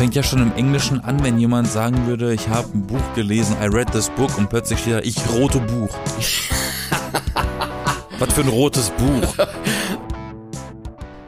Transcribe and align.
fängt 0.00 0.14
ja 0.14 0.22
schon 0.22 0.40
im 0.40 0.54
Englischen 0.54 0.98
an, 1.00 1.22
wenn 1.22 1.38
jemand 1.38 1.68
sagen 1.68 2.06
würde, 2.06 2.32
ich 2.32 2.48
habe 2.48 2.72
ein 2.72 2.86
Buch 2.86 3.14
gelesen, 3.14 3.54
I 3.60 3.66
read 3.66 3.92
this 3.92 4.08
book 4.08 4.38
und 4.38 4.48
plötzlich 4.48 4.78
steht 4.78 4.94
da, 4.94 5.00
ich 5.00 5.28
rote 5.28 5.60
Buch. 5.60 5.90
Was 8.18 8.32
für 8.32 8.40
ein 8.40 8.48
rotes 8.48 8.88
Buch. 8.92 9.36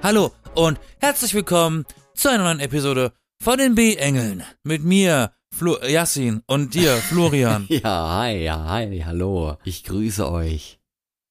Hallo 0.02 0.32
und 0.54 0.80
herzlich 1.00 1.34
willkommen 1.34 1.84
zu 2.14 2.30
einer 2.30 2.44
neuen 2.44 2.60
Episode 2.60 3.12
von 3.42 3.58
den 3.58 3.74
B-Engeln. 3.74 4.42
Mit 4.62 4.82
mir, 4.82 5.34
Flo 5.54 5.76
Yassin 5.86 6.40
und 6.46 6.72
dir, 6.72 6.96
Florian. 6.96 7.66
Ja, 7.68 8.20
hi, 8.20 8.42
ja, 8.42 8.70
hi, 8.70 9.02
hallo. 9.04 9.58
Ich 9.64 9.84
grüße 9.84 10.32
euch. 10.32 10.80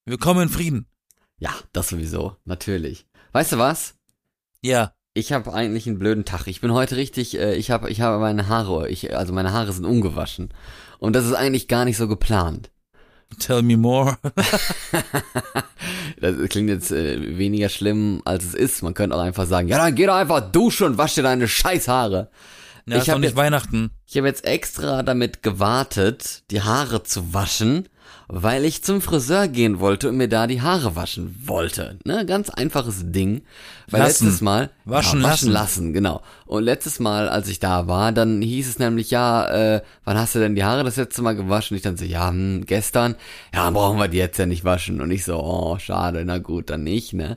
Willkommen 0.04 0.42
in 0.42 0.48
Frieden. 0.48 0.86
Ja, 1.40 1.50
das 1.72 1.88
sowieso, 1.88 2.36
natürlich. 2.44 3.04
Weißt 3.32 3.50
du 3.50 3.58
was? 3.58 3.96
Ja. 4.60 4.94
Ich 5.14 5.32
habe 5.32 5.52
eigentlich 5.52 5.86
einen 5.86 5.98
blöden 5.98 6.24
Tag. 6.24 6.46
Ich 6.46 6.62
bin 6.62 6.72
heute 6.72 6.96
richtig, 6.96 7.38
äh, 7.38 7.54
ich 7.54 7.70
habe 7.70 7.90
ich 7.90 8.00
habe 8.00 8.18
meine 8.18 8.48
Haare, 8.48 8.88
ich 8.88 9.14
also 9.14 9.34
meine 9.34 9.52
Haare 9.52 9.72
sind 9.72 9.84
ungewaschen 9.84 10.48
und 10.98 11.14
das 11.14 11.26
ist 11.26 11.34
eigentlich 11.34 11.68
gar 11.68 11.84
nicht 11.84 11.98
so 11.98 12.08
geplant. 12.08 12.70
Tell 13.38 13.62
me 13.62 13.76
more. 13.76 14.16
das 16.20 16.36
klingt 16.48 16.70
jetzt 16.70 16.92
äh, 16.92 17.38
weniger 17.38 17.68
schlimm, 17.68 18.22
als 18.24 18.44
es 18.44 18.54
ist. 18.54 18.82
Man 18.82 18.94
könnte 18.94 19.16
auch 19.16 19.20
einfach 19.20 19.46
sagen, 19.46 19.68
ja, 19.68 19.78
dann 19.78 19.94
geh 19.94 20.06
doch 20.06 20.14
einfach 20.14 20.52
duschen 20.52 20.86
und 20.86 20.98
wasch 20.98 21.14
dir 21.14 21.22
deine 21.22 21.48
scheiß 21.48 21.88
Haare. 21.88 22.30
Ja, 22.86 22.96
ich 22.96 23.10
habe 23.10 23.20
nicht 23.20 23.30
jetzt, 23.30 23.36
Weihnachten. 23.36 23.90
ich 24.06 24.16
hab 24.16 24.24
jetzt 24.24 24.44
extra 24.44 25.02
damit 25.02 25.42
gewartet, 25.42 26.42
die 26.50 26.62
Haare 26.62 27.02
zu 27.04 27.32
waschen, 27.32 27.88
weil 28.34 28.64
ich 28.64 28.82
zum 28.82 29.02
Friseur 29.02 29.46
gehen 29.46 29.78
wollte 29.78 30.08
und 30.08 30.16
mir 30.16 30.26
da 30.26 30.46
die 30.46 30.62
Haare 30.62 30.96
waschen 30.96 31.38
wollte. 31.44 31.98
Ne, 32.04 32.24
ganz 32.24 32.48
einfaches 32.48 33.12
Ding. 33.12 33.42
Weil 33.90 34.00
Lassen. 34.00 34.24
letztes 34.24 34.40
Mal 34.40 34.70
Waschen 34.86 35.20
ja, 35.20 35.28
waschen 35.28 35.50
lassen. 35.50 35.82
lassen, 35.82 35.92
genau. 35.92 36.22
Und 36.46 36.64
letztes 36.64 36.98
Mal, 36.98 37.28
als 37.28 37.48
ich 37.48 37.58
da 37.58 37.88
war, 37.88 38.10
dann 38.10 38.40
hieß 38.40 38.70
es 38.70 38.78
nämlich 38.78 39.10
ja, 39.10 39.74
äh, 39.74 39.82
wann 40.04 40.16
hast 40.16 40.34
du 40.34 40.38
denn 40.38 40.54
die 40.54 40.64
Haare 40.64 40.82
das 40.82 40.96
letzte 40.96 41.20
Mal 41.20 41.36
gewaschen? 41.36 41.74
Und 41.74 41.76
ich 41.76 41.82
dann 41.82 41.98
so, 41.98 42.06
ja, 42.06 42.30
hm, 42.30 42.64
gestern. 42.64 43.16
Ja, 43.54 43.68
brauchen 43.70 43.98
wir 43.98 44.08
die 44.08 44.16
jetzt 44.16 44.38
ja 44.38 44.46
nicht 44.46 44.64
waschen. 44.64 45.02
Und 45.02 45.10
ich 45.10 45.24
so, 45.24 45.38
oh, 45.38 45.78
schade, 45.78 46.24
na 46.24 46.38
gut, 46.38 46.70
dann 46.70 46.84
nicht, 46.84 47.12
ne? 47.12 47.36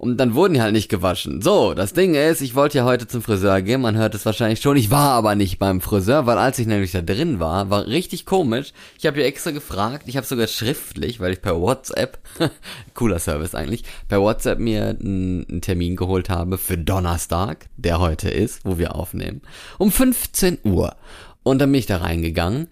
Und 0.00 0.16
dann 0.16 0.34
wurden 0.34 0.54
die 0.54 0.62
halt 0.62 0.72
nicht 0.72 0.88
gewaschen. 0.88 1.42
So, 1.42 1.74
das 1.74 1.92
Ding 1.92 2.14
ist, 2.14 2.40
ich 2.40 2.54
wollte 2.54 2.78
ja 2.78 2.84
heute 2.86 3.06
zum 3.06 3.20
Friseur 3.20 3.60
gehen, 3.60 3.82
man 3.82 3.98
hört 3.98 4.14
es 4.14 4.24
wahrscheinlich 4.24 4.62
schon. 4.62 4.78
Ich 4.78 4.90
war 4.90 5.10
aber 5.10 5.34
nicht 5.34 5.58
beim 5.58 5.82
Friseur, 5.82 6.24
weil 6.24 6.38
als 6.38 6.58
ich 6.58 6.66
nämlich 6.66 6.92
da 6.92 7.02
drin 7.02 7.38
war, 7.38 7.68
war 7.68 7.86
richtig 7.86 8.24
komisch. 8.24 8.72
Ich 8.98 9.04
habe 9.04 9.20
ja 9.20 9.26
extra 9.26 9.50
gefragt, 9.50 10.04
ich 10.06 10.16
habe 10.16 10.26
sogar 10.26 10.46
schriftlich, 10.46 11.20
weil 11.20 11.34
ich 11.34 11.42
per 11.42 11.60
WhatsApp, 11.60 12.18
cooler 12.94 13.18
Service 13.18 13.54
eigentlich, 13.54 13.84
per 14.08 14.22
WhatsApp 14.22 14.58
mir 14.58 14.96
einen, 14.98 15.60
Termin 15.60 15.96
geholt 15.96 16.30
habe 16.30 16.56
für 16.56 16.78
Donnerstag, 16.78 17.68
der 17.76 18.00
heute 18.00 18.30
ist, 18.30 18.64
wo 18.64 18.78
wir 18.78 18.94
aufnehmen, 18.94 19.42
um 19.76 19.92
15 19.92 20.60
Uhr. 20.64 20.96
Und 21.42 21.58
dann 21.58 21.70
bin 21.70 21.78
ich 21.78 21.84
da 21.84 21.98
reingegangen 21.98 22.68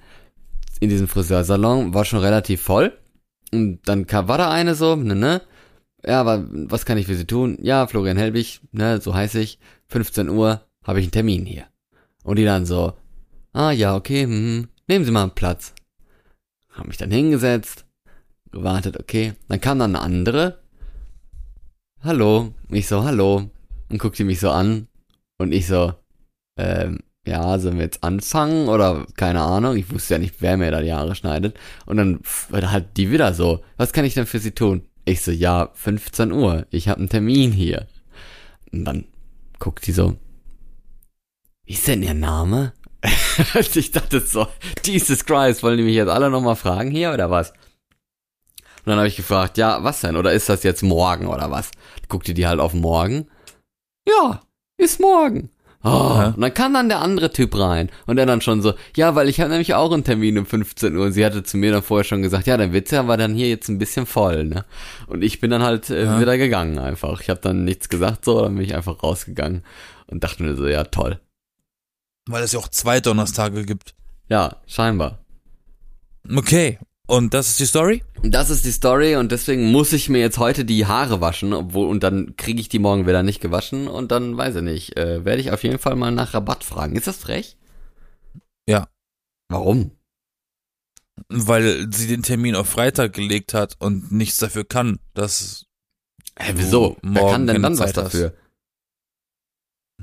in 0.81 0.89
diesen 0.89 1.09
Friseursalon, 1.09 1.93
war 1.93 2.07
schon 2.07 2.21
relativ 2.21 2.63
voll. 2.63 2.97
Und 3.53 3.81
dann 3.85 4.07
kam, 4.07 4.29
war 4.29 4.39
da 4.39 4.51
eine 4.51 4.75
so, 4.75 4.97
ne, 4.97 5.15
ne, 5.15 5.43
ja, 6.05 6.21
aber 6.21 6.45
was 6.51 6.85
kann 6.85 6.99
ich 6.99 7.07
für 7.07 7.15
Sie 7.15 7.27
tun? 7.27 7.59
Ja, 7.61 7.87
Florian 7.87 8.17
Helbig, 8.17 8.61
ne, 8.73 9.01
so 9.01 9.15
heiß 9.15 9.35
ich. 9.37 9.59
15 9.89 10.29
Uhr 10.29 10.63
habe 10.85 11.01
ich 11.01 11.07
einen 11.07 11.13
Termin 11.13 11.45
hier. 11.45 11.67
Und 12.23 12.37
die 12.37 12.45
dann 12.45 12.67
so, 12.67 12.95
ah 13.53 13.71
ja, 13.71 13.97
okay, 13.97 14.25
hm, 14.25 14.69
nehmen 14.87 15.05
Sie 15.05 15.11
mal 15.11 15.23
einen 15.23 15.35
Platz. 15.35 15.75
Hab 16.71 16.87
mich 16.87 16.97
dann 16.97 17.11
hingesetzt, 17.11 17.85
gewartet, 18.53 18.99
okay. 18.99 19.35
Dann 19.49 19.61
kam 19.61 19.79
dann 19.79 19.97
eine 19.97 20.05
andere. 20.05 20.61
Hallo. 22.03 22.55
Ich 22.71 22.87
so, 22.87 23.03
hallo. 23.03 23.51
Und 23.89 23.99
guckt 23.99 24.19
die 24.19 24.25
mich 24.25 24.41
so 24.41 24.51
an. 24.51 24.87
Und 25.39 25.53
ich 25.53 25.67
so, 25.67 25.95
ähm, 26.57 27.01
ja, 27.27 27.59
sollen 27.59 27.77
wir 27.77 27.85
jetzt 27.85 28.05
anfangen? 28.05 28.69
Oder 28.69 29.07
keine 29.17 29.41
Ahnung. 29.41 29.77
Ich 29.77 29.93
wusste 29.93 30.15
ja 30.15 30.19
nicht, 30.19 30.37
wer 30.41 30.57
mir 30.57 30.71
da 30.71 30.81
die 30.81 30.93
Haare 30.93 31.15
schneidet. 31.15 31.59
Und 31.87 31.97
dann 31.97 32.21
halt 32.53 32.97
die 32.97 33.11
wieder 33.11 33.35
so, 33.35 33.65
was 33.77 33.93
kann 33.93 34.05
ich 34.05 34.15
denn 34.15 34.27
für 34.27 34.39
Sie 34.39 34.53
tun? 34.53 34.88
Ich 35.09 35.23
so, 35.23 35.31
ja, 35.31 35.71
15 35.73 36.33
Uhr, 36.33 36.67
ich 36.71 36.89
habe 36.89 36.99
einen 36.99 37.09
Termin 37.09 37.51
hier. 37.51 37.87
Und 38.73 38.85
dann 38.85 39.07
guckt 39.59 39.87
die 39.87 39.93
so, 39.93 40.17
wie 41.65 41.73
ist 41.73 41.89
denn 41.89 42.03
ihr 42.03 42.13
Name? 42.13 42.75
ich 43.75 43.91
dachte 43.91 44.21
so, 44.21 44.47
Jesus 44.85 45.25
Christ, 45.25 45.63
wollen 45.63 45.79
die 45.79 45.85
mich 45.85 45.95
jetzt 45.95 46.11
alle 46.11 46.29
nochmal 46.29 46.57
fragen 46.57 46.91
hier 46.91 47.13
oder 47.15 47.31
was? 47.31 47.51
Und 47.51 48.87
dann 48.87 48.99
habe 48.99 49.09
ich 49.09 49.17
gefragt, 49.17 49.57
ja, 49.57 49.83
was 49.83 50.03
denn? 50.03 50.17
Oder 50.17 50.35
ist 50.35 50.51
das 50.51 50.63
jetzt 50.63 50.83
morgen 50.83 51.27
oder 51.27 51.51
was? 51.51 51.71
Guckte 52.09 52.35
die 52.35 52.47
halt 52.47 52.61
auf 52.61 52.75
morgen. 52.75 53.29
Ja, 54.07 54.43
ist 54.77 55.01
morgen. 55.01 55.49
Oh, 55.85 55.89
Ja. 55.89 56.33
Und 56.35 56.41
dann 56.41 56.53
kam 56.55 56.75
dann 56.75 56.89
der 56.89 57.01
andere 57.01 57.31
Typ 57.31 57.57
rein 57.59 57.89
und 58.07 58.17
der 58.17 58.27
dann 58.27 58.41
schon 58.41 58.63
so, 58.63 58.75
ja, 58.97 59.15
weil 59.15 59.29
ich 59.29 59.41
habe 59.41 59.51
nämlich 59.51 59.75
auch 59.75 59.93
einen 59.93 60.03
Termin 60.05 60.37
um 60.39 60.45
15 60.47 60.97
Uhr 60.97 61.07
und 61.07 61.13
sie 61.13 61.25
hatte 61.25 61.45
zu 61.45 61.57
mir 61.57 61.71
dann 61.71 61.83
vorher 61.83 62.05
schon 62.05 62.21
gesagt, 62.23 62.47
ja, 62.49 62.57
der 62.57 62.73
Witz 62.73 62.91
ja 62.91 63.07
war 63.07 63.17
dann 63.17 63.35
hier 63.35 63.49
jetzt 63.49 63.69
ein 63.69 63.79
bisschen 63.79 64.05
voll, 64.07 64.45
ne? 64.45 64.65
Und 65.07 65.23
ich 65.23 65.41
bin 65.41 65.51
dann 65.51 65.63
halt 65.63 65.89
äh, 65.91 66.05
Ja. 66.05 66.21
wieder 66.21 66.37
gegangen 66.37 66.79
einfach. 66.79 67.21
Ich 67.21 67.31
habe 67.31 67.41
dann 67.41 67.65
nichts 67.65 67.89
gesagt 67.89 68.25
so, 68.25 68.43
dann 68.43 68.57
bin 68.57 68.65
ich 68.65 68.75
einfach 68.75 69.03
rausgegangen 69.03 69.63
und 70.09 70.25
dachte 70.25 70.43
mir 70.43 70.57
so, 70.57 70.67
ja, 70.67 70.83
toll. 70.85 71.21
Weil 72.29 72.43
es 72.43 72.53
ja 72.53 72.59
auch 72.59 72.69
zwei 72.69 73.01
Donnerstage 73.01 73.65
gibt. 73.65 73.95
Ja, 74.29 74.57
scheinbar. 74.67 75.19
Okay. 76.35 76.79
Und 77.09 77.33
das 77.33 77.49
ist 77.49 77.59
die 77.59 77.65
Story? 77.65 78.05
Das 78.23 78.51
ist 78.51 78.67
die 78.67 78.71
Story 78.71 79.17
und 79.17 79.33
deswegen 79.33 79.73
muss 79.73 79.95
ich 79.95 80.11
mir 80.11 80.19
jetzt 80.19 80.37
heute 80.37 80.67
die 80.67 80.85
Haare 80.85 81.23
waschen, 81.23 81.55
obwohl 81.55 81.89
und 81.89 82.03
dann 82.03 82.37
kriege 82.37 82.61
ich 82.61 82.69
die 82.69 82.79
morgen 82.79 83.07
wieder 83.07 83.23
nicht 83.23 83.41
gewaschen 83.41 83.89
und 83.89 84.13
dann 84.13 84.37
weiß 84.37 84.57
ich 84.57 84.63
nicht, 84.63 84.97
äh, 84.99 85.25
werde 85.25 85.41
ich 85.41 85.51
auf 85.51 85.63
jeden 85.63 85.79
Fall 85.79 85.97
mal 85.97 86.11
nach 86.11 86.35
Rabatt 86.35 86.65
fragen. 86.65 86.97
Ist 86.97 87.07
das 87.07 87.17
frech? 87.17 87.57
Ja. 88.69 88.89
Warum? 89.49 89.93
Weil 91.31 91.91
sie 91.91 92.09
den 92.09 92.23
Termin 92.23 92.55
auf 92.55 92.69
Freitag 92.69 93.15
gelegt 93.15 93.55
hat 93.55 93.77
und 93.79 94.13
nichts 94.13 94.37
dafür 94.37 94.65
kann, 94.65 94.99
dass 95.15 95.65
Hä, 96.39 96.53
wieso? 96.57 96.99
Wer 97.03 97.31
kann 97.31 97.47
denn 97.47 97.63
dann 97.63 97.79
was 97.79 97.87
Zeit 97.87 97.97
hast. 97.97 98.15
dafür? 98.15 98.35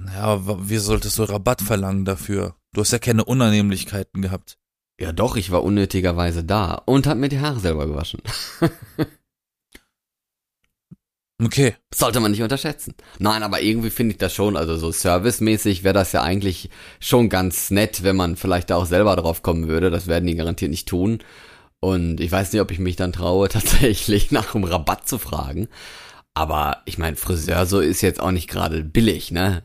Ja, 0.08 0.68
wie 0.68 0.78
solltest 0.78 1.20
du 1.20 1.24
Rabatt 1.24 1.62
verlangen 1.62 2.04
dafür? 2.04 2.56
Du 2.74 2.82
hast 2.82 2.92
ja 2.92 3.00
keine 3.00 3.26
Unannehmlichkeiten 3.26 4.24
gehabt. 4.24 4.58
Ja 5.00 5.12
doch, 5.12 5.36
ich 5.36 5.52
war 5.52 5.64
unnötigerweise 5.64 6.44
da 6.44 6.76
und 6.86 7.06
hab 7.08 7.18
mir 7.18 7.30
die 7.30 7.40
Haare 7.40 7.60
selber 7.60 7.86
gewaschen. 7.88 8.22
Okay. 11.44 11.76
Sollte 11.94 12.22
man 12.22 12.32
nicht 12.32 12.42
unterschätzen. 12.42 12.94
Nein, 13.20 13.44
aber 13.44 13.62
irgendwie 13.62 13.90
finde 13.90 14.14
ich 14.14 14.18
das 14.18 14.34
schon, 14.34 14.56
also 14.56 14.78
so 14.78 14.92
servicemäßig 14.92 15.84
wäre 15.84 15.94
das 15.94 16.14
ja 16.14 16.22
eigentlich 16.22 16.70
schon 17.02 17.28
ganz 17.28 17.72
nett, 17.72 18.04
wenn 18.04 18.16
man 18.16 18.38
vielleicht 18.38 18.70
da 18.70 18.78
auch 18.78 18.86
selber 18.86 19.16
drauf 19.18 19.42
kommen 19.44 19.68
würde. 19.68 19.92
Das 19.92 20.08
werden 20.08 20.28
die 20.28 20.36
garantiert 20.36 20.72
nicht 20.72 20.88
tun. 20.88 21.20
Und 21.82 22.22
ich 22.22 22.32
weiß 22.32 22.54
nicht, 22.54 22.62
ob 22.62 22.72
ich 22.72 22.80
mich 22.80 22.96
dann 22.96 23.12
traue, 23.12 23.50
tatsächlich 23.50 24.32
nach 24.32 24.56
einem 24.56 24.64
Rabatt 24.64 25.08
zu 25.10 25.18
fragen. 25.18 25.68
Aber 26.34 26.82
ich 26.86 26.98
meine, 26.98 27.18
Friseur 27.18 27.66
so 27.66 27.82
ist 27.82 28.02
jetzt 28.02 28.22
auch 28.22 28.32
nicht 28.32 28.50
gerade 28.50 28.84
billig, 28.84 29.32
ne? 29.32 29.64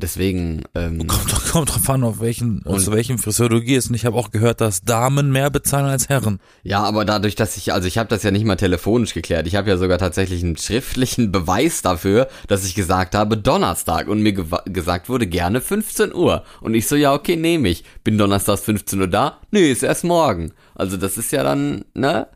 Deswegen, 0.00 0.62
ähm, 0.74 1.06
Kommt, 1.06 1.32
doch- 1.32 1.50
kommt 1.52 1.70
drauf 1.74 1.88
an, 1.88 2.04
auf 2.04 2.20
welchen, 2.20 2.60
Und- 2.62 2.80
zu 2.80 2.92
welchem 2.92 3.18
Friseur 3.18 3.48
du 3.48 3.62
gehst. 3.62 3.88
Und 3.88 3.94
ich 3.94 4.04
habe 4.04 4.16
auch 4.16 4.30
gehört, 4.30 4.60
dass 4.60 4.82
Damen 4.82 5.32
mehr 5.32 5.48
bezahlen 5.50 5.86
als 5.86 6.08
Herren. 6.08 6.38
ja, 6.62 6.82
aber 6.82 7.04
dadurch, 7.04 7.34
dass 7.34 7.56
ich, 7.56 7.72
also 7.72 7.88
ich 7.88 7.96
habe 7.98 8.08
das 8.10 8.22
ja 8.22 8.30
nicht 8.30 8.44
mal 8.44 8.56
telefonisch 8.56 9.14
geklärt. 9.14 9.46
Ich 9.46 9.56
habe 9.56 9.70
ja 9.70 9.76
sogar 9.78 9.98
tatsächlich 9.98 10.42
einen 10.44 10.56
schriftlichen 10.58 11.32
Beweis 11.32 11.80
dafür, 11.82 12.28
dass 12.46 12.64
ich 12.66 12.74
gesagt 12.74 13.14
habe 13.14 13.36
Donnerstag 13.38 14.08
und 14.08 14.20
mir 14.22 14.32
gewa- 14.32 14.68
gesagt 14.70 15.08
wurde 15.08 15.26
gerne 15.26 15.60
15 15.60 16.12
Uhr. 16.14 16.44
Und 16.60 16.74
ich 16.74 16.86
so, 16.88 16.96
ja, 16.96 17.14
okay, 17.14 17.36
nehme 17.36 17.68
ich. 17.68 17.84
Bin 18.04 18.18
donnerstags 18.18 18.60
15 18.62 19.00
Uhr 19.00 19.08
da? 19.08 19.38
Nee, 19.50 19.70
ist 19.70 19.82
erst 19.82 20.04
morgen. 20.04 20.52
Also 20.74 20.96
das 20.98 21.16
ist 21.16 21.32
ja 21.32 21.42
dann, 21.42 21.84
ne? 21.94 22.26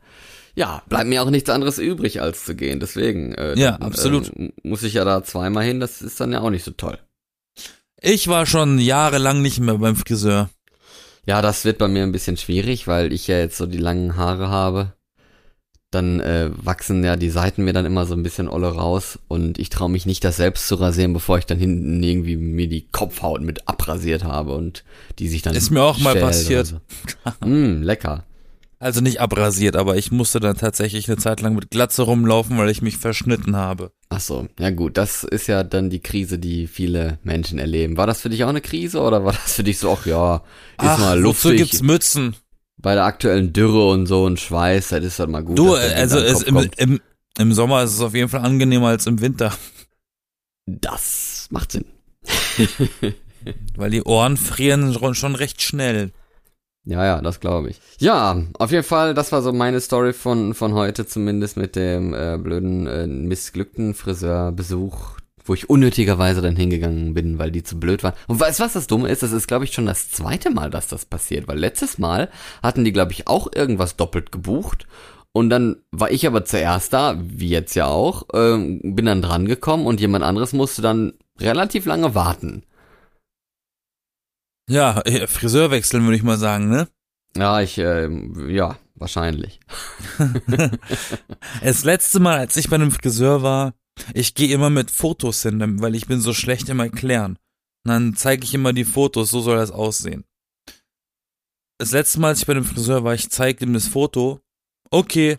Ja, 0.55 0.81
bleibt 0.89 1.07
mir 1.07 1.23
auch 1.23 1.29
nichts 1.29 1.49
anderes 1.49 1.77
übrig, 1.77 2.21
als 2.21 2.43
zu 2.43 2.55
gehen. 2.55 2.79
Deswegen, 2.81 3.33
äh, 3.35 3.53
Ja, 3.57 3.75
absolut. 3.75 4.35
Äh, 4.37 4.51
muss 4.63 4.83
ich 4.83 4.95
ja 4.95 5.05
da 5.05 5.23
zweimal 5.23 5.63
hin, 5.63 5.79
das 5.79 6.01
ist 6.01 6.19
dann 6.19 6.33
ja 6.33 6.41
auch 6.41 6.49
nicht 6.49 6.65
so 6.65 6.71
toll. 6.71 6.97
Ich 8.03 8.27
war 8.27 8.47
schon 8.47 8.79
jahrelang 8.79 9.43
nicht 9.43 9.59
mehr 9.59 9.77
beim 9.77 9.95
Friseur. 9.95 10.49
Ja, 11.27 11.43
das 11.43 11.65
wird 11.65 11.77
bei 11.77 11.87
mir 11.87 12.01
ein 12.01 12.11
bisschen 12.11 12.35
schwierig, 12.35 12.87
weil 12.87 13.13
ich 13.13 13.27
ja 13.27 13.37
jetzt 13.37 13.57
so 13.57 13.67
die 13.67 13.77
langen 13.77 14.15
Haare 14.15 14.49
habe. 14.49 14.93
Dann 15.91 16.19
äh, 16.19 16.49
wachsen 16.55 17.03
ja 17.03 17.15
die 17.15 17.29
Seiten 17.29 17.63
mir 17.63 17.73
dann 17.73 17.85
immer 17.85 18.07
so 18.07 18.15
ein 18.15 18.23
bisschen 18.23 18.47
olle 18.47 18.69
raus 18.69 19.19
und 19.27 19.59
ich 19.59 19.69
traue 19.69 19.89
mich 19.89 20.07
nicht, 20.07 20.23
das 20.23 20.37
selbst 20.37 20.67
zu 20.67 20.75
rasieren, 20.75 21.13
bevor 21.13 21.37
ich 21.37 21.45
dann 21.45 21.59
hinten 21.59 22.01
irgendwie 22.01 22.37
mir 22.37 22.67
die 22.67 22.87
Kopfhaut 22.87 23.41
mit 23.41 23.67
abrasiert 23.67 24.23
habe 24.23 24.55
und 24.55 24.83
die 25.19 25.27
sich 25.27 25.43
dann 25.43 25.53
Ist 25.53 25.69
mir 25.69 25.83
auch 25.83 25.99
mal 25.99 26.15
passiert. 26.15 26.67
So. 26.67 26.77
mm, 27.45 27.83
lecker. 27.83 28.23
Also 28.81 28.99
nicht 28.99 29.21
abrasiert, 29.21 29.75
aber 29.75 29.95
ich 29.97 30.11
musste 30.11 30.39
dann 30.39 30.57
tatsächlich 30.57 31.07
eine 31.07 31.17
Zeit 31.17 31.39
lang 31.41 31.53
mit 31.53 31.69
Glatze 31.69 32.01
rumlaufen, 32.01 32.57
weil 32.57 32.71
ich 32.71 32.81
mich 32.81 32.97
verschnitten 32.97 33.55
habe. 33.55 33.91
Ach 34.09 34.19
so, 34.19 34.47
ja 34.57 34.71
gut, 34.71 34.97
das 34.97 35.23
ist 35.23 35.45
ja 35.45 35.63
dann 35.63 35.91
die 35.91 35.99
Krise, 35.99 36.39
die 36.39 36.65
viele 36.65 37.19
Menschen 37.21 37.59
erleben. 37.59 37.95
War 37.95 38.07
das 38.07 38.21
für 38.21 38.29
dich 38.29 38.43
auch 38.43 38.49
eine 38.49 38.59
Krise 38.59 39.01
oder 39.01 39.23
war 39.23 39.33
das 39.33 39.53
für 39.53 39.63
dich 39.63 39.77
so, 39.77 39.91
ach 39.91 40.07
ja, 40.07 40.37
ist 40.37 40.43
Ach, 40.77 40.97
mal 40.97 41.17
wozu 41.19 41.49
luftig 41.49 41.57
gibt's 41.57 41.83
Mützen? 41.83 42.35
bei 42.77 42.95
der 42.95 43.03
aktuellen 43.05 43.53
Dürre 43.53 43.87
und 43.87 44.07
so 44.07 44.23
und 44.25 44.39
Schweiß, 44.39 44.89
das 44.89 45.05
ist 45.05 45.19
halt 45.19 45.29
mal 45.29 45.43
gut. 45.43 45.59
Du, 45.59 45.75
also 45.75 46.17
es, 46.17 46.41
im, 46.41 46.67
im, 46.77 47.01
im 47.37 47.53
Sommer 47.53 47.83
ist 47.83 47.93
es 47.93 48.01
auf 48.01 48.15
jeden 48.15 48.29
Fall 48.29 48.41
angenehmer 48.41 48.87
als 48.87 49.05
im 49.05 49.21
Winter. 49.21 49.53
Das 50.65 51.47
macht 51.51 51.73
Sinn. 51.73 51.85
Weil 53.75 53.91
die 53.91 54.01
Ohren 54.01 54.37
frieren 54.37 54.97
schon 55.13 55.35
recht 55.35 55.61
schnell. 55.61 56.13
Ja, 56.83 57.05
ja, 57.05 57.21
das 57.21 57.39
glaube 57.39 57.69
ich. 57.69 57.79
Ja, 57.99 58.41
auf 58.57 58.71
jeden 58.71 58.83
Fall, 58.83 59.13
das 59.13 59.31
war 59.31 59.41
so 59.41 59.53
meine 59.53 59.79
Story 59.79 60.13
von, 60.13 60.53
von 60.55 60.73
heute, 60.73 61.05
zumindest 61.05 61.55
mit 61.57 61.75
dem 61.75 62.13
äh, 62.13 62.39
blöden, 62.41 62.87
äh, 62.87 63.05
missglückten 63.05 63.93
Friseurbesuch, 63.93 65.17
wo 65.45 65.53
ich 65.53 65.69
unnötigerweise 65.69 66.41
dann 66.41 66.55
hingegangen 66.55 67.13
bin, 67.13 67.37
weil 67.37 67.51
die 67.51 67.61
zu 67.61 67.79
blöd 67.79 68.03
waren. 68.03 68.15
Und 68.27 68.39
weißt 68.39 68.59
du, 68.59 68.63
was 68.63 68.73
das 68.73 68.87
Dumme 68.87 69.09
ist? 69.09 69.21
Das 69.21 69.31
ist, 69.31 69.47
glaube 69.47 69.65
ich, 69.65 69.73
schon 69.73 69.85
das 69.85 70.09
zweite 70.09 70.49
Mal, 70.49 70.71
dass 70.71 70.87
das 70.87 71.05
passiert, 71.05 71.47
weil 71.47 71.59
letztes 71.59 71.99
Mal 71.99 72.29
hatten 72.63 72.83
die, 72.83 72.93
glaube 72.93 73.11
ich, 73.11 73.27
auch 73.27 73.51
irgendwas 73.53 73.95
doppelt 73.95 74.31
gebucht. 74.31 74.87
Und 75.33 75.49
dann 75.49 75.77
war 75.91 76.11
ich 76.11 76.25
aber 76.25 76.45
zuerst 76.45 76.93
da, 76.93 77.17
wie 77.21 77.49
jetzt 77.49 77.75
ja 77.75 77.85
auch, 77.85 78.23
ähm, 78.33 78.81
bin 78.83 79.05
dann 79.05 79.21
dran 79.21 79.45
gekommen 79.45 79.85
und 79.85 80.01
jemand 80.01 80.25
anderes 80.25 80.51
musste 80.51 80.81
dann 80.81 81.13
relativ 81.39 81.85
lange 81.85 82.15
warten. 82.15 82.63
Ja, 84.71 85.01
äh, 85.01 85.27
Friseur 85.27 85.69
wechseln 85.69 86.03
würde 86.03 86.15
ich 86.15 86.23
mal 86.23 86.37
sagen, 86.37 86.69
ne? 86.69 86.87
Ja, 87.35 87.59
ich, 87.59 87.77
ähm, 87.77 88.49
ja, 88.49 88.77
wahrscheinlich. 88.95 89.59
Das 91.61 91.83
letzte 91.83 92.19
Mal, 92.19 92.37
als 92.37 92.55
ich 92.55 92.69
bei 92.69 92.75
einem 92.75 92.91
Friseur 92.91 93.43
war, 93.43 93.73
ich 94.13 94.33
gehe 94.33 94.53
immer 94.53 94.69
mit 94.69 94.89
Fotos 94.89 95.43
hin, 95.43 95.81
weil 95.81 95.95
ich 95.95 96.07
bin 96.07 96.21
so 96.21 96.33
schlecht 96.33 96.69
im 96.69 96.79
Erklären. 96.79 97.37
Und 97.83 97.89
dann 97.89 98.15
zeige 98.15 98.45
ich 98.45 98.53
immer 98.53 98.71
die 98.71 98.85
Fotos, 98.85 99.29
so 99.29 99.41
soll 99.41 99.57
das 99.57 99.71
aussehen. 99.71 100.23
Das 101.77 101.91
letzte 101.91 102.19
Mal, 102.21 102.29
als 102.29 102.39
ich 102.39 102.47
bei 102.47 102.53
dem 102.53 102.63
Friseur 102.63 103.03
war, 103.03 103.13
ich 103.13 103.29
zeige 103.29 103.65
ihm 103.65 103.73
das 103.73 103.87
Foto. 103.87 104.39
Okay. 104.89 105.37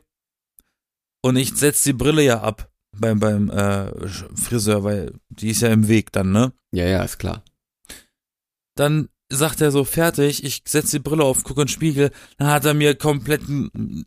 Und 1.23 1.37
ich 1.37 1.55
setz 1.55 1.82
die 1.82 1.93
Brille 1.94 2.23
ja 2.23 2.43
ab 2.43 2.70
beim, 2.99 3.19
beim 3.19 3.49
äh, 3.50 4.08
Friseur, 4.37 4.85
weil 4.85 5.14
die 5.31 5.50
ist 5.50 5.62
ja 5.62 5.69
im 5.69 5.88
Weg 5.88 6.12
dann, 6.12 6.32
ne? 6.32 6.52
Ja, 6.73 6.85
ja, 6.85 7.02
ist 7.02 7.19
klar. 7.19 7.43
Dann 8.75 9.08
sagt 9.37 9.61
er 9.61 9.70
so, 9.70 9.84
fertig, 9.84 10.44
ich 10.44 10.62
setz 10.67 10.90
die 10.90 10.99
Brille 10.99 11.25
auf, 11.25 11.43
gucke 11.43 11.62
in 11.62 11.67
den 11.67 11.73
Spiegel, 11.73 12.11
dann 12.38 12.49
hat 12.49 12.64
er 12.64 12.75
mir 12.75 12.94
komplett 12.94 13.43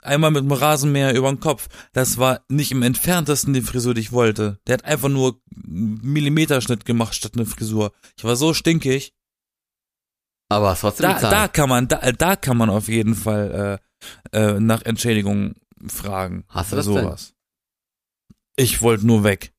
einmal 0.01 0.31
mit 0.31 0.43
dem 0.43 0.51
Rasenmäher 0.51 1.15
über 1.15 1.29
den 1.29 1.39
Kopf. 1.39 1.67
Das 1.93 2.17
war 2.17 2.41
nicht 2.47 2.71
im 2.71 2.83
entferntesten 2.83 3.53
die 3.53 3.61
Frisur, 3.61 3.93
die 3.93 4.01
ich 4.01 4.11
wollte. 4.11 4.59
Der 4.67 4.75
hat 4.75 4.85
einfach 4.85 5.09
nur 5.09 5.41
einen 5.65 5.99
Millimeterschnitt 6.01 6.85
gemacht 6.85 7.15
statt 7.15 7.33
eine 7.35 7.45
Frisur. 7.45 7.91
Ich 8.17 8.23
war 8.23 8.35
so 8.35 8.53
stinkig. 8.53 9.13
Aber 10.49 10.73
es 10.73 10.81
trotzdem 10.81 11.09
Da, 11.09 11.29
da 11.29 11.47
kann 11.47 11.69
man, 11.69 11.87
da, 11.87 12.11
da 12.11 12.35
kann 12.35 12.57
man 12.57 12.69
auf 12.69 12.87
jeden 12.87 13.15
Fall 13.15 13.79
äh, 14.31 14.37
äh, 14.37 14.59
nach 14.59 14.83
Entschädigung 14.83 15.55
fragen. 15.87 16.45
Hast 16.49 16.71
du 16.71 16.75
das 16.75 16.85
denn? 16.85 16.93
sowas. 16.95 17.33
Ich 18.55 18.81
wollte 18.81 19.07
nur 19.07 19.23
weg. 19.23 19.54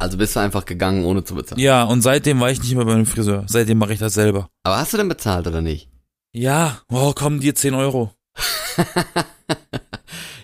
Also 0.00 0.16
bist 0.16 0.34
du 0.34 0.40
einfach 0.40 0.64
gegangen, 0.64 1.04
ohne 1.04 1.24
zu 1.24 1.34
bezahlen. 1.34 1.60
Ja, 1.60 1.84
und 1.84 2.00
seitdem 2.00 2.40
war 2.40 2.50
ich 2.50 2.60
nicht 2.60 2.74
mehr 2.74 2.84
bei 2.86 2.94
einem 2.94 3.06
Friseur. 3.06 3.44
Seitdem 3.46 3.78
mache 3.78 3.92
ich 3.92 3.98
das 3.98 4.14
selber. 4.14 4.48
Aber 4.64 4.78
hast 4.78 4.92
du 4.92 4.96
denn 4.96 5.08
bezahlt 5.08 5.46
oder 5.46 5.60
nicht? 5.60 5.88
Ja, 6.32 6.78
oh, 6.90 7.12
komm, 7.14 7.40
dir 7.40 7.54
10 7.54 7.74
Euro. 7.74 8.12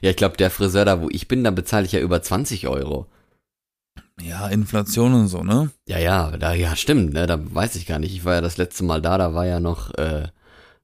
Ja, 0.02 0.10
ich 0.10 0.16
glaube, 0.16 0.36
der 0.36 0.50
Friseur 0.50 0.84
da, 0.84 1.00
wo 1.00 1.08
ich 1.10 1.26
bin, 1.26 1.42
da 1.42 1.50
bezahle 1.50 1.86
ich 1.86 1.92
ja 1.92 2.00
über 2.00 2.22
20 2.22 2.68
Euro. 2.68 3.06
Ja, 4.20 4.46
Inflation 4.48 5.14
und 5.14 5.28
so, 5.28 5.42
ne? 5.42 5.70
Ja, 5.88 5.98
ja, 5.98 6.36
da, 6.36 6.52
ja, 6.54 6.76
stimmt, 6.76 7.12
ne, 7.14 7.26
da 7.26 7.38
weiß 7.40 7.76
ich 7.76 7.86
gar 7.86 7.98
nicht. 7.98 8.14
Ich 8.14 8.24
war 8.24 8.34
ja 8.34 8.40
das 8.40 8.56
letzte 8.56 8.84
Mal 8.84 9.00
da, 9.02 9.18
da 9.18 9.34
war 9.34 9.46
ja 9.46 9.58
noch, 9.58 9.92
äh, 9.94 10.28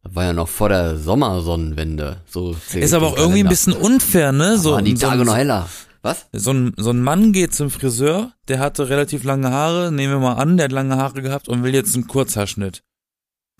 war 0.03 0.25
ja 0.25 0.33
noch 0.33 0.49
vor 0.49 0.71
der 0.71 0.97
Sommersonnenwende. 0.99 2.23
So 2.27 2.57
Ist 2.75 2.95
aber 2.95 3.09
auch 3.09 3.17
irgendwie 3.17 3.41
ein 3.45 3.49
bisschen 3.49 3.75
unfair, 3.75 4.33
ne? 4.33 4.57
so, 4.57 4.63
So, 4.63 4.73
waren 4.73 4.85
die 4.85 4.97
so, 4.97 5.07
Tage 5.07 5.25
noch 5.25 5.37
heller. 5.37 5.69
Was? 6.03 6.27
so, 6.33 6.53
ein, 6.53 6.75
so 6.77 6.91
ein 6.91 7.01
Mann 7.01 7.33
geht 7.33 7.55
zum 7.55 7.71
Friseur, 7.71 8.33
der 8.49 8.59
hatte 8.59 8.89
relativ 8.89 9.23
lange 9.25 9.51
Haare, 9.51 9.93
nehmen 9.93 10.15
wir 10.15 10.19
mal 10.21 10.35
an, 10.35 10.57
der 10.57 10.65
hat 10.65 10.73
lange 10.73 10.97
Haare 10.97 11.23
gehabt 11.23 11.49
und 11.49 11.63
will 11.63 11.75
jetzt 11.75 11.95
einen 11.95 12.09
Kurzhaarschnitt. 12.09 12.83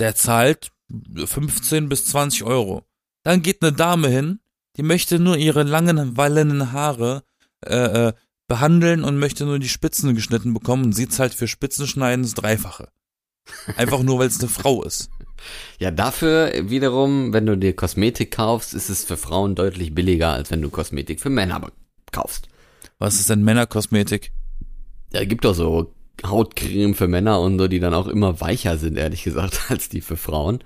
Der 0.01 0.15
zahlt 0.17 0.73
15 1.25 1.89
bis 1.89 2.07
20 2.07 2.43
Euro. 2.45 2.85
Dann 3.25 3.43
geht 3.43 3.63
eine 3.63 3.73
Dame 3.73 4.09
hin, 4.09 4.41
die 4.77 4.83
möchte 4.83 5.19
nur 5.21 5.37
ihre 5.37 5.63
langen, 5.63 6.17
wallenden 6.17 6.73
Haare 6.73 7.23
äh, 7.65 8.09
äh, 8.09 8.13
behandeln 8.49 9.05
und 9.05 9.19
möchte 9.19 9.45
nur 9.45 9.61
die 9.61 9.69
Spitzen 9.69 10.15
geschnitten 10.15 10.53
bekommen 10.53 10.87
und 10.87 10.93
sie 10.95 11.09
zahlt 11.09 11.35
für 11.35 11.47
Spitzenschneiden 11.47 12.25
das 12.25 12.35
Dreifache. 12.35 12.89
Einfach 13.77 14.03
nur, 14.03 14.19
weil 14.19 14.29
es 14.29 14.41
eine 14.41 14.49
Frau 14.49 14.83
ist. 14.83 15.11
Ja, 15.79 15.91
dafür 15.91 16.53
wiederum, 16.71 17.33
wenn 17.33 17.47
du 17.47 17.57
dir 17.57 17.75
Kosmetik 17.75 18.33
kaufst, 18.33 18.75
ist 18.75 18.89
es 18.89 19.05
für 19.05 19.17
Frauen 19.17 19.55
deutlich 19.55 19.95
billiger, 19.95 20.33
als 20.33 20.51
wenn 20.51 20.63
du 20.63 20.71
Kosmetik 20.71 21.21
für 21.21 21.31
Männer 21.31 21.61
be- 21.61 21.73
kaufst. 22.13 22.49
Was 22.99 23.19
ist 23.19 23.31
denn 23.31 23.43
Männerkosmetik? 23.43 24.33
Ja, 25.13 25.25
gibt 25.25 25.45
doch 25.45 25.55
so 25.55 25.95
Hautcreme 26.25 26.95
für 26.95 27.09
Männer 27.09 27.41
und 27.41 27.59
so, 27.59 27.69
die 27.69 27.81
dann 27.81 27.95
auch 27.95 28.07
immer 28.07 28.41
weicher 28.41 28.79
sind, 28.79 28.97
ehrlich 28.97 29.25
gesagt, 29.25 29.61
als 29.69 29.89
die 29.89 30.01
für 30.01 30.17
Frauen. 30.17 30.63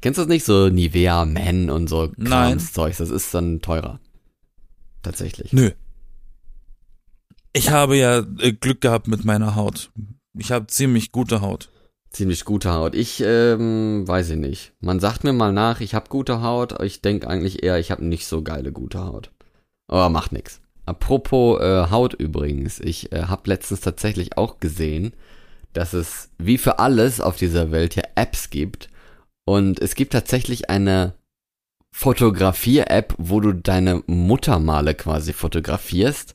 Kennst 0.00 0.18
du 0.18 0.22
das 0.22 0.28
nicht? 0.28 0.44
So 0.44 0.68
Nivea 0.68 1.24
Man 1.24 1.70
und 1.70 1.88
so 1.88 2.12
Nein. 2.16 2.28
Kramszeug, 2.28 2.96
das 2.96 3.10
ist 3.10 3.32
dann 3.34 3.60
teurer. 3.60 4.00
Tatsächlich. 5.02 5.52
Nö. 5.52 5.70
Ich 7.52 7.70
habe 7.70 7.96
ja 7.96 8.18
äh, 8.38 8.52
Glück 8.52 8.80
gehabt 8.80 9.08
mit 9.08 9.24
meiner 9.24 9.54
Haut. 9.54 9.90
Ich 10.36 10.52
habe 10.52 10.66
ziemlich 10.66 11.12
gute 11.12 11.40
Haut. 11.40 11.70
Ziemlich 12.10 12.44
gute 12.44 12.72
Haut. 12.72 12.94
Ich, 12.94 13.22
ähm, 13.24 14.06
weiß 14.06 14.30
ich 14.30 14.36
nicht. 14.36 14.72
Man 14.80 15.00
sagt 15.00 15.24
mir 15.24 15.32
mal 15.32 15.52
nach, 15.52 15.80
ich 15.80 15.94
habe 15.94 16.08
gute 16.08 16.42
Haut, 16.42 16.74
aber 16.74 16.84
ich 16.84 17.00
denke 17.00 17.28
eigentlich 17.28 17.62
eher, 17.62 17.78
ich 17.78 17.90
habe 17.90 18.04
nicht 18.04 18.26
so 18.26 18.42
geile 18.42 18.72
gute 18.72 19.04
Haut. 19.04 19.30
Aber 19.88 20.10
macht 20.10 20.32
nix. 20.32 20.60
Apropos 20.86 21.60
äh, 21.60 21.90
Haut 21.90 22.14
übrigens, 22.14 22.80
ich 22.80 23.12
äh, 23.12 23.24
habe 23.24 23.50
letztens 23.50 23.80
tatsächlich 23.80 24.38
auch 24.38 24.60
gesehen, 24.60 25.12
dass 25.72 25.92
es 25.92 26.30
wie 26.38 26.58
für 26.58 26.78
alles 26.78 27.20
auf 27.20 27.36
dieser 27.36 27.70
Welt 27.70 27.96
ja 27.96 28.04
Apps 28.14 28.50
gibt. 28.50 28.88
Und 29.44 29.80
es 29.80 29.94
gibt 29.94 30.12
tatsächlich 30.12 30.70
eine 30.70 31.14
Fotografier-App, 31.90 33.14
wo 33.18 33.40
du 33.40 33.52
deine 33.52 34.02
Muttermale 34.06 34.94
quasi 34.94 35.32
fotografierst 35.32 36.34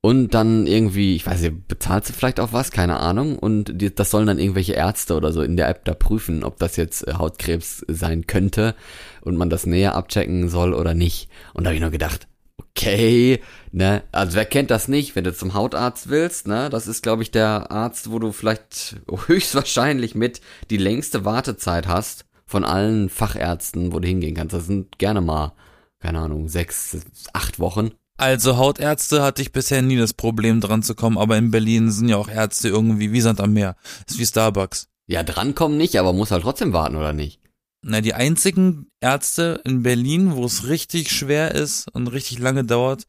und 0.00 0.34
dann 0.34 0.66
irgendwie, 0.66 1.16
ich 1.16 1.26
weiß 1.26 1.40
nicht, 1.42 1.68
bezahlst 1.68 2.10
du 2.10 2.12
vielleicht 2.12 2.38
auch 2.38 2.52
was, 2.52 2.70
keine 2.70 3.00
Ahnung, 3.00 3.38
und 3.38 3.80
die, 3.80 3.92
das 3.92 4.10
sollen 4.10 4.26
dann 4.26 4.38
irgendwelche 4.38 4.74
Ärzte 4.74 5.16
oder 5.16 5.32
so 5.32 5.42
in 5.42 5.56
der 5.56 5.68
App 5.68 5.84
da 5.84 5.94
prüfen, 5.94 6.44
ob 6.44 6.58
das 6.58 6.76
jetzt 6.76 7.08
äh, 7.08 7.14
Hautkrebs 7.14 7.84
sein 7.88 8.26
könnte 8.26 8.74
und 9.22 9.36
man 9.36 9.50
das 9.50 9.66
näher 9.66 9.96
abchecken 9.96 10.48
soll 10.48 10.74
oder 10.74 10.94
nicht. 10.94 11.28
Und 11.54 11.64
da 11.64 11.70
habe 11.70 11.74
ich 11.74 11.80
nur 11.80 11.90
gedacht, 11.90 12.28
okay, 12.76 13.40
ne, 13.72 14.02
also 14.12 14.36
wer 14.36 14.44
kennt 14.44 14.70
das 14.70 14.88
nicht, 14.88 15.16
wenn 15.16 15.24
du 15.24 15.34
zum 15.34 15.54
Hautarzt 15.54 16.08
willst, 16.08 16.46
ne, 16.46 16.68
das 16.70 16.86
ist 16.86 17.02
glaube 17.02 17.22
ich 17.22 17.30
der 17.30 17.70
Arzt, 17.70 18.10
wo 18.10 18.18
du 18.18 18.32
vielleicht 18.32 18.96
höchstwahrscheinlich 19.26 20.14
mit 20.14 20.40
die 20.70 20.76
längste 20.76 21.24
Wartezeit 21.24 21.86
hast 21.88 22.26
von 22.46 22.64
allen 22.64 23.08
Fachärzten, 23.08 23.92
wo 23.92 23.98
du 23.98 24.06
hingehen 24.06 24.34
kannst. 24.34 24.54
Das 24.54 24.66
sind 24.66 24.98
gerne 24.98 25.20
mal, 25.20 25.52
keine 25.98 26.20
Ahnung, 26.20 26.48
sechs, 26.48 26.96
acht 27.32 27.58
Wochen. 27.58 27.90
Also 28.18 28.56
Hautärzte 28.56 29.22
hatte 29.22 29.42
ich 29.42 29.52
bisher 29.52 29.82
nie 29.82 29.96
das 29.96 30.14
Problem 30.14 30.60
dran 30.60 30.82
zu 30.82 30.94
kommen, 30.94 31.18
aber 31.18 31.36
in 31.36 31.50
Berlin 31.50 31.90
sind 31.90 32.08
ja 32.08 32.16
auch 32.16 32.28
Ärzte 32.28 32.68
irgendwie 32.68 33.12
wie 33.12 33.20
Sand 33.20 33.40
am 33.40 33.52
Meer. 33.52 33.76
ist 34.08 34.18
wie 34.18 34.24
Starbucks. 34.24 34.88
Ja, 35.06 35.22
drankommen 35.22 35.76
nicht, 35.76 35.98
aber 35.98 36.12
muss 36.12 36.30
halt 36.30 36.42
trotzdem 36.42 36.72
warten, 36.72 36.96
oder 36.96 37.12
nicht? 37.12 37.40
Na, 37.82 38.00
die 38.00 38.14
einzigen 38.14 38.88
Ärzte 39.00 39.60
in 39.64 39.82
Berlin, 39.82 40.34
wo 40.34 40.44
es 40.44 40.66
richtig 40.66 41.10
schwer 41.10 41.54
ist 41.54 41.86
und 41.92 42.08
richtig 42.08 42.38
lange 42.38 42.64
dauert, 42.64 43.04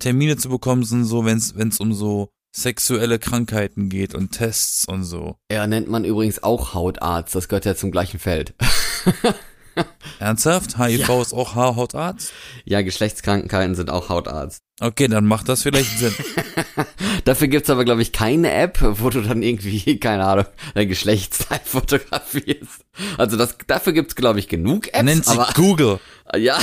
Termine 0.00 0.36
zu 0.36 0.48
bekommen, 0.48 0.84
sind 0.84 1.04
so, 1.04 1.24
wenn 1.24 1.38
es 1.38 1.80
um 1.80 1.92
so 1.92 2.30
sexuelle 2.54 3.18
Krankheiten 3.18 3.88
geht 3.88 4.14
und 4.14 4.32
Tests 4.32 4.86
und 4.86 5.04
so. 5.04 5.36
Er 5.48 5.66
nennt 5.66 5.88
man 5.88 6.04
übrigens 6.04 6.42
auch 6.42 6.74
Hautarzt, 6.74 7.34
das 7.34 7.48
gehört 7.48 7.64
ja 7.64 7.74
zum 7.74 7.90
gleichen 7.90 8.18
Feld. 8.18 8.54
Ernsthaft? 10.18 10.78
HIV 10.78 11.08
ist 11.22 11.32
auch 11.32 11.54
Ha- 11.54 11.76
Hautarzt? 11.76 12.32
ja, 12.64 12.82
Geschlechtskrankheiten 12.82 13.74
sind 13.74 13.90
auch 13.90 14.08
Hautarzt. 14.08 14.62
Okay, 14.80 15.08
dann 15.08 15.26
macht 15.26 15.48
das 15.48 15.62
vielleicht 15.62 15.98
Sinn. 15.98 16.14
Dafür 17.24 17.48
gibt's 17.48 17.68
aber, 17.68 17.84
glaube 17.84 18.02
ich, 18.02 18.12
keine 18.12 18.52
App, 18.52 18.78
wo 18.80 19.10
du 19.10 19.22
dann 19.22 19.42
irgendwie, 19.42 19.98
keine 19.98 20.24
Ahnung, 20.24 20.44
dein 20.74 20.88
Geschlechtsteil 20.88 21.60
fotografierst. 21.64 22.84
Also 23.16 23.36
das, 23.36 23.56
dafür 23.66 23.92
gibt's, 23.92 24.14
glaube 24.14 24.38
ich, 24.38 24.48
genug 24.48 24.88
Apps. 24.88 25.02
Nennt 25.02 25.24
sich 25.24 25.38
aber, 25.38 25.52
Google. 25.54 25.98
Ja, 26.36 26.58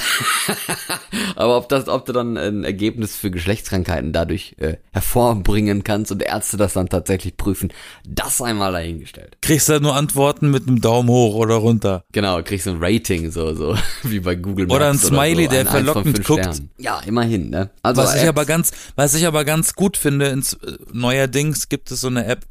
aber 1.36 1.58
ob 1.58 1.70
das, 1.70 1.88
ob 1.88 2.06
du 2.06 2.14
dann 2.14 2.38
ein 2.38 2.64
Ergebnis 2.64 3.16
für 3.16 3.32
Geschlechtskrankheiten 3.32 4.14
dadurch 4.14 4.56
äh, 4.60 4.78
hervorbringen 4.92 5.84
kannst 5.84 6.12
und 6.12 6.22
Ärzte 6.22 6.58
das 6.58 6.74
dann 6.74 6.88
tatsächlich 6.88 7.38
prüfen, 7.38 7.74
das 8.08 8.42
einmal 8.42 8.72
dahingestellt. 8.72 9.38
Kriegst 9.42 9.70
halt 9.70 9.82
nur 9.82 9.96
Antworten 9.96 10.52
mit 10.52 10.68
einem 10.68 10.82
Daumen 10.82 11.10
hoch 11.10 11.36
oder 11.36 11.56
runter. 11.56 12.04
Genau, 12.12 12.42
kriegst 12.44 12.68
du 12.68 12.72
ein 12.72 12.78
Rating, 12.80 13.32
so, 13.32 13.54
so, 13.56 13.76
wie 14.04 14.20
bei 14.20 14.36
Google 14.36 14.68
Maps 14.68 14.76
Oder 14.76 14.90
ein 14.90 14.98
Smiley, 14.98 15.46
so. 15.46 15.50
der 15.52 15.66
verlockend 15.66 16.24
guckt. 16.24 16.42
Sternen. 16.42 16.70
Ja, 16.78 17.00
immerhin, 17.00 17.50
ne? 17.50 17.72
Also 17.82 18.02
Was 18.02 18.16
ich 18.22 18.28
aber 18.28 18.46
ganz, 18.46 18.72
was 18.96 19.16
ich 19.16 19.26
aber 19.26 19.46
ganz 19.46 19.74
gut 19.74 19.98
finde, 19.98 20.28
ins, 20.28 20.54
äh, 20.54 20.78
neuerdings 20.92 21.70
gibt 21.70 21.92
es 21.92 22.02
so 22.02 22.08
eine 22.08 22.26
App, 22.26 22.46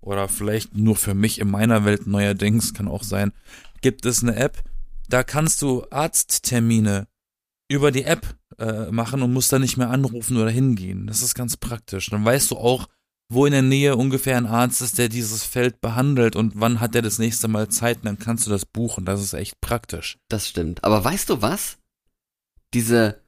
oder 0.00 0.28
vielleicht 0.28 0.76
nur 0.76 0.96
für 0.96 1.14
mich 1.14 1.38
in 1.40 1.50
meiner 1.50 1.84
Welt 1.84 2.06
neuerdings, 2.06 2.74
kann 2.74 2.88
auch 2.88 3.02
sein, 3.02 3.32
gibt 3.82 4.06
es 4.06 4.22
eine 4.22 4.36
App, 4.36 4.62
da 5.12 5.22
kannst 5.22 5.62
du 5.62 5.84
Arzttermine 5.90 7.08
über 7.68 7.90
die 7.90 8.04
App 8.04 8.36
äh, 8.58 8.90
machen 8.90 9.22
und 9.22 9.32
musst 9.32 9.52
da 9.52 9.58
nicht 9.58 9.76
mehr 9.76 9.90
anrufen 9.90 10.36
oder 10.36 10.50
hingehen. 10.50 11.06
Das 11.06 11.22
ist 11.22 11.34
ganz 11.34 11.56
praktisch. 11.56 12.10
Dann 12.10 12.24
weißt 12.24 12.50
du 12.50 12.56
auch, 12.56 12.88
wo 13.32 13.46
in 13.46 13.52
der 13.52 13.62
Nähe 13.62 13.96
ungefähr 13.96 14.36
ein 14.36 14.46
Arzt 14.46 14.82
ist, 14.82 14.98
der 14.98 15.08
dieses 15.08 15.44
Feld 15.44 15.80
behandelt 15.80 16.34
und 16.34 16.54
wann 16.56 16.80
hat 16.80 16.94
er 16.96 17.02
das 17.02 17.18
nächste 17.18 17.46
Mal 17.46 17.68
Zeit 17.68 17.98
und 17.98 18.06
dann 18.06 18.18
kannst 18.18 18.46
du 18.46 18.50
das 18.50 18.66
buchen. 18.66 19.04
Das 19.04 19.22
ist 19.22 19.34
echt 19.34 19.60
praktisch. 19.60 20.18
Das 20.28 20.48
stimmt. 20.48 20.82
Aber 20.82 21.04
weißt 21.04 21.30
du 21.30 21.40
was? 21.40 21.78
Diese 22.74 23.20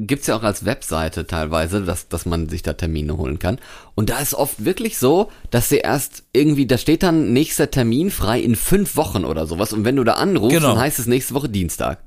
gibt's 0.00 0.28
ja 0.28 0.36
auch 0.36 0.42
als 0.44 0.64
Webseite 0.64 1.26
teilweise, 1.26 1.82
dass, 1.82 2.08
dass 2.08 2.24
man 2.24 2.48
sich 2.48 2.62
da 2.62 2.72
Termine 2.74 3.16
holen 3.16 3.38
kann. 3.38 3.58
Und 3.94 4.10
da 4.10 4.18
ist 4.20 4.34
oft 4.34 4.64
wirklich 4.64 4.96
so, 4.98 5.30
dass 5.50 5.68
sie 5.68 5.78
erst 5.78 6.22
irgendwie, 6.32 6.66
da 6.66 6.78
steht 6.78 7.02
dann 7.02 7.32
nächster 7.32 7.70
Termin 7.70 8.10
frei 8.10 8.40
in 8.40 8.54
fünf 8.56 8.96
Wochen 8.96 9.24
oder 9.24 9.46
sowas. 9.46 9.72
Und 9.72 9.84
wenn 9.84 9.96
du 9.96 10.04
da 10.04 10.14
anrufst, 10.14 10.56
Genau. 10.56 10.68
dann 10.74 10.78
heißt 10.78 10.98
es 10.98 11.06
nächste 11.06 11.34
Woche 11.34 11.48
Dienstag. 11.48 11.98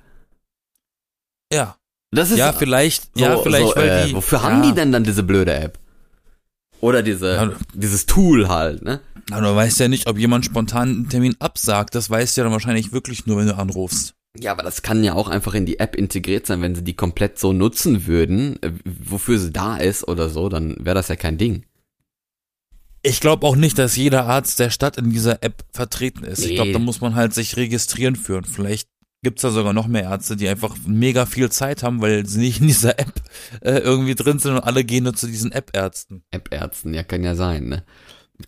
Ja. 1.51 1.75
Das 2.13 2.31
ist 2.31 2.37
Ja, 2.39 2.51
vielleicht, 2.53 3.09
so, 3.17 3.23
ja, 3.23 3.37
vielleicht, 3.37 3.67
so, 3.69 3.75
weil 3.75 3.89
äh, 3.89 4.07
die. 4.07 4.15
Wofür 4.15 4.39
ja, 4.39 4.43
haben 4.45 4.61
die 4.63 4.73
denn 4.73 4.91
dann 4.91 5.03
diese 5.03 5.23
blöde 5.23 5.53
App? 5.53 5.77
Oder 6.81 7.03
diese, 7.03 7.33
Ja. 7.35 7.51
dieses 7.73 8.05
Tool 8.05 8.47
halt, 8.49 8.81
ne? 8.83 9.01
Na, 9.29 9.39
du 9.39 9.55
weißt 9.55 9.79
ja 9.79 9.87
nicht, 9.87 10.07
ob 10.07 10.17
jemand 10.17 10.45
spontan 10.45 10.89
einen 10.89 11.09
Termin 11.09 11.35
absagt. 11.39 11.93
Das 11.95 12.09
weißt 12.09 12.35
du 12.35 12.41
ja 12.41 12.43
dann 12.45 12.53
wahrscheinlich 12.53 12.91
wirklich 12.91 13.25
nur, 13.27 13.37
wenn 13.37 13.47
du 13.47 13.55
anrufst. 13.55 14.13
Ja, 14.39 14.53
aber 14.53 14.63
das 14.63 14.81
kann 14.81 15.03
ja 15.03 15.13
auch 15.13 15.27
einfach 15.27 15.53
in 15.53 15.65
die 15.65 15.79
App 15.79 15.95
integriert 15.95 16.45
sein, 16.47 16.61
wenn 16.61 16.73
sie 16.75 16.83
die 16.83 16.95
komplett 16.95 17.37
so 17.37 17.51
nutzen 17.51 18.07
würden, 18.07 18.61
äh, 18.63 18.71
wofür 18.85 19.37
sie 19.37 19.51
da 19.51 19.75
ist 19.77 20.07
oder 20.07 20.29
so, 20.29 20.47
dann 20.49 20.75
wäre 20.79 20.95
das 20.95 21.09
ja 21.09 21.15
kein 21.17 21.37
Ding. 21.37 21.65
Ich 23.03 23.19
glaube 23.19 23.45
auch 23.47 23.55
nicht, 23.55 23.77
dass 23.77 23.95
jeder 23.95 24.27
Arzt 24.27 24.59
der 24.59 24.69
Stadt 24.69 24.97
in 24.97 25.09
dieser 25.09 25.43
App 25.43 25.63
vertreten 25.71 26.23
ist. 26.23 26.39
Ich 26.39 26.49
Nee. 26.49 26.55
glaube, 26.55 26.71
da 26.71 26.79
muss 26.79 27.01
man 27.01 27.15
halt 27.15 27.33
sich 27.33 27.57
registrieren 27.57 28.15
für. 28.15 28.37
Und 28.37 28.47
vielleicht 28.47 28.87
gibt's 29.23 29.41
da 29.41 29.49
sogar 29.49 29.73
noch 29.73 29.87
mehr 29.87 30.03
Ärzte, 30.03 30.35
die 30.35 30.47
einfach 30.47 30.75
mega 30.85 31.25
viel 31.25 31.49
Zeit 31.51 31.83
haben, 31.83 31.99
weil 32.01 32.25
sie 32.27 32.39
nicht 32.39 32.61
in 32.61 32.67
dieser 32.67 32.99
App 32.99 33.13
äh, 33.61 33.79
irgendwie 33.79 34.15
drin 34.15 34.39
sind 34.39 34.53
und 34.53 34.59
alle 34.61 34.83
gehen 34.83 35.03
nur 35.03 35.13
zu 35.15 35.27
diesen 35.27 35.51
App-Ärzten. 35.51 36.23
App-Ärzten, 36.31 36.93
ja, 36.93 37.03
kann 37.03 37.23
ja 37.23 37.35
sein, 37.35 37.69
ne? 37.69 37.83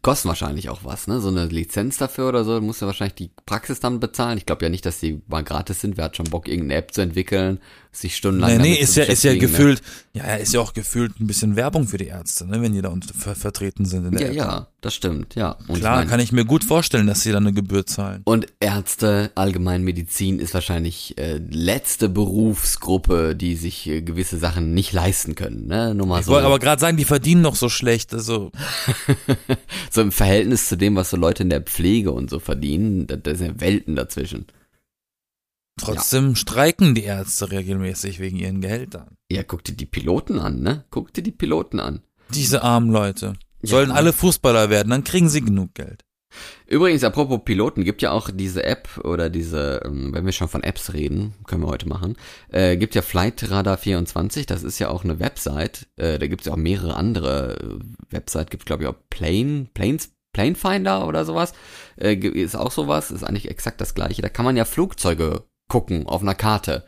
Kosten 0.01 0.29
wahrscheinlich 0.29 0.69
auch 0.69 0.83
was, 0.83 1.07
ne? 1.07 1.19
So 1.19 1.29
eine 1.29 1.45
Lizenz 1.45 1.97
dafür 1.97 2.29
oder 2.29 2.43
so, 2.43 2.59
musst 2.61 2.81
du 2.81 2.85
wahrscheinlich 2.85 3.15
die 3.15 3.31
Praxis 3.45 3.79
dann 3.79 3.99
bezahlen. 3.99 4.37
Ich 4.37 4.45
glaube 4.45 4.65
ja 4.65 4.69
nicht, 4.69 4.85
dass 4.85 4.99
die 4.99 5.21
mal 5.27 5.43
gratis 5.43 5.81
sind. 5.81 5.97
Wer 5.97 6.05
hat 6.05 6.17
schon 6.17 6.29
Bock, 6.29 6.47
irgendeine 6.47 6.75
App 6.79 6.93
zu 6.93 7.01
entwickeln, 7.01 7.59
sich 7.95 8.15
stundenlang 8.15 8.57
Nee, 8.57 8.69
nee, 8.71 8.75
ist 8.75 8.95
ja, 8.95 9.03
ist 9.03 9.23
ja 9.23 9.33
ne? 9.33 9.37
gefühlt, 9.39 9.81
ja, 10.13 10.27
ja, 10.27 10.35
ist 10.35 10.53
ja 10.53 10.59
auch 10.59 10.73
gefühlt 10.73 11.19
ein 11.19 11.27
bisschen 11.27 11.55
Werbung 11.55 11.87
für 11.87 11.97
die 11.97 12.07
Ärzte, 12.07 12.45
ne, 12.47 12.61
wenn 12.61 12.73
die 12.73 12.81
da 12.81 12.93
ver 13.17 13.35
vertreten 13.35 13.85
sind 13.85 14.05
in 14.05 14.11
der 14.13 14.21
Ja, 14.21 14.27
App. 14.29 14.35
ja, 14.35 14.67
das 14.81 14.95
stimmt, 14.95 15.35
ja. 15.35 15.55
Und 15.67 15.79
Klar, 15.79 15.95
ich 15.95 15.99
mein, 16.01 16.07
kann 16.09 16.19
ich 16.19 16.31
mir 16.31 16.43
gut 16.45 16.63
vorstellen, 16.63 17.07
dass 17.07 17.21
sie 17.21 17.31
da 17.31 17.37
eine 17.37 17.53
Gebühr 17.53 17.85
zahlen. 17.85 18.21
Und 18.25 18.47
Ärzte, 18.59 19.31
Allgemeinmedizin 19.35 20.39
ist 20.39 20.53
wahrscheinlich 20.53 21.17
äh, 21.17 21.37
letzte 21.49 22.09
Berufsgruppe, 22.09 23.35
die 23.35 23.55
sich 23.55 23.87
äh, 23.87 24.01
gewisse 24.01 24.37
Sachen 24.37 24.73
nicht 24.73 24.91
leisten 24.93 25.35
können, 25.35 25.67
ne? 25.67 25.93
Nur 25.95 26.07
mal 26.07 26.19
Ich 26.19 26.25
so. 26.25 26.31
wollte 26.31 26.47
aber 26.47 26.59
gerade 26.59 26.79
sagen, 26.81 26.97
die 26.97 27.05
verdienen 27.05 27.41
noch 27.41 27.55
so 27.55 27.69
schlecht, 27.69 28.13
also 28.13 28.51
so 29.91 30.01
im 30.01 30.11
Verhältnis 30.11 30.67
zu 30.67 30.77
dem, 30.77 30.95
was 30.95 31.09
so 31.09 31.17
Leute 31.17 31.43
in 31.43 31.49
der 31.49 31.61
Pflege 31.61 32.11
und 32.11 32.29
so 32.29 32.39
verdienen, 32.39 33.07
da, 33.07 33.15
da 33.15 33.35
sind 33.35 33.47
ja 33.47 33.61
Welten 33.61 33.95
dazwischen. 33.95 34.45
Trotzdem 35.79 36.35
streiken 36.35 36.95
die 36.95 37.03
Ärzte 37.03 37.51
regelmäßig 37.51 38.19
wegen 38.19 38.37
ihren 38.37 38.61
Gehältern. 38.61 39.15
Ja, 39.31 39.43
guck 39.43 39.63
dir 39.63 39.73
die 39.75 39.85
Piloten 39.85 40.39
an, 40.39 40.61
ne? 40.61 40.85
Guck 40.89 41.13
dir 41.13 41.23
die 41.23 41.31
Piloten 41.31 41.79
an. 41.79 42.01
Diese 42.33 42.63
armen 42.63 42.91
Leute. 42.91 43.33
Sollen 43.61 43.89
Ja. 43.89 43.95
alle 43.95 44.13
Fußballer 44.13 44.69
werden, 44.69 44.89
dann 44.89 45.03
kriegen 45.03 45.29
sie 45.29 45.41
genug 45.41 45.73
Geld. 45.73 46.03
Übrigens, 46.65 47.03
apropos 47.03 47.41
Piloten, 47.45 47.83
gibt 47.83 48.01
ja 48.01 48.11
auch 48.11 48.31
diese 48.33 48.63
App 48.63 48.99
oder 49.03 49.29
diese, 49.29 49.81
ähm, 49.85 50.13
wenn 50.13 50.25
wir 50.25 50.31
schon 50.31 50.47
von 50.47 50.63
Apps 50.63 50.91
reden, 50.93 51.35
können 51.45 51.61
wir 51.61 51.67
heute 51.67 51.87
machen, 51.87 52.15
äh, 52.49 52.75
gibt 52.75 52.95
ja 52.95 53.03
Flight 53.03 53.51
Radar 53.51 53.77
24, 53.77 54.47
das 54.47 54.63
ist 54.63 54.79
ja 54.79 54.89
auch 54.89 55.03
eine 55.03 55.19
Website, 55.19 55.87
äh, 55.95 56.17
da 56.17 56.25
gibt 56.25 56.41
es 56.41 56.47
ja 56.47 56.53
auch 56.53 56.57
mehrere 56.57 56.95
andere 56.95 57.59
äh, 57.59 57.79
Website, 58.13 58.49
gibt 58.49 58.65
glaube 58.65 58.83
ich 58.83 58.89
auch 58.89 58.95
Plane, 59.11 59.67
Planes, 59.75 60.09
Plane 60.33 60.55
Finder 60.55 61.07
oder 61.07 61.23
sowas, 61.23 61.53
äh, 61.97 62.15
ist 62.15 62.55
auch 62.55 62.71
sowas, 62.71 63.11
ist 63.11 63.23
eigentlich 63.23 63.51
exakt 63.51 63.79
das 63.79 63.93
gleiche, 63.93 64.23
da 64.23 64.29
kann 64.29 64.45
man 64.45 64.57
ja 64.57 64.65
Flugzeuge 64.65 65.43
gucken 65.73 66.05
auf 66.05 66.21
einer 66.21 66.35
Karte, 66.35 66.83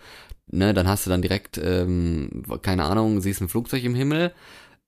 ne, 0.46 0.76
dann 0.76 0.88
hast 0.88 1.08
du 1.08 1.10
dann 1.10 1.24
direkt, 1.24 1.58
ähm, 1.58 2.44
keine 2.62 2.84
Ahnung, 2.84 3.20
siehst 3.20 3.42
ein 3.42 3.50
Flugzeug 3.50 3.84
im 3.84 3.96
Himmel, 3.96 4.32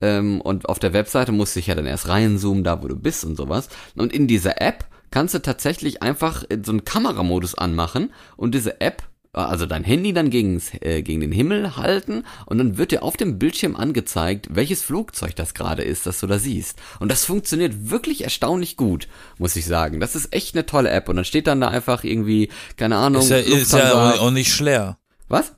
ähm, 0.01 0.39
und 0.39 0.69
auf 0.69 0.77
der 0.77 0.93
Webseite 0.93 1.31
musst 1.31 1.55
du 1.55 1.59
dich 1.59 1.65
ja 1.65 1.73
dann 1.73 1.87
erst 1.87 2.07
reinzoomen, 2.07 2.63
da 2.63 2.83
wo 2.83 2.87
du 2.87 2.95
bist 2.95 3.25
und 3.25 3.35
sowas. 3.35 3.69
Und 3.95 4.13
in 4.13 4.27
dieser 4.27 4.61
App 4.61 4.85
kannst 5.09 5.33
du 5.33 5.39
tatsächlich 5.39 6.03
einfach 6.03 6.43
äh, 6.49 6.59
so 6.63 6.73
einen 6.73 6.85
Kameramodus 6.85 7.55
anmachen 7.55 8.13
und 8.35 8.53
diese 8.53 8.81
App, 8.81 9.01
also 9.45 9.65
dein 9.65 9.83
Handy 9.83 10.13
dann 10.13 10.29
gegen's, 10.29 10.71
äh, 10.81 11.01
gegen 11.01 11.21
den 11.21 11.31
Himmel 11.31 11.75
halten 11.77 12.23
und 12.45 12.57
dann 12.57 12.77
wird 12.77 12.91
dir 12.91 13.03
auf 13.03 13.17
dem 13.17 13.37
Bildschirm 13.37 13.75
angezeigt, 13.75 14.47
welches 14.51 14.81
Flugzeug 14.83 15.35
das 15.35 15.53
gerade 15.53 15.83
ist, 15.83 16.05
das 16.05 16.19
du 16.19 16.27
da 16.27 16.39
siehst. 16.39 16.77
Und 16.99 17.11
das 17.11 17.25
funktioniert 17.25 17.89
wirklich 17.89 18.23
erstaunlich 18.23 18.77
gut, 18.77 19.07
muss 19.37 19.55
ich 19.55 19.65
sagen. 19.65 19.99
Das 19.99 20.15
ist 20.15 20.33
echt 20.33 20.55
eine 20.55 20.65
tolle 20.65 20.89
App 20.89 21.09
und 21.09 21.17
dann 21.17 21.25
steht 21.25 21.47
dann 21.47 21.61
da 21.61 21.67
einfach 21.67 22.03
irgendwie, 22.03 22.49
keine 22.77 22.97
Ahnung, 22.97 23.21
Ist 23.21 23.29
ja, 23.29 23.37
ist 23.37 23.73
ja 23.73 24.19
auch 24.19 24.31
nicht 24.31 24.53
schwer. 24.53 24.97
was? 25.27 25.56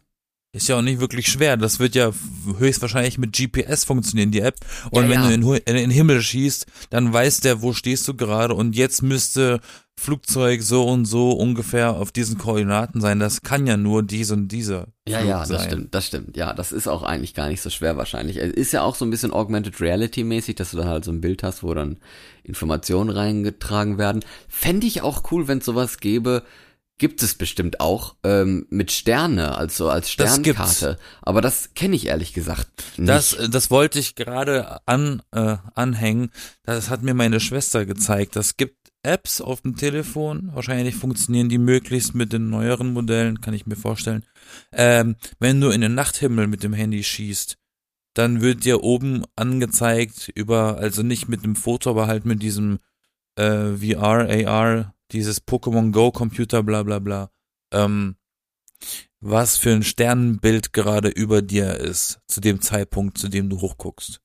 Ist 0.52 0.68
ja 0.68 0.78
auch 0.78 0.82
nicht 0.82 1.00
wirklich 1.00 1.28
schwer. 1.28 1.58
Das 1.58 1.80
wird 1.80 1.94
ja 1.94 2.12
höchstwahrscheinlich 2.58 3.20
mit 3.20 3.34
GPS 3.34 3.84
funktionieren, 3.84 4.32
die 4.32 4.40
App. 4.40 4.56
Und 4.90 5.04
Ja, 5.04 5.10
wenn 5.10 5.22
ja. 5.32 5.38
du 5.38 5.54
in, 5.54 5.62
in 5.66 5.76
den 5.76 5.92
Himmel 5.92 6.24
schießt, 6.24 6.66
dann 6.90 7.14
weiß 7.14 7.42
der, 7.42 7.62
wo 7.62 7.72
stehst 7.74 8.08
du 8.08 8.16
gerade 8.16 8.56
und 8.56 8.76
jetzt 8.76 9.04
müsste 9.04 9.60
Flugzeug 10.00 10.64
so 10.64 10.88
und 10.88 11.06
so 11.06 11.32
ungefähr 11.34 11.98
auf 11.98 12.12
diesen 12.12 12.40
Koordinaten 12.40 13.00
sein. 13.00 13.20
Das 13.20 13.44
kann 13.44 13.68
ja 13.68 13.78
nur 13.78 14.02
dies 14.02 14.32
und 14.32 14.48
dieser. 14.48 14.88
Ja, 15.08 15.20
Flug 15.20 15.30
ja, 15.30 15.40
das 15.40 15.48
sein. 15.50 15.68
stimmt, 15.68 15.94
das 15.94 16.08
stimmt. 16.08 16.38
Ja, 16.38 16.54
das 16.54 16.72
ist 16.72 16.88
auch 16.88 17.04
eigentlich 17.04 17.36
gar 17.36 17.50
nicht 17.50 17.62
so 17.62 17.70
schwer 17.70 17.96
wahrscheinlich. 17.98 18.38
Es 18.38 18.54
ist 18.54 18.72
ja 18.72 18.82
auch 18.82 18.96
so 18.96 19.06
ein 19.06 19.12
bisschen 19.12 19.32
Augmented 19.32 19.80
Reality 19.80 20.24
mäßig, 20.24 20.56
dass 20.56 20.72
du 20.72 20.78
dann 20.78 20.88
halt 20.88 21.06
so 21.06 21.12
ein 21.12 21.22
Bild 21.22 21.44
hast, 21.44 21.62
wo 21.62 21.76
dann 21.76 21.98
Informationen 22.44 23.12
reingetragen 23.12 24.00
werden. 24.00 24.24
Fände 24.48 24.88
ich 24.88 25.04
auch 25.04 25.32
cool, 25.32 25.48
wenn 25.48 25.60
es 25.60 25.66
sowas 25.66 26.00
gäbe. 26.00 26.44
Gibt 27.00 27.24
es 27.24 27.34
bestimmt 27.34 27.80
auch 27.80 28.16
ähm, 28.24 28.68
mit 28.70 28.92
Sterne, 28.92 29.58
also 29.58 29.90
als 29.90 30.16
Das 30.18 30.36
Sternkarte. 30.36 31.00
Aber 31.22 31.42
das 31.42 31.74
kenne 31.74 31.96
ich 31.96 32.08
ehrlich 32.08 32.34
gesagt 32.34 32.70
nicht. 32.98 33.10
Das, 33.10 33.38
das 33.50 33.72
wollte 33.72 34.00
ich 34.00 34.16
gerade 34.16 34.86
an, 34.86 35.24
äh, 35.32 35.56
anhängen. 35.74 36.30
Das 36.64 36.90
hat 36.90 37.02
mir 37.02 37.14
meine 37.14 37.40
Schwester 37.40 37.86
gezeigt. 37.86 38.36
Das 38.36 38.58
gibt 38.58 38.92
Apps 39.02 39.40
auf 39.40 39.62
dem 39.62 39.78
Telefon. 39.78 40.52
Wahrscheinlich 40.54 40.96
funktionieren 40.96 41.48
die 41.50 41.58
möglichst 41.58 42.16
mit 42.16 42.34
den 42.34 42.50
neueren 42.50 42.92
Modellen, 42.92 43.40
kann 43.40 43.54
ich 43.54 43.66
mir 43.66 43.78
vorstellen. 43.78 44.26
Ähm, 44.74 45.16
wenn 45.40 45.62
du 45.62 45.70
in 45.70 45.82
den 45.82 45.96
Nachthimmel 45.96 46.48
mit 46.48 46.64
dem 46.64 46.74
Handy 46.74 47.04
schießt, 47.04 47.58
dann 48.14 48.42
wird 48.42 48.66
dir 48.66 48.84
oben 48.84 49.24
angezeigt 49.38 50.30
über, 50.36 50.78
also 50.78 51.02
nicht 51.02 51.30
mit 51.30 51.46
dem 51.46 51.56
Foto, 51.56 51.92
aber 51.92 52.08
halt 52.08 52.26
mit 52.26 52.42
diesem 52.42 52.80
äh, 53.36 53.78
VR, 53.78 54.28
AR, 54.30 54.94
dieses 55.12 55.46
Pokémon 55.46 55.92
Go 55.92 56.12
Computer, 56.12 56.64
bla 56.64 56.84
bla 56.84 57.00
bla. 57.00 57.32
Ähm, 57.72 58.16
was 59.20 59.58
für 59.58 59.72
ein 59.72 59.84
Sternenbild 59.84 60.72
gerade 60.72 61.10
über 61.10 61.42
dir 61.42 61.76
ist, 61.76 62.20
zu 62.28 62.40
dem 62.40 62.62
Zeitpunkt, 62.62 63.18
zu 63.18 63.28
dem 63.28 63.50
du 63.50 63.60
hochguckst. 63.60 64.22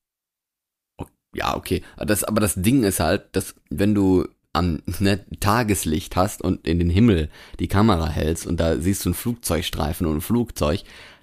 Ja, 1.35 1.57
okay. 1.57 1.83
Das, 1.99 2.23
aber 2.23 2.41
das 2.41 2.55
Ding 2.55 2.85
ist 2.85 3.01
halt, 3.01 3.35
dass 3.35 3.57
wenn 3.71 3.95
du 3.95 4.27
am 4.53 4.83
ne, 5.01 5.25
Tageslicht 5.41 6.17
hast 6.17 6.43
und 6.43 6.67
in 6.67 6.79
den 6.79 6.91
Himmel 6.91 7.29
die 7.59 7.69
Kamera 7.69 8.09
hältst 8.09 8.47
und 8.47 8.59
da 8.59 8.79
siehst 8.79 9.05
du 9.05 9.11
einen 9.11 9.15
Flugzeugstreifen 9.15 10.07
und 10.07 10.19
ein 10.19 10.21
Flugzeug, 10.21 10.83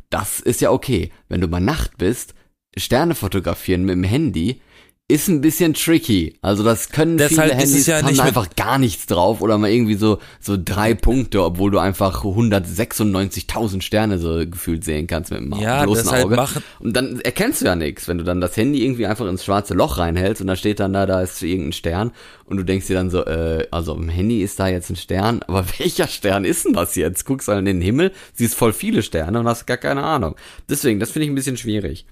das 0.09 0.41
ist 0.41 0.59
ja 0.61 0.71
okay. 0.71 1.11
Wenn 1.29 1.41
du 1.41 1.47
bei 1.47 1.61
Nacht 1.61 1.97
bist, 1.97 2.35
Sterne 2.75 3.15
fotografieren 3.15 3.83
mit 3.83 3.95
dem 3.95 4.03
Handy 4.03 4.61
ist 5.07 5.27
ein 5.27 5.41
bisschen 5.41 5.73
tricky. 5.73 6.37
Also 6.41 6.63
das 6.63 6.89
können 6.89 7.17
Deshalb 7.17 7.49
viele 7.51 7.59
Handys 7.61 7.85
ja 7.85 8.01
haben 8.01 8.17
einfach 8.21 8.55
gar 8.55 8.77
nichts 8.77 9.07
drauf 9.07 9.41
oder 9.41 9.57
mal 9.57 9.69
irgendwie 9.69 9.95
so 9.95 10.19
so 10.39 10.57
drei 10.57 10.93
Punkte, 10.93 11.43
obwohl 11.43 11.69
du 11.69 11.79
einfach 11.79 12.23
196.000 12.23 13.81
Sterne 13.81 14.19
so 14.19 14.45
gefühlt 14.47 14.85
sehen 14.85 15.07
kannst 15.07 15.31
mit 15.31 15.41
dem 15.41 15.53
Ja, 15.59 15.83
bloßen 15.83 16.07
Auge. 16.09 16.35
machen- 16.37 16.63
Und 16.79 16.95
dann 16.95 17.19
erkennst 17.19 17.61
du 17.61 17.65
ja 17.65 17.75
nichts, 17.75 18.07
wenn 18.07 18.19
du 18.19 18.23
dann 18.23 18.39
das 18.39 18.55
Handy 18.55 18.83
irgendwie 18.85 19.05
einfach 19.05 19.27
ins 19.27 19.43
schwarze 19.43 19.73
Loch 19.73 19.97
reinhältst 19.97 20.41
und 20.41 20.47
da 20.47 20.55
steht 20.55 20.79
dann 20.79 20.93
da, 20.93 21.05
da 21.05 21.21
ist 21.21 21.41
irgendein 21.43 21.73
Stern 21.73 22.11
und 22.45 22.55
du 22.57 22.63
denkst 22.63 22.87
dir 22.87 22.95
dann 22.95 23.09
so, 23.09 23.25
äh, 23.25 23.67
also 23.69 23.93
im 23.95 24.07
Handy 24.07 24.41
ist 24.41 24.61
da 24.61 24.67
jetzt 24.69 24.89
ein 24.89 24.95
Stern, 24.95 25.41
aber 25.47 25.65
welcher 25.77 26.07
Stern 26.07 26.45
ist 26.45 26.63
denn 26.65 26.73
das 26.73 26.95
jetzt? 26.95 27.25
Guckst 27.25 27.49
halt 27.49 27.59
in 27.59 27.65
den 27.65 27.81
Himmel, 27.81 28.11
siehst 28.33 28.55
voll 28.55 28.71
viele 28.71 29.03
Sterne 29.03 29.39
und 29.41 29.47
hast 29.47 29.65
gar 29.67 29.77
keine 29.77 30.03
Ahnung. 30.03 30.35
Deswegen, 30.69 30.99
das 31.01 31.11
finde 31.11 31.25
ich 31.25 31.31
ein 31.31 31.35
bisschen 31.35 31.57
schwierig. 31.57 32.05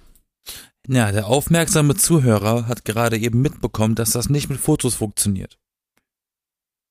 Ja, 0.92 1.12
der 1.12 1.28
aufmerksame 1.28 1.96
Zuhörer 1.96 2.68
hat 2.68 2.84
gerade 2.84 3.18
eben 3.18 3.42
mitbekommen, 3.42 3.94
dass 3.94 4.12
das 4.12 4.30
nicht 4.30 4.50
mit 4.50 4.60
Fotos 4.60 4.96
funktioniert. 4.96 5.58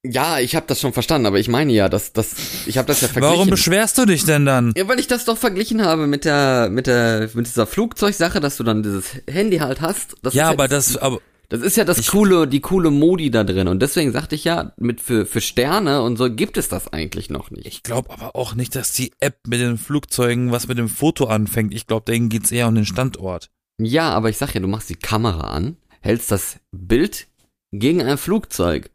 Ja, 0.04 0.38
ich 0.38 0.54
habe 0.54 0.66
das 0.68 0.80
schon 0.80 0.92
verstanden, 0.92 1.26
aber 1.26 1.40
ich 1.40 1.48
meine 1.48 1.72
ja, 1.72 1.88
dass 1.88 2.12
das, 2.12 2.32
ich 2.66 2.78
habe 2.78 2.86
das 2.86 3.00
ja 3.00 3.08
verglichen. 3.08 3.36
Warum 3.36 3.50
beschwerst 3.50 3.98
du 3.98 4.06
dich 4.06 4.24
denn 4.24 4.46
dann? 4.46 4.72
Ja, 4.76 4.86
weil 4.86 5.00
ich 5.00 5.08
das 5.08 5.24
doch 5.24 5.36
verglichen 5.36 5.84
habe 5.84 6.06
mit 6.06 6.24
der, 6.24 6.68
mit 6.70 6.86
der, 6.86 7.28
mit 7.34 7.46
dieser 7.48 7.66
Flugzeugsache, 7.66 8.38
dass 8.38 8.56
du 8.56 8.62
dann 8.62 8.84
dieses 8.84 9.06
Handy 9.28 9.58
halt 9.58 9.80
hast. 9.80 10.14
Das 10.22 10.34
Ja, 10.34 10.46
ist 10.46 10.52
aber 10.52 10.68
das, 10.68 10.96
aber 10.96 11.20
Das 11.48 11.62
ist 11.62 11.76
ja 11.76 11.84
das 11.84 12.06
coole, 12.06 12.46
die 12.46 12.60
coole 12.60 12.92
Modi 12.92 13.32
da 13.32 13.42
drin. 13.42 13.66
Und 13.66 13.80
deswegen 13.82 14.12
sagte 14.12 14.36
ich 14.36 14.44
ja, 14.44 14.72
mit 14.76 15.00
für, 15.00 15.26
für 15.26 15.40
Sterne 15.40 16.02
und 16.02 16.16
so 16.16 16.30
gibt 16.32 16.56
es 16.58 16.68
das 16.68 16.92
eigentlich 16.92 17.28
noch 17.28 17.50
nicht. 17.50 17.66
ich 17.66 17.82
glaube 17.82 18.10
aber 18.10 18.36
auch 18.36 18.54
nicht, 18.54 18.76
dass 18.76 18.92
die 18.92 19.10
App 19.18 19.38
mit 19.48 19.58
den 19.60 19.78
Flugzeugen 19.78 20.52
was 20.52 20.68
mit 20.68 20.78
dem 20.78 20.88
Foto 20.88 21.24
anfängt. 21.24 21.74
Ich 21.74 21.88
glaube, 21.88 22.04
denen 22.10 22.28
geht's 22.28 22.52
eher 22.52 22.68
um 22.68 22.76
den 22.76 22.86
Standort. 22.86 23.50
Ja, 23.80 24.10
aber 24.10 24.28
ich 24.28 24.36
sag 24.36 24.54
ja, 24.54 24.60
du 24.60 24.68
machst 24.68 24.90
die 24.90 24.96
Kamera 24.96 25.52
an, 25.52 25.76
hältst 26.00 26.30
das 26.30 26.58
Bild 26.72 27.28
gegen 27.72 28.02
ein 28.02 28.18
Flugzeug 28.18 28.90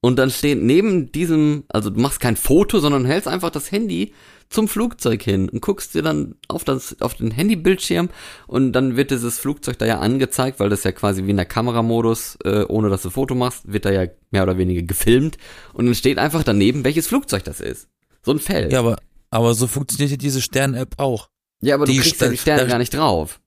und 0.00 0.16
dann 0.16 0.30
steht 0.30 0.62
neben 0.62 1.12
diesem, 1.12 1.64
also 1.68 1.88
du 1.88 2.00
machst 2.00 2.20
kein 2.20 2.36
Foto, 2.36 2.78
sondern 2.78 3.06
hältst 3.06 3.28
einfach 3.28 3.50
das 3.50 3.70
Handy 3.72 4.12
zum 4.50 4.68
Flugzeug 4.68 5.22
hin 5.22 5.48
und 5.48 5.62
guckst 5.62 5.94
dir 5.94 6.02
dann 6.02 6.34
auf 6.48 6.64
das 6.64 7.00
auf 7.00 7.14
den 7.14 7.30
Handybildschirm 7.30 8.10
und 8.46 8.72
dann 8.72 8.96
wird 8.96 9.10
dieses 9.10 9.38
Flugzeug 9.38 9.78
da 9.78 9.86
ja 9.86 10.00
angezeigt, 10.00 10.60
weil 10.60 10.68
das 10.68 10.84
ja 10.84 10.92
quasi 10.92 11.24
wie 11.24 11.30
in 11.30 11.36
der 11.36 11.46
Kameramodus, 11.46 12.36
äh, 12.44 12.64
ohne 12.68 12.90
dass 12.90 13.02
du 13.02 13.10
Foto 13.10 13.34
machst, 13.34 13.72
wird 13.72 13.86
da 13.86 13.92
ja 13.92 14.06
mehr 14.30 14.42
oder 14.42 14.58
weniger 14.58 14.82
gefilmt 14.82 15.38
und 15.72 15.86
dann 15.86 15.94
steht 15.94 16.18
einfach 16.18 16.44
daneben, 16.44 16.84
welches 16.84 17.06
Flugzeug 17.06 17.44
das 17.44 17.60
ist. 17.60 17.88
So 18.22 18.32
ein 18.32 18.40
Feld. 18.40 18.72
Ja, 18.72 18.80
aber, 18.80 18.98
aber 19.30 19.54
so 19.54 19.66
funktioniert 19.66 20.20
diese 20.20 20.42
Stern-App 20.42 20.94
auch. 20.98 21.28
Ja, 21.62 21.76
aber 21.76 21.86
Die 21.86 21.96
du 21.96 22.02
kriegst 22.02 22.20
ja 22.20 22.28
die 22.28 22.36
Sterne 22.36 22.66
gar 22.66 22.78
nicht 22.78 22.92
drauf. 22.92 23.40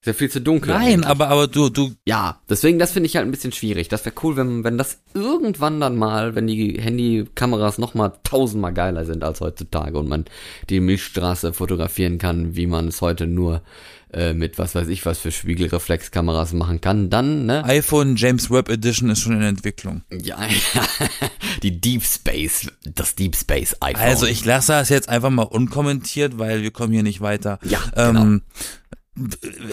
Ist 0.00 0.06
ja 0.06 0.12
viel 0.12 0.30
zu 0.30 0.40
dunkel. 0.40 0.72
Nein, 0.72 0.86
eigentlich. 0.86 1.06
aber, 1.06 1.28
aber 1.28 1.48
du, 1.48 1.70
du, 1.70 1.92
Ja, 2.06 2.40
deswegen, 2.48 2.78
das 2.78 2.92
finde 2.92 3.08
ich 3.08 3.16
halt 3.16 3.26
ein 3.26 3.32
bisschen 3.32 3.50
schwierig. 3.50 3.88
Das 3.88 4.04
wäre 4.04 4.14
cool, 4.22 4.36
wenn, 4.36 4.62
wenn 4.62 4.78
das 4.78 4.98
irgendwann 5.12 5.80
dann 5.80 5.96
mal, 5.96 6.36
wenn 6.36 6.46
die 6.46 6.80
Handykameras 6.80 7.78
nochmal 7.78 8.12
tausendmal 8.22 8.72
geiler 8.72 9.04
sind 9.04 9.24
als 9.24 9.40
heutzutage 9.40 9.98
und 9.98 10.08
man 10.08 10.26
die 10.70 10.78
Milchstraße 10.78 11.52
fotografieren 11.52 12.18
kann, 12.18 12.54
wie 12.54 12.68
man 12.68 12.88
es 12.88 13.00
heute 13.00 13.26
nur 13.26 13.62
äh, 14.12 14.34
mit 14.34 14.58
was 14.58 14.74
weiß 14.74 14.88
ich 14.88 15.04
was 15.04 15.18
für 15.18 15.32
Spiegelreflexkameras 15.32 16.52
machen 16.52 16.80
kann, 16.80 17.10
dann, 17.10 17.46
ne? 17.46 17.64
iPhone 17.64 18.16
James 18.16 18.50
Webb 18.50 18.70
Edition 18.70 19.10
ist 19.10 19.20
schon 19.20 19.32
in 19.32 19.42
Entwicklung. 19.42 20.02
Ja, 20.10 20.38
die 21.62 21.80
Deep 21.80 22.04
Space, 22.04 22.68
das 22.84 23.16
Deep 23.16 23.36
Space 23.36 23.76
iPhone. 23.80 24.02
Also 24.02 24.26
ich 24.26 24.44
lasse 24.44 24.72
das 24.72 24.88
jetzt 24.88 25.08
einfach 25.08 25.30
mal 25.30 25.42
unkommentiert, 25.42 26.38
weil 26.38 26.62
wir 26.62 26.70
kommen 26.70 26.92
hier 26.92 27.02
nicht 27.02 27.20
weiter. 27.20 27.58
Ja, 27.64 27.80
genau. 27.94 28.22
Ähm, 28.22 28.42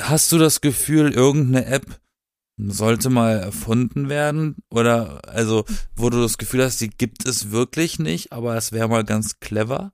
hast 0.02 0.32
du 0.32 0.38
das 0.38 0.62
Gefühl, 0.62 1.12
irgendeine 1.12 1.66
App 1.66 2.00
sollte 2.58 3.10
mal 3.10 3.40
erfunden 3.40 4.10
werden? 4.10 4.56
Oder 4.70 5.22
also, 5.28 5.66
wo 5.96 6.10
du 6.10 6.22
das 6.22 6.38
Gefühl 6.38 6.64
hast, 6.64 6.80
die 6.82 6.90
gibt 6.90 7.26
es 7.26 7.52
wirklich 7.52 8.00
nicht, 8.00 8.32
aber 8.32 8.56
es 8.56 8.72
wäre 8.72 8.88
mal 8.88 9.04
ganz 9.04 9.40
clever? 9.40 9.92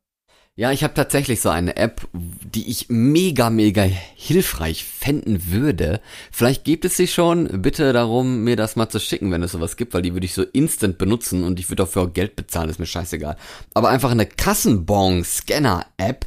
Ja, 0.56 0.74
ich 0.74 0.84
habe 0.84 0.94
tatsächlich 0.94 1.40
so 1.40 1.50
eine 1.50 1.78
App, 1.78 2.10
die 2.14 2.70
ich 2.70 2.88
mega, 2.90 3.50
mega 3.50 3.84
hilfreich 4.16 4.84
fänden 4.84 5.50
würde. 5.50 6.02
Vielleicht 6.30 6.66
gibt 6.66 6.84
es 6.84 6.98
sie 6.98 7.08
schon. 7.08 7.62
Bitte 7.62 7.94
darum, 7.94 8.44
mir 8.44 8.58
das 8.58 8.76
mal 8.76 8.90
zu 8.90 9.00
schicken, 9.00 9.32
wenn 9.32 9.44
es 9.44 9.54
sowas 9.54 9.78
gibt, 9.78 9.94
weil 9.94 10.02
die 10.02 10.14
würde 10.14 10.26
ich 10.26 10.34
so 10.34 10.44
instant 10.44 10.98
benutzen 10.98 11.46
und 11.46 11.58
ich 11.58 11.70
würde 11.70 11.84
dafür 11.84 12.02
auch 12.02 12.14
Geld 12.14 12.36
bezahlen, 12.36 12.70
ist 12.70 12.80
mir 12.80 12.86
scheißegal. 12.86 13.38
Aber 13.74 13.90
einfach 13.90 14.12
eine 14.12 14.26
Kassenbon-Scanner-App. 14.26 16.26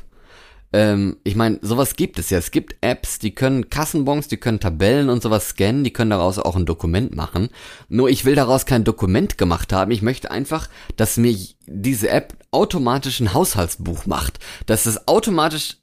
Ähm, 0.75 1.19
ich 1.23 1.37
meine, 1.37 1.61
sowas 1.63 1.95
gibt 1.95 2.19
es 2.19 2.31
ja. 2.31 2.39
Es 2.39 2.51
gibt 2.51 2.75
Apps, 2.81 3.21
die 3.21 3.33
können 3.33 3.71
Kassenbons, 3.71 4.27
die 4.27 4.39
können 4.39 4.59
Tabellen 4.59 5.09
und 5.09 5.23
sowas 5.23 5.51
scannen, 5.51 5.85
die 5.85 5.93
können 5.93 6.11
daraus 6.11 6.41
auch 6.41 6.57
ein 6.57 6.67
Dokument 6.67 7.15
machen. 7.15 7.51
Nur 7.89 8.11
ich 8.11 8.25
will 8.25 8.35
daraus 8.35 8.67
kein 8.67 8.83
Dokument 8.83 9.39
gemacht 9.39 9.73
haben. 9.73 9.93
Ich 9.93 10.03
möchte 10.03 10.33
einfach, 10.33 10.69
dass 10.97 11.17
mir 11.17 11.39
diese 11.67 12.09
App 12.09 12.35
automatisch 12.51 13.21
ein 13.21 13.33
Haushaltsbuch 13.33 14.07
macht. 14.07 14.41
Dass 14.67 14.87
es 14.87 15.07
automatisch 15.07 15.77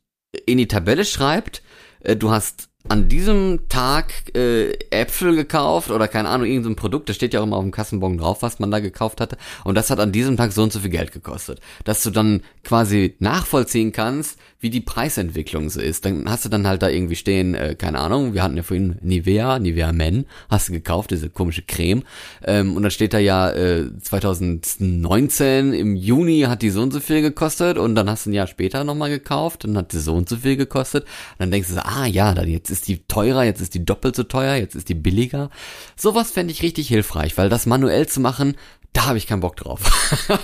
in 0.46 0.58
die 0.58 0.68
Tabelle 0.68 1.06
schreibt, 1.06 1.64
äh, 2.02 2.18
du 2.18 2.30
hast 2.30 2.68
an 2.90 3.08
diesem 3.08 3.68
Tag 3.70 4.36
äh, 4.36 4.74
Äpfel 4.90 5.36
gekauft 5.36 5.92
oder 5.92 6.08
keine 6.08 6.30
Ahnung, 6.30 6.48
irgendein 6.48 6.76
Produkt, 6.76 7.10
da 7.10 7.14
steht 7.14 7.34
ja 7.34 7.40
auch 7.40 7.46
immer 7.46 7.58
auf 7.58 7.64
dem 7.64 7.72
Kassenbon 7.72 8.18
drauf, 8.18 8.42
was 8.42 8.60
man 8.60 8.72
da 8.72 8.80
gekauft 8.80 9.22
hatte. 9.22 9.38
Und 9.64 9.76
das 9.76 9.90
hat 9.90 10.00
an 10.00 10.12
diesem 10.12 10.38
Tag 10.38 10.52
so 10.52 10.64
und 10.64 10.74
so 10.74 10.80
viel 10.80 10.90
Geld 10.90 11.12
gekostet. 11.12 11.60
Dass 11.84 12.04
du 12.04 12.10
dann 12.10 12.42
quasi 12.64 13.16
nachvollziehen 13.20 13.92
kannst, 13.92 14.40
wie 14.60 14.70
die 14.70 14.82
Preisentwicklung 14.82 15.70
so 15.70 15.82
ist. 15.82 16.06
Dann 16.06 16.30
hast 16.30 16.46
du 16.46 16.50
dann 16.50 16.68
halt 16.68 16.82
da 16.82 16.90
irgendwie 16.90 17.16
stehen, 17.16 17.56
äh, 17.56 17.76
keine 17.76 18.00
Ahnung, 18.00 18.34
wir 18.34 18.44
hatten 18.44 18.58
ja 18.58 18.64
vorhin 18.64 18.98
Nivea, 19.02 19.60
Nivea 19.60 19.92
Men, 19.92 20.26
hast 20.50 20.70
du 20.70 20.74
gekauft, 20.74 21.12
diese 21.12 21.30
komische 21.30 21.64
Creme. 21.64 22.04
Ähm, 22.46 22.76
und 22.76 22.84
dann 22.84 22.92
steht 22.92 23.14
da 23.14 23.20
ja 23.20 23.50
äh, 23.52 23.90
2019 24.00 25.74
im 25.74 25.96
Juni 25.96 26.42
hat 26.42 26.62
die 26.62 26.70
so 26.70 26.82
und 26.82 26.94
so 26.94 27.00
viel 27.00 27.22
gekostet 27.22 27.78
und 27.78 27.96
dann 27.96 28.10
hast 28.10 28.26
du 28.26 28.30
ein 28.30 28.34
Jahr 28.34 28.48
später 28.48 28.84
nochmal 28.84 29.10
gekauft, 29.10 29.64
dann 29.64 29.78
hat 29.78 29.94
die 29.94 30.00
so 30.00 30.14
und 30.14 30.30
so 30.30 30.38
viel 30.38 30.56
gekostet. 30.56 31.04
Und 31.04 31.40
dann 31.40 31.52
denkst 31.52 31.70
du 31.70 31.76
so, 31.76 31.82
ah 31.82 32.06
ja, 32.06 32.34
dann 32.34 32.48
jetzt 32.48 32.70
ist 32.72 32.88
die 32.88 33.04
teurer, 33.08 33.44
jetzt 33.44 33.62
ist 33.62 33.74
die 33.74 33.86
doppelt 33.86 34.16
so 34.16 34.24
teuer, 34.24 34.56
jetzt 34.56 34.76
ist 34.76 34.90
die 34.90 34.96
billiger. 34.96 35.50
Sowas 35.96 36.32
fände 36.32 36.52
ich 36.52 36.64
richtig 36.64 36.88
hilfreich, 36.88 37.38
weil 37.38 37.50
das 37.50 37.66
manuell 37.66 38.08
zu 38.08 38.20
machen, 38.20 38.56
da 38.94 39.06
habe 39.06 39.18
ich 39.18 39.28
keinen 39.28 39.40
Bock 39.40 39.56
drauf. 39.56 39.80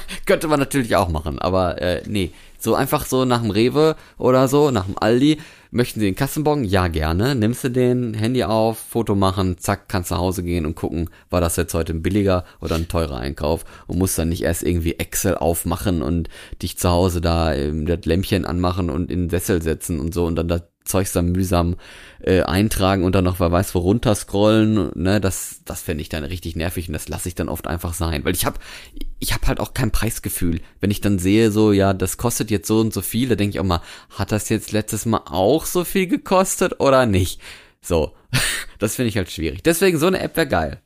Könnte 0.25 0.47
man 0.47 0.59
natürlich 0.59 0.95
auch 0.95 1.09
machen, 1.09 1.39
aber 1.39 1.81
äh, 1.81 2.03
nee. 2.07 2.31
So 2.59 2.73
einfach 2.73 3.05
so 3.05 3.23
nach 3.25 3.41
dem 3.41 3.51
Rewe 3.51 3.95
oder 4.17 4.47
so, 4.47 4.71
nach 4.71 4.85
dem 4.85 4.97
Aldi. 4.97 5.37
Möchten 5.69 5.99
Sie 5.99 6.05
den 6.05 6.15
Kassenbon? 6.15 6.63
Ja, 6.63 6.87
gerne. 6.87 7.35
Nimmst 7.35 7.63
du 7.63 7.69
den, 7.69 8.13
Handy 8.13 8.43
auf, 8.45 8.79
Foto 8.79 9.15
machen, 9.15 9.57
zack, 9.57 9.89
kannst 9.89 10.11
nach 10.11 10.17
Hause 10.17 10.43
gehen 10.43 10.65
und 10.65 10.75
gucken, 10.75 11.09
war 11.29 11.41
das 11.41 11.57
jetzt 11.57 11.73
heute 11.73 11.93
ein 11.93 12.01
billiger 12.01 12.45
oder 12.61 12.75
ein 12.75 12.87
teurer 12.87 13.17
Einkauf 13.17 13.65
und 13.85 13.99
musst 13.99 14.17
dann 14.17 14.29
nicht 14.29 14.43
erst 14.43 14.63
irgendwie 14.63 14.93
Excel 14.97 15.35
aufmachen 15.35 16.01
und 16.01 16.29
dich 16.61 16.77
zu 16.77 16.89
Hause 16.89 17.19
da 17.19 17.53
ähm, 17.53 17.85
das 17.85 18.05
Lämpchen 18.05 18.45
anmachen 18.45 18.89
und 18.89 19.11
in 19.11 19.23
den 19.23 19.29
Sessel 19.29 19.61
setzen 19.61 19.99
und 19.99 20.13
so 20.13 20.25
und 20.25 20.35
dann 20.37 20.47
das 20.47 20.63
Zeugs 20.87 21.11
dann 21.11 21.31
mühsam 21.31 21.75
äh, 22.21 22.41
eintragen 22.41 23.03
und 23.03 23.13
dann 23.13 23.23
noch 23.23 23.39
wer 23.39 23.51
weiß 23.51 23.75
wo 23.75 23.79
runterscrollen, 23.79 24.91
ne, 24.95 25.21
das 25.21 25.61
das 25.65 25.81
fände 25.81 26.01
ich 26.01 26.09
dann 26.09 26.23
richtig 26.23 26.55
nervig 26.55 26.87
und 26.87 26.93
das 26.93 27.09
lasse 27.09 27.29
ich 27.29 27.35
dann 27.35 27.49
oft 27.49 27.67
einfach 27.67 27.93
sein, 27.93 28.25
weil 28.25 28.33
ich 28.33 28.45
habe 28.45 28.59
ich 29.19 29.33
habe 29.33 29.47
halt 29.47 29.59
auch 29.59 29.73
kein 29.73 29.91
Preisgefühl. 29.91 30.61
Wenn 30.79 30.91
ich 30.91 31.01
dann 31.01 31.19
sehe 31.19 31.51
so, 31.51 31.71
ja, 31.71 31.93
das 31.93 32.17
kostet 32.17 32.51
jetzt 32.51 32.67
so 32.67 32.79
und 32.79 32.93
so 32.93 33.01
viel, 33.01 33.29
da 33.29 33.35
denke 33.35 33.55
ich 33.55 33.59
auch 33.59 33.65
mal, 33.65 33.81
hat 34.11 34.31
das 34.31 34.49
jetzt 34.49 34.71
letztes 34.71 35.05
Mal 35.05 35.21
auch 35.25 35.65
so 35.65 35.83
viel 35.83 36.07
gekostet 36.07 36.79
oder 36.79 37.05
nicht? 37.05 37.41
So, 37.81 38.13
das 38.79 38.95
finde 38.95 39.09
ich 39.09 39.17
halt 39.17 39.31
schwierig. 39.31 39.63
Deswegen 39.63 39.97
so 39.97 40.07
eine 40.07 40.19
App 40.19 40.35
wäre 40.37 40.47
geil. 40.47 40.81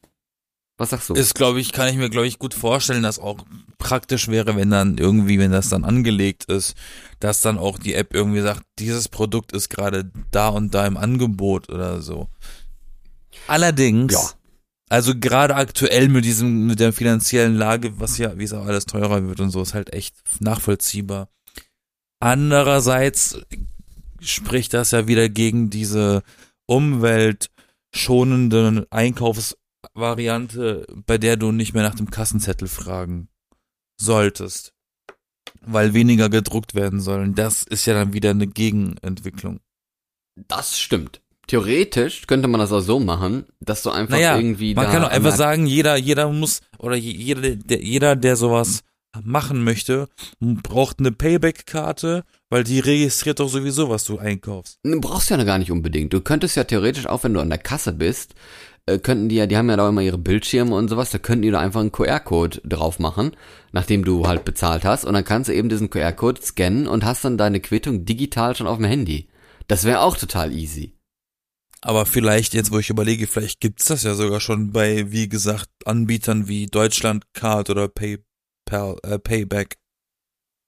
Was 0.82 0.90
sagst 0.90 1.10
du? 1.10 1.14
Ist, 1.14 1.36
glaube 1.36 1.62
ich, 1.62 1.74
kann 1.74 1.90
ich 1.90 1.96
mir, 1.96 2.10
glaube 2.10 2.26
ich, 2.26 2.40
gut 2.40 2.56
vorstellen, 2.56 3.04
dass 3.04 3.20
auch 3.20 3.46
praktisch 3.78 4.30
wäre, 4.30 4.56
wenn 4.56 4.72
dann 4.72 4.98
irgendwie, 4.98 5.38
wenn 5.38 5.52
das 5.52 5.70
dann 5.70 5.86
angelegt 5.86 6.46
ist, 6.46 6.74
dass 7.20 7.40
dann 7.42 7.60
auch 7.60 7.78
die 7.78 7.94
App 7.94 8.16
irgendwie 8.16 8.42
sagt, 8.42 8.64
dieses 8.80 9.08
Produkt 9.08 9.52
ist 9.52 9.70
gerade 9.70 10.10
da 10.32 10.48
und 10.48 10.74
da 10.74 10.88
im 10.88 10.98
Angebot 10.98 11.70
oder 11.70 12.02
so. 12.02 12.30
Allerdings, 13.46 14.14
Ja. 14.14 14.28
also 14.90 15.14
gerade 15.16 15.56
aktuell 15.56 16.10
mit 16.10 16.26
diesem, 16.26 16.66
mit 16.66 16.80
der 16.80 16.94
finanziellen 16.94 17.54
Lage, 17.56 18.00
was 18.00 18.18
ja, 18.18 18.36
wie 18.40 18.46
es 18.46 18.54
auch 18.54 18.66
alles 18.66 18.88
teurer 18.88 19.28
wird 19.28 19.40
und 19.40 19.52
so, 19.52 19.62
ist 19.62 19.76
halt 19.76 19.94
echt 19.94 20.16
nachvollziehbar. 20.40 21.30
Andererseits 22.20 23.38
spricht 24.20 24.74
das 24.74 24.90
ja 24.90 25.08
wieder 25.08 25.30
gegen 25.30 25.70
diese 25.70 26.24
umweltschonende 26.66 28.88
Einkaufsvariante, 29.96 30.88
bei 31.06 31.18
der 31.18 31.38
du 31.38 31.52
nicht 31.52 31.74
mehr 31.74 31.84
nach 31.84 31.96
dem 31.96 32.10
Kassenzettel 32.10 32.68
fragen 32.68 33.28
solltest, 34.00 34.74
weil 35.62 35.94
weniger 35.94 36.30
gedruckt 36.30 36.76
werden 36.76 37.00
sollen. 37.02 37.36
Das 37.36 37.64
ist 37.64 37.86
ja 37.86 37.94
dann 37.94 38.14
wieder 38.14 38.32
eine 38.32 38.48
Gegenentwicklung. 38.48 39.60
das 40.48 40.80
stimmt. 40.80 41.22
Theoretisch 41.48 42.28
könnte 42.28 42.48
man 42.48 42.60
das 42.62 42.72
auch 42.72 42.80
so 42.82 43.00
machen, 43.00 43.46
dass 43.60 43.84
du 43.84 43.90
einfach 43.90 44.16
Naja, 44.16 44.38
irgendwie 44.38 44.74
man 44.74 44.86
kann 44.86 45.02
doch 45.02 45.10
einfach 45.10 45.36
sagen, 45.36 45.66
jeder, 45.66 45.98
jeder 45.98 46.32
muss, 46.32 46.62
oder 46.78 46.96
je- 46.96 47.12
jeder, 47.12 47.56
der, 47.56 47.82
jeder, 47.84 48.16
der 48.16 48.38
sowas 48.38 48.84
machen 49.24 49.64
möchte, 49.66 50.08
braucht 50.40 51.00
eine 51.00 51.12
Payback-Karte, 51.12 52.24
weil 52.50 52.64
die 52.64 52.80
registriert 52.80 53.42
doch 53.42 53.50
sowieso, 53.50 53.90
was 53.90 54.06
du 54.06 54.18
einkaufst. 54.20 54.80
Du 54.84 55.02
brauchst 55.02 55.30
ja 55.30 55.44
gar 55.44 55.58
nicht 55.58 55.72
unbedingt. 55.72 56.14
Du 56.14 56.22
könntest 56.22 56.56
ja 56.56 56.64
theoretisch 56.64 57.08
auch, 57.08 57.24
wenn 57.26 57.34
du 57.34 57.42
an 57.42 57.50
der 57.50 57.58
Kasse 57.58 57.92
bist, 57.92 58.34
äh, 58.86 59.00
könnten 59.00 59.30
die 59.30 59.36
ja, 59.36 59.48
die 59.48 59.58
haben 59.58 59.70
ja 59.70 59.78
da 59.78 59.90
immer 59.90 60.02
ihre 60.02 60.18
Bildschirme 60.18 60.76
und 60.76 60.90
sowas, 60.90 61.12
da 61.12 61.18
könnten 61.18 61.44
die 61.44 61.52
da 61.52 61.60
einfach 61.60 61.82
einen 61.82 61.92
QR-Code 61.92 62.62
drauf 62.64 63.00
machen, 63.00 63.32
nachdem 63.72 64.04
du 64.04 64.28
halt 64.28 64.46
bezahlt 64.46 64.86
hast, 64.86 65.06
und 65.06 65.14
dann 65.14 65.24
kannst 65.24 65.50
du 65.50 65.54
eben 65.54 65.70
diesen 65.70 65.90
QR-Code 65.90 66.42
scannen 66.42 66.88
und 66.88 67.06
hast 67.06 67.24
dann 67.26 67.38
deine 67.38 67.60
Quittung 67.60 68.06
digital 68.06 68.56
schon 68.56 68.68
auf 68.68 68.78
dem 68.78 68.86
Handy. 68.86 69.28
Das 69.68 69.84
wäre 69.84 70.02
auch 70.02 70.18
total 70.18 70.52
easy. 70.52 70.94
Aber 71.82 72.06
vielleicht, 72.06 72.54
jetzt 72.54 72.72
wo 72.72 72.78
ich 72.78 72.90
überlege, 72.92 73.26
vielleicht 73.26 73.60
gibt's 73.60 73.86
das 73.86 74.04
ja 74.04 74.14
sogar 74.14 74.40
schon 74.40 74.72
bei, 74.72 75.12
wie 75.12 75.28
gesagt, 75.28 75.70
Anbietern 75.86 76.48
wie 76.48 76.68
Deutschlandcard 76.68 77.70
oder 77.72 77.88
PayPal, 77.88 78.98
äh, 79.04 79.18
Payback. 79.18 79.78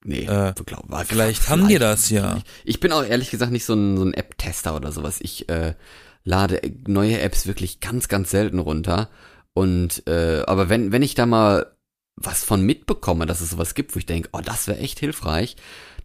Nee, 0.05 0.25
Äh, 0.25 0.53
glaub, 0.65 0.85
Vielleicht 1.05 1.49
haben 1.49 1.67
die 1.67 1.77
das 1.77 2.09
ja. 2.09 2.41
Ich 2.65 2.79
bin 2.79 2.91
auch 2.91 3.03
ehrlich 3.03 3.29
gesagt 3.29 3.51
nicht 3.51 3.63
so 3.63 3.73
ein, 3.73 3.95
so 3.95 4.03
ein 4.03 4.13
App-Tester 4.13 4.75
oder 4.75 4.91
sowas. 4.91 5.19
Ich 5.21 5.47
äh, 5.49 5.75
lade 6.23 6.61
neue 6.87 7.19
Apps 7.19 7.47
wirklich 7.47 7.79
ganz, 7.79 8.07
ganz 8.07 8.31
selten 8.31 8.59
runter. 8.59 9.09
Und 9.53 10.07
äh, 10.07 10.43
aber 10.45 10.69
wenn, 10.69 10.91
wenn 10.91 11.01
ich 11.01 11.15
da 11.15 11.25
mal 11.25 11.75
was 12.15 12.43
von 12.43 12.61
mitbekomme, 12.63 13.25
dass 13.25 13.41
es 13.41 13.51
sowas 13.51 13.73
gibt, 13.73 13.95
wo 13.95 13.99
ich 13.99 14.05
denke, 14.05 14.29
oh, 14.33 14.41
das 14.43 14.67
wäre 14.67 14.79
echt 14.79 14.99
hilfreich, 14.99 15.55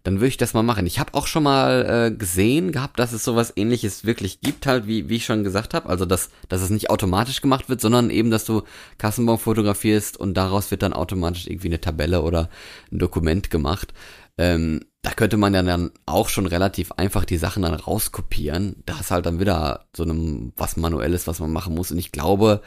dann 0.03 0.15
würde 0.15 0.27
ich 0.27 0.37
das 0.37 0.53
mal 0.53 0.63
machen. 0.63 0.85
Ich 0.85 0.99
habe 0.99 1.13
auch 1.13 1.27
schon 1.27 1.43
mal 1.43 2.07
äh, 2.07 2.15
gesehen 2.15 2.71
gehabt, 2.71 2.99
dass 2.99 3.11
es 3.11 3.23
sowas 3.23 3.53
ähnliches 3.55 4.05
wirklich 4.05 4.39
gibt, 4.41 4.65
halt, 4.65 4.87
wie, 4.87 5.09
wie 5.09 5.17
ich 5.17 5.25
schon 5.25 5.43
gesagt 5.43 5.73
habe. 5.73 5.89
Also, 5.89 6.05
dass, 6.05 6.29
dass 6.47 6.61
es 6.61 6.69
nicht 6.69 6.89
automatisch 6.89 7.41
gemacht 7.41 7.69
wird, 7.69 7.81
sondern 7.81 8.09
eben, 8.09 8.31
dass 8.31 8.45
du 8.45 8.63
Kassenbon 8.97 9.37
fotografierst 9.37 10.17
und 10.17 10.35
daraus 10.35 10.71
wird 10.71 10.83
dann 10.83 10.93
automatisch 10.93 11.47
irgendwie 11.47 11.67
eine 11.67 11.81
Tabelle 11.81 12.21
oder 12.21 12.49
ein 12.91 12.99
Dokument 12.99 13.49
gemacht. 13.49 13.93
Ähm, 14.39 14.85
da 15.01 15.11
könnte 15.11 15.35
man 15.35 15.53
ja 15.53 15.61
dann 15.61 15.91
auch 16.05 16.29
schon 16.29 16.45
relativ 16.45 16.93
einfach 16.93 17.25
die 17.25 17.37
Sachen 17.37 17.63
dann 17.63 17.73
rauskopieren. 17.73 18.81
Da 18.85 18.97
ist 18.97 19.11
halt 19.11 19.25
dann 19.25 19.41
wieder 19.41 19.85
so 19.93 20.03
einem 20.03 20.53
was 20.55 20.77
Manuelles, 20.77 21.27
was 21.27 21.41
man 21.41 21.51
machen 21.51 21.75
muss. 21.75 21.91
Und 21.91 21.97
ich 21.97 22.13
glaube, 22.13 22.61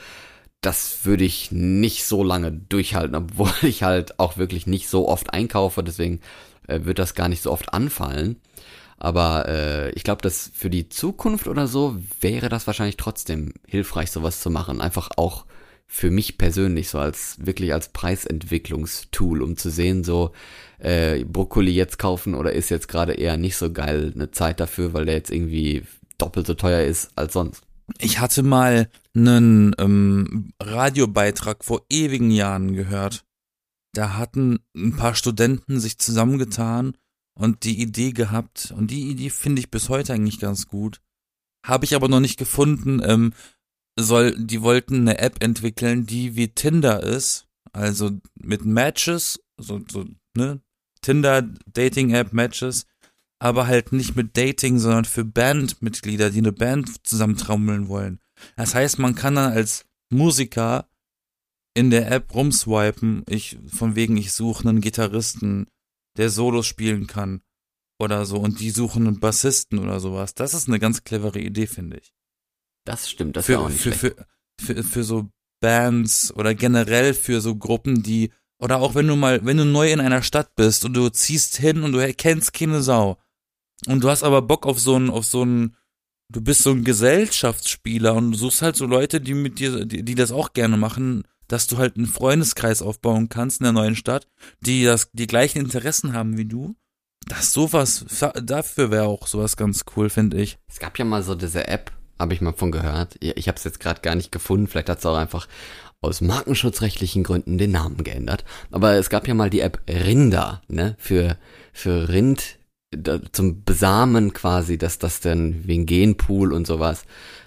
das 0.61 1.07
würde 1.07 1.25
ich 1.25 1.51
nicht 1.51 2.05
so 2.05 2.23
lange 2.23 2.53
durchhalten, 2.53 3.17
obwohl 3.17 3.53
ich 3.63 3.83
halt 3.83 4.21
auch 4.21 4.37
wirklich 4.37 4.67
nicht 4.67 4.89
so 4.89 5.09
oft 5.09 5.33
einkaufe. 5.33 5.83
Deswegen 5.83 6.21
äh, 6.69 6.81
wird 6.85 6.99
das 6.99 7.15
gar 7.15 7.31
nicht 7.31 7.43
so 7.43 7.51
oft 7.51 7.73
anfallen. 7.73 8.37
Aber 8.99 9.49
äh, 9.49 9.91
ich 9.93 10.05
glaube, 10.05 10.21
dass 10.21 10.51
für 10.55 10.69
die 10.69 10.91
Zukunft 10.91 11.49
oder 11.49 11.67
so 11.67 11.97
wäre 12.21 12.51
das 12.51 12.67
wahrscheinlich 12.67 12.99
trotzdem 12.99 13.55
hilfreich, 13.67 14.11
sowas 14.11 14.41
zu 14.41 14.51
machen. 14.51 14.83
Einfach 14.83 15.09
auch 15.17 15.47
für 15.87 16.11
mich 16.11 16.39
persönlich, 16.39 16.89
so 16.89 16.99
als 16.99 17.37
wirklich 17.45 17.73
als 17.73 17.89
Preisentwicklungstool, 17.91 19.43
um 19.43 19.57
zu 19.57 19.71
sehen, 19.71 20.05
so 20.05 20.33
äh, 20.83 21.25
Brokkoli 21.25 21.73
jetzt 21.73 21.99
kaufen 21.99 22.35
oder 22.35 22.53
ist 22.53 22.69
jetzt 22.69 22.89
gerade 22.89 23.15
eher 23.15 23.37
nicht 23.37 23.57
so 23.57 23.73
geil 23.73 24.13
eine 24.15 24.31
Zeit 24.31 24.61
dafür, 24.61 24.93
weil 24.93 25.05
der 25.07 25.15
jetzt 25.15 25.31
irgendwie 25.31 25.85
doppelt 26.19 26.47
so 26.47 26.55
teuer 26.55 26.85
ist 26.85 27.11
als 27.17 27.33
sonst. 27.33 27.63
Ich 27.99 28.19
hatte 28.19 28.43
mal 28.43 28.89
einen 29.15 29.75
ähm, 29.79 30.53
Radiobeitrag 30.61 31.65
vor 31.65 31.83
ewigen 31.89 32.31
Jahren 32.31 32.75
gehört. 32.75 33.25
Da 33.95 34.17
hatten 34.17 34.61
ein 34.75 34.97
paar 34.97 35.15
Studenten 35.15 35.79
sich 35.79 35.99
zusammengetan 35.99 36.97
und 37.39 37.65
die 37.65 37.81
Idee 37.81 38.13
gehabt, 38.13 38.73
und 38.77 38.91
die 38.91 39.11
Idee 39.11 39.31
finde 39.31 39.61
ich 39.61 39.71
bis 39.71 39.89
heute 39.89 40.15
eigentlich 40.15 40.41
ganz 40.41 40.67
gut. 40.67 41.01
Habe 41.65 41.85
ich 41.85 41.95
aber 41.95 42.09
noch 42.09 42.21
nicht 42.21 42.39
gefunden. 42.39 43.01
Ähm, 43.05 43.33
soll, 43.99 44.35
die 44.37 44.63
wollten 44.63 45.03
eine 45.03 45.19
App 45.19 45.43
entwickeln, 45.43 46.07
die 46.07 46.35
wie 46.35 46.49
Tinder 46.49 47.03
ist, 47.03 47.47
also 47.73 48.11
mit 48.35 48.65
Matches, 48.65 49.41
so, 49.59 49.81
so, 49.91 50.07
ne? 50.37 50.61
Tinder, 51.03 51.43
Dating-App, 51.67 52.33
Matches, 52.33 52.87
aber 53.39 53.67
halt 53.67 53.93
nicht 53.93 54.17
mit 54.17 54.37
Dating, 54.37 54.79
sondern 54.79 55.05
für 55.05 55.25
Bandmitglieder, 55.25 56.31
die 56.31 56.39
eine 56.39 56.53
Band 56.53 57.07
zusammentrommeln 57.07 57.89
wollen. 57.89 58.21
Das 58.57 58.75
heißt, 58.75 58.99
man 58.99 59.15
kann 59.15 59.35
dann 59.35 59.53
als 59.53 59.85
Musiker 60.11 60.89
in 61.75 61.91
der 61.91 62.11
App 62.11 62.35
rumswipen, 62.35 63.25
ich, 63.29 63.59
von 63.67 63.97
wegen, 63.97 64.17
ich 64.17 64.33
suche 64.33 64.69
einen 64.69 64.81
Gitarristen, 64.81 65.67
der 66.17 66.31
Solos 66.31 66.67
spielen 66.67 67.07
kann 67.07 67.43
oder 67.99 68.27
so 68.27 68.39
und 68.39 68.61
die 68.61 68.71
suchen 68.71 69.07
einen 69.07 69.21
Bassisten 69.21 69.79
oder 69.79 70.01
sowas. 70.01 70.35
Das 70.35 70.55
ist 70.55 70.69
eine 70.69 70.79
ganz 70.79 71.05
clevere 71.05 71.39
Idee, 71.39 71.67
finde 71.67 71.99
ich. 71.99 72.13
Das 72.85 73.09
stimmt, 73.09 73.37
das 73.37 73.47
für, 73.47 73.53
ist 73.53 73.59
auch 73.59 73.69
nicht 73.69 73.81
für, 73.81 73.93
für, 73.93 74.27
für, 74.61 74.83
für 74.83 75.05
so 75.05 75.31
Bands 75.61 76.35
oder 76.35 76.55
generell 76.55 77.15
für 77.15 77.41
so 77.41 77.57
Gruppen, 77.57 78.03
die 78.03 78.33
oder 78.63 78.81
auch 78.81 78.95
wenn 78.95 79.09
du 79.09 79.17
mal, 79.17 79.45
wenn 79.45 79.57
du 79.57 79.65
neu 79.65 79.93
in 79.93 80.01
einer 80.01 80.23
Stadt 80.23 80.55
bist 80.55 80.85
und 80.85 80.95
du 80.95 81.09
ziehst 81.09 81.57
hin 81.57 81.83
und 81.83 81.93
du 81.93 82.15
kennst 82.15 82.53
keine 82.53 82.81
Sau 82.81 83.19
und 83.89 84.05
du 84.05 84.09
hast 84.09 84.23
aber 84.23 84.41
Bock 84.41 84.67
auf 84.67 84.79
so 84.79 84.95
einen, 84.95 85.11
auf 85.11 85.25
so 85.25 85.43
einen, 85.43 85.77
du 86.29 86.41
bist 86.41 86.63
so 86.63 86.71
ein 86.71 86.85
Gesellschaftsspieler 86.85 88.15
und 88.15 88.31
du 88.31 88.39
suchst 88.39 88.63
halt 88.63 88.77
so 88.77 88.87
Leute, 88.87 89.21
die 89.21 89.35
mit 89.35 89.59
dir, 89.59 89.85
die, 89.85 90.05
die 90.05 90.15
das 90.15 90.31
auch 90.31 90.53
gerne 90.53 90.77
machen, 90.77 91.25
dass 91.49 91.67
du 91.67 91.77
halt 91.77 91.97
einen 91.97 92.07
Freundeskreis 92.07 92.83
aufbauen 92.83 93.29
kannst 93.29 93.61
in 93.61 93.65
der 93.65 93.73
neuen 93.73 93.97
Stadt, 93.97 94.29
die 94.61 94.85
das, 94.85 95.11
die 95.13 95.27
gleichen 95.27 95.59
Interessen 95.59 96.13
haben 96.13 96.39
wie 96.39 96.47
du. 96.47 96.77
Das 97.27 97.53
sowas, 97.53 98.05
dafür 98.41 98.93
wäre 98.93 99.07
auch 99.07 99.27
sowas 99.27 99.57
ganz 99.57 99.85
cool, 99.97 100.09
finde 100.09 100.41
ich. 100.41 100.59
Es 100.69 100.79
gab 100.79 100.97
ja 101.01 101.05
mal 101.05 101.25
so 101.25 101.35
diese 101.35 101.67
App, 101.67 101.91
habe 102.17 102.33
ich 102.33 102.41
mal 102.41 102.53
von 102.53 102.71
gehört. 102.71 103.17
Ich 103.21 103.49
habe 103.49 103.57
es 103.57 103.65
jetzt 103.65 103.81
gerade 103.81 104.03
gar 104.03 104.15
nicht 104.15 104.31
gefunden. 104.31 104.69
Vielleicht 104.69 104.89
hat 104.89 105.01
es 105.01 105.07
auch 105.07 105.17
einfach 105.17 105.49
aus 106.03 106.21
markenschutzrechtlichen 106.21 107.23
Gründen 107.23 107.57
den 107.57 107.71
Namen 107.71 108.05
geändert. 108.05 108.45
Aber 108.71 108.95
es 108.95 109.09
gab 109.09 109.27
ja 109.27 109.35
mal 109.35 109.51
die 109.51 109.61
App 109.61 109.81
Rinder, 109.89 110.63
ne, 110.69 110.97
für 110.99 111.39
für 111.73 112.11
Rind 112.11 112.59
da, 112.91 113.21
zum 113.33 113.65
Besamen 113.65 114.35
quasi, 114.35 114.77
dass 114.77 114.99
das 114.99 115.21
dann 115.21 115.67
wegen 115.67 115.87
Genpool 115.87 116.53
und 116.53 116.67
sowas, 116.67 117.05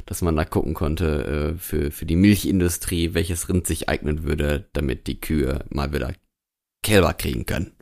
dass 0.07 0.23
man 0.23 0.35
da 0.35 0.45
gucken 0.45 0.73
konnte 0.73 1.53
äh, 1.55 1.59
für 1.59 1.91
für 1.91 2.05
die 2.05 2.15
Milchindustrie, 2.15 3.13
welches 3.13 3.47
Rind 3.49 3.67
sich 3.67 3.89
eignen 3.89 4.23
würde, 4.23 4.67
damit 4.73 5.05
die 5.05 5.19
Kühe 5.19 5.65
mal 5.69 5.93
wieder 5.93 6.13
Kälber 6.81 7.13
kriegen 7.13 7.45
können. 7.45 7.73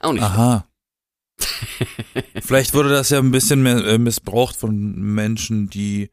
Auch 0.00 0.12
nicht. 0.12 0.22
Aha. 0.22 0.66
Vielleicht 2.42 2.74
wurde 2.74 2.90
das 2.90 3.10
ja 3.10 3.18
ein 3.18 3.30
bisschen 3.30 3.62
mehr 3.62 3.84
äh, 3.84 3.98
missbraucht 3.98 4.56
von 4.56 4.94
Menschen, 4.94 5.68
die 5.68 6.10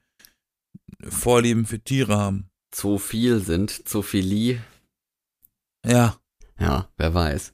Vorlieben 1.02 1.66
für 1.66 1.80
Tiere 1.80 2.18
haben. 2.18 2.49
Zu 2.72 2.98
viel 2.98 3.40
sind, 3.40 3.88
zu 3.88 4.02
viel. 4.02 4.62
Ja. 5.86 6.18
Ja, 6.60 6.90
wer 6.98 7.14
weiß. 7.14 7.54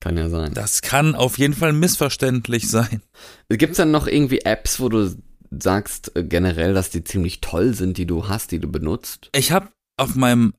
Kann 0.00 0.16
ja 0.16 0.28
sein. 0.28 0.52
Das 0.54 0.82
kann 0.82 1.14
auf 1.14 1.38
jeden 1.38 1.54
Fall 1.54 1.72
missverständlich 1.72 2.68
sein. 2.68 3.02
Gibt's 3.48 3.78
dann 3.78 3.90
noch 3.90 4.06
irgendwie 4.06 4.40
Apps, 4.40 4.78
wo 4.78 4.88
du 4.88 5.16
sagst 5.50 6.14
äh, 6.16 6.24
generell, 6.24 6.74
dass 6.74 6.90
die 6.90 7.04
ziemlich 7.04 7.40
toll 7.40 7.74
sind, 7.74 7.96
die 7.98 8.06
du 8.06 8.28
hast, 8.28 8.52
die 8.52 8.58
du 8.58 8.70
benutzt? 8.70 9.30
Ich 9.34 9.52
habe 9.52 9.70
auf 9.96 10.14
meinem, 10.14 10.54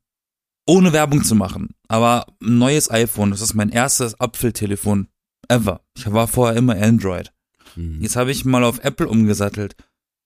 ohne 0.66 0.94
Werbung 0.94 1.24
zu 1.24 1.36
machen, 1.36 1.76
aber 1.88 2.26
ein 2.42 2.58
neues 2.58 2.90
iPhone, 2.90 3.32
das 3.32 3.42
ist 3.42 3.54
mein 3.54 3.70
erstes 3.70 4.20
Apfeltelefon 4.20 5.08
ever. 5.48 5.82
Ich 5.96 6.12
war 6.12 6.28
vorher 6.28 6.58
immer 6.58 6.76
Android. 6.76 7.32
Hm. 7.76 8.02
Jetzt 8.02 8.16
habe 8.16 8.32
ich 8.32 8.46
mal 8.46 8.64
auf 8.64 8.84
Apple 8.84 9.08
umgesattelt. 9.08 9.76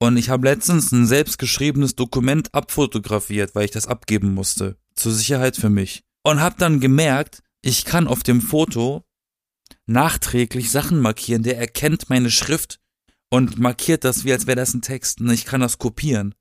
Und 0.01 0.17
ich 0.17 0.29
habe 0.31 0.47
letztens 0.47 0.91
ein 0.91 1.05
selbstgeschriebenes 1.05 1.93
Dokument 1.95 2.51
abfotografiert, 2.55 3.53
weil 3.53 3.65
ich 3.65 3.71
das 3.71 3.85
abgeben 3.85 4.33
musste. 4.33 4.75
Zur 4.95 5.11
Sicherheit 5.11 5.55
für 5.55 5.69
mich. 5.69 6.03
Und 6.23 6.39
habe 6.39 6.55
dann 6.57 6.79
gemerkt, 6.79 7.43
ich 7.61 7.85
kann 7.85 8.07
auf 8.07 8.23
dem 8.23 8.41
Foto 8.41 9.05
nachträglich 9.85 10.71
Sachen 10.71 10.99
markieren. 10.99 11.43
Der 11.43 11.59
erkennt 11.59 12.09
meine 12.09 12.31
Schrift 12.31 12.79
und 13.29 13.59
markiert 13.59 14.03
das, 14.03 14.25
wie 14.25 14.33
als 14.33 14.47
wäre 14.47 14.55
das 14.55 14.73
ein 14.73 14.81
Text. 14.81 15.21
Und 15.21 15.29
ich 15.29 15.45
kann 15.45 15.61
das 15.61 15.77
kopieren. 15.77 16.33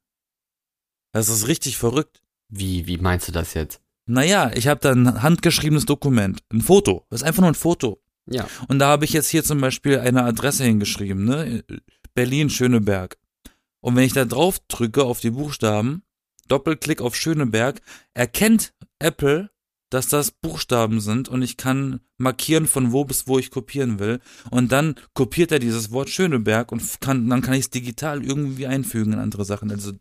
Das 1.12 1.28
ist 1.28 1.46
richtig 1.46 1.76
verrückt. 1.76 2.22
Wie, 2.48 2.86
wie 2.86 2.96
meinst 2.96 3.28
du 3.28 3.32
das 3.32 3.52
jetzt? 3.52 3.82
Naja, 4.06 4.50
ich 4.54 4.68
habe 4.68 4.80
da 4.80 4.92
ein 4.92 5.22
handgeschriebenes 5.22 5.84
Dokument. 5.84 6.40
Ein 6.50 6.62
Foto. 6.62 7.04
Das 7.10 7.20
ist 7.20 7.26
einfach 7.26 7.42
nur 7.42 7.50
ein 7.50 7.54
Foto. 7.54 8.02
Ja. 8.24 8.48
Und 8.68 8.78
da 8.78 8.88
habe 8.88 9.04
ich 9.04 9.12
jetzt 9.12 9.28
hier 9.28 9.44
zum 9.44 9.60
Beispiel 9.60 9.98
eine 9.98 10.24
Adresse 10.24 10.64
hingeschrieben, 10.64 11.26
ne? 11.26 11.62
Berlin 12.14 12.48
Schöneberg. 12.48 13.18
Und 13.80 13.96
wenn 13.96 14.04
ich 14.04 14.12
da 14.12 14.24
drauf 14.24 14.58
drücke 14.68 15.04
auf 15.04 15.20
die 15.20 15.30
Buchstaben, 15.30 16.02
Doppelklick 16.48 17.00
auf 17.00 17.16
Schöneberg, 17.16 17.80
erkennt 18.14 18.74
Apple, 18.98 19.50
dass 19.90 20.08
das 20.08 20.30
Buchstaben 20.30 21.00
sind 21.00 21.28
und 21.28 21.42
ich 21.42 21.56
kann 21.56 22.00
markieren, 22.16 22.66
von 22.66 22.92
wo 22.92 23.04
bis 23.04 23.26
wo 23.26 23.38
ich 23.38 23.50
kopieren 23.50 23.98
will. 23.98 24.20
Und 24.50 24.70
dann 24.72 24.94
kopiert 25.14 25.50
er 25.52 25.58
dieses 25.58 25.90
Wort 25.90 26.10
Schöneberg 26.10 26.70
und 26.70 27.00
kann, 27.00 27.28
dann 27.28 27.42
kann 27.42 27.54
ich 27.54 27.62
es 27.62 27.70
digital 27.70 28.24
irgendwie 28.24 28.66
einfügen 28.66 29.14
in 29.14 29.18
andere 29.18 29.44
Sachen. 29.44 29.70
Also 29.70 29.92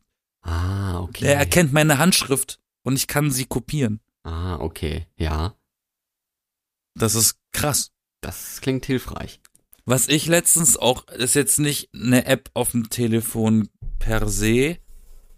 Ah, 0.41 0.99
okay. 0.99 1.25
er 1.25 1.35
erkennt 1.37 1.73
meine 1.73 1.97
Handschrift 1.97 2.59
und 2.83 2.95
ich 2.95 3.07
kann 3.07 3.31
sie 3.31 3.45
kopieren. 3.45 3.99
Ah, 4.23 4.57
okay. 4.59 5.07
Ja. 5.17 5.55
Das 6.95 7.15
ist 7.15 7.39
krass. 7.51 7.91
Das 8.21 8.61
klingt 8.61 8.85
hilfreich. 8.85 9.41
Was 9.89 10.07
ich 10.07 10.27
letztens 10.27 10.77
auch, 10.77 11.07
ist 11.07 11.33
jetzt 11.33 11.57
nicht 11.57 11.91
eine 11.95 12.25
App 12.25 12.51
auf 12.53 12.73
dem 12.73 12.91
Telefon 12.91 13.69
per 13.97 14.29
se, 14.29 14.77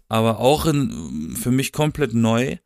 aber 0.08 0.40
auch 0.40 0.66
in, 0.66 1.34
für 1.34 1.50
mich 1.50 1.72
komplett 1.72 2.12
neu, 2.12 2.58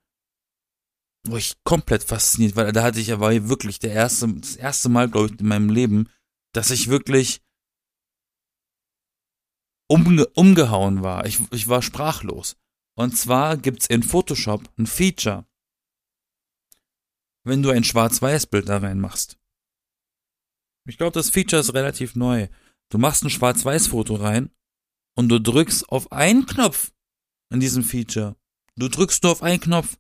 wo 1.29 1.37
ich 1.37 1.63
komplett 1.63 2.03
fasziniert, 2.03 2.57
weil 2.57 2.73
da 2.73 2.83
hatte 2.83 2.99
ich 2.99 3.13
aber 3.13 3.49
wirklich 3.49 3.79
der 3.79 3.93
erste, 3.93 4.27
das 4.27 4.57
erste 4.57 4.89
Mal, 4.89 5.09
glaube 5.09 5.29
ich, 5.33 5.39
in 5.39 5.47
meinem 5.47 5.71
Leben, 5.71 6.09
dass 6.51 6.73
ich 6.73 6.89
wirklich 6.89 7.41
umge 9.87 10.27
umgehauen 10.31 11.05
war. 11.05 11.25
Ich, 11.25 11.41
ich 11.53 11.69
war 11.69 11.83
sprachlos. 11.83 12.57
Und 12.97 13.17
zwar 13.17 13.57
gibt's 13.57 13.87
in 13.87 14.03
Photoshop 14.03 14.69
ein 14.77 14.89
Feature, 14.89 15.47
wenn 17.45 17.63
du 17.63 17.71
ein 17.71 17.85
Schwarz-Weiß-Bild 17.85 18.69
da 18.69 18.79
reinmachst. 18.79 19.39
Ich 20.87 20.99
glaube, 20.99 21.13
das 21.13 21.31
Feature 21.31 21.61
ist 21.61 21.75
relativ 21.75 22.15
neu. 22.15 22.49
Du 22.91 22.99
machst 22.99 23.25
ein 23.25 23.31
Schwarz-Weiß-Foto 23.31 24.15
rein 24.15 24.51
und 25.17 25.29
du 25.29 25.41
drückst 25.41 25.89
auf 25.89 26.13
einen 26.13 26.47
Knopf 26.47 26.93
in 27.53 27.61
diesem 27.61 27.83
Feature. 27.83 28.37
Du 28.77 28.89
drückst 28.89 29.23
nur 29.23 29.33
auf 29.33 29.43
einen 29.43 29.61
Knopf. 29.61 29.97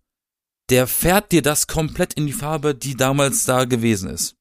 Der 0.71 0.87
fährt 0.87 1.33
dir 1.33 1.43
das 1.43 1.67
komplett 1.67 2.15
in 2.15 2.27
die 2.27 2.33
Farbe, 2.33 2.75
die 2.75 2.97
damals 2.97 3.45
da 3.45 3.65
gewesen 3.65 4.11
ist. 4.11 4.37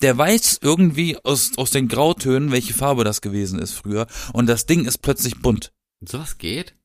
Der 0.00 0.16
weiß 0.16 0.60
irgendwie 0.62 1.16
aus, 1.24 1.58
aus 1.58 1.72
den 1.72 1.88
Grautönen, 1.88 2.52
welche 2.52 2.74
Farbe 2.74 3.02
das 3.02 3.20
gewesen 3.20 3.58
ist 3.58 3.72
früher. 3.72 4.06
Und 4.32 4.46
das 4.46 4.66
Ding 4.66 4.84
ist 4.84 4.98
plötzlich 4.98 5.40
bunt. 5.40 5.72
Sowas 6.00 6.38
geht? 6.38 6.76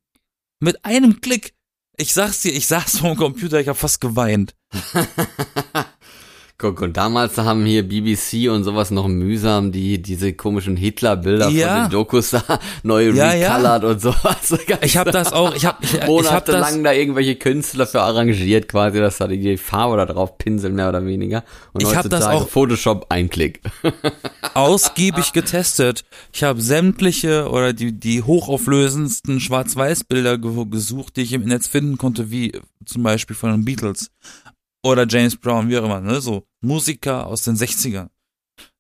Mit 0.60 0.84
einem 0.86 1.22
Klick. 1.22 1.54
Ich 1.98 2.14
sag's 2.14 2.42
dir, 2.42 2.54
ich 2.54 2.66
saß 2.66 3.00
vor 3.00 3.14
dem 3.14 3.18
Computer, 3.18 3.60
ich 3.60 3.68
hab 3.68 3.78
fast 3.78 4.02
geweint. 4.02 4.56
Guck, 6.64 6.82
und 6.82 6.96
damals 6.96 7.38
haben 7.38 7.66
hier 7.66 7.84
BBC 7.86 8.50
und 8.50 8.64
sowas 8.64 8.90
noch 8.90 9.10
mühsam 9.10 9.74
die, 9.74 10.02
diese 10.02 10.32
komischen 10.32 10.78
Hitler-Bilder 10.78 11.50
Ja. 11.50 11.68
von 11.74 11.84
den 11.84 11.92
Dokus 11.92 12.30
da 12.30 12.42
neu 12.84 13.10
Ja, 13.10 13.34
ja. 13.34 13.58
recolored 13.58 13.84
und 13.84 14.00
sowas. 14.02 14.58
Ich 14.82 14.96
habe 14.96 15.12
das 15.12 15.34
auch, 15.34 15.54
ich 15.54 15.66
habe 15.66 15.80
ich, 15.82 15.94
ich 15.94 16.00
hab 16.00 16.08
monatelang 16.08 16.82
da 16.86 16.94
irgendwelche 16.94 17.36
Künstler 17.36 17.86
für 17.86 18.02
arrangiert 18.02 18.70
quasi, 18.70 19.00
dass 19.00 19.18
da 19.18 19.28
die 19.28 19.58
Farbe 19.58 19.98
da 19.98 20.06
drauf 20.06 20.38
pinseln, 20.38 20.76
mehr 20.76 20.88
oder 20.88 21.06
weniger. 21.06 21.44
Und 21.74 21.84
Ich 21.84 21.94
hab 21.94 22.10
das 22.10 22.24
auch- 22.24 22.48
Photoshop 22.48 23.08
ein 23.10 23.30
Klick. 23.30 23.60
ausgiebig 24.54 25.34
getestet. 25.34 26.06
Ich 26.32 26.44
habe 26.44 26.62
sämtliche 26.62 27.50
oder 27.50 27.74
die, 27.74 27.92
die 27.92 28.24
hochauflösendsten 28.24 29.40
Schwarz-Weiß-Bilder 29.42 30.38
ge 30.38 30.66
gesucht, 30.70 31.18
die 31.18 31.22
ich 31.24 31.34
im 31.34 31.44
Netz 31.44 31.68
finden 31.68 31.98
konnte, 31.98 32.32
wie 32.32 32.54
zum 32.86 33.04
Beispiel 33.04 33.36
von 33.36 33.52
den 33.52 33.66
Beatles 33.66 34.12
oder 34.84 35.08
James 35.08 35.38
Brown, 35.38 35.70
wie 35.70 35.78
auch 35.78 35.86
immer, 35.86 36.02
ne? 36.02 36.22
So 36.22 36.46
Musiker 36.62 37.26
aus 37.28 37.44
den 37.44 37.56
60ern. 37.56 38.10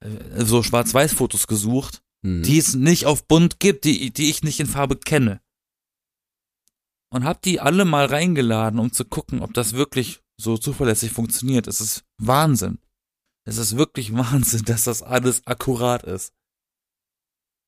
Äh, 0.01 0.43
So 0.45 0.61
Schwarz-Weiß-Fotos 0.63 1.47
gesucht, 1.47 2.01
Hm. 2.25 2.43
die 2.43 2.57
es 2.57 2.75
nicht 2.75 3.05
auf 3.05 3.27
bunt 3.27 3.59
gibt, 3.59 3.83
die, 3.85 4.11
die 4.11 4.29
ich 4.29 4.43
nicht 4.43 4.59
in 4.59 4.67
Farbe 4.67 4.97
kenne. 4.97 5.41
Und 7.11 7.25
hab 7.25 7.41
die 7.41 7.59
alle 7.59 7.85
mal 7.85 8.05
reingeladen, 8.05 8.79
um 8.79 8.91
zu 8.91 9.05
gucken, 9.05 9.41
ob 9.41 9.53
das 9.53 9.73
wirklich 9.73 10.21
so 10.39 10.57
zuverlässig 10.57 11.11
funktioniert. 11.11 11.67
Es 11.67 11.79
ist 11.79 12.05
Wahnsinn. 12.17 12.79
Es 13.45 13.57
ist 13.57 13.77
wirklich 13.77 14.13
Wahnsinn, 14.15 14.63
dass 14.65 14.85
das 14.85 15.01
alles 15.03 15.45
akkurat 15.45 16.03
ist. 16.03 16.33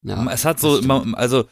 ja, 0.03 0.25
es 0.31 0.45
hat 0.45 0.59
so, 0.59 0.81
man, 0.81 1.13
also 1.15 1.47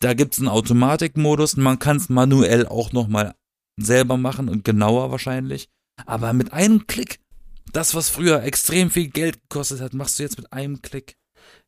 da 0.00 0.14
gibt's 0.14 0.38
einen 0.38 0.48
Automatikmodus, 0.48 1.56
man 1.56 1.78
kann 1.78 1.98
es 1.98 2.08
manuell 2.08 2.66
auch 2.66 2.92
noch 2.92 3.06
mal 3.08 3.36
selber 3.84 4.16
machen 4.16 4.48
und 4.48 4.64
genauer 4.64 5.10
wahrscheinlich. 5.10 5.68
Aber 6.06 6.32
mit 6.32 6.52
einem 6.52 6.86
Klick, 6.86 7.20
das 7.72 7.94
was 7.94 8.08
früher 8.08 8.42
extrem 8.42 8.90
viel 8.90 9.08
Geld 9.08 9.40
gekostet 9.42 9.80
hat, 9.80 9.94
machst 9.94 10.18
du 10.18 10.22
jetzt 10.22 10.38
mit 10.38 10.52
einem 10.52 10.82
Klick. 10.82 11.16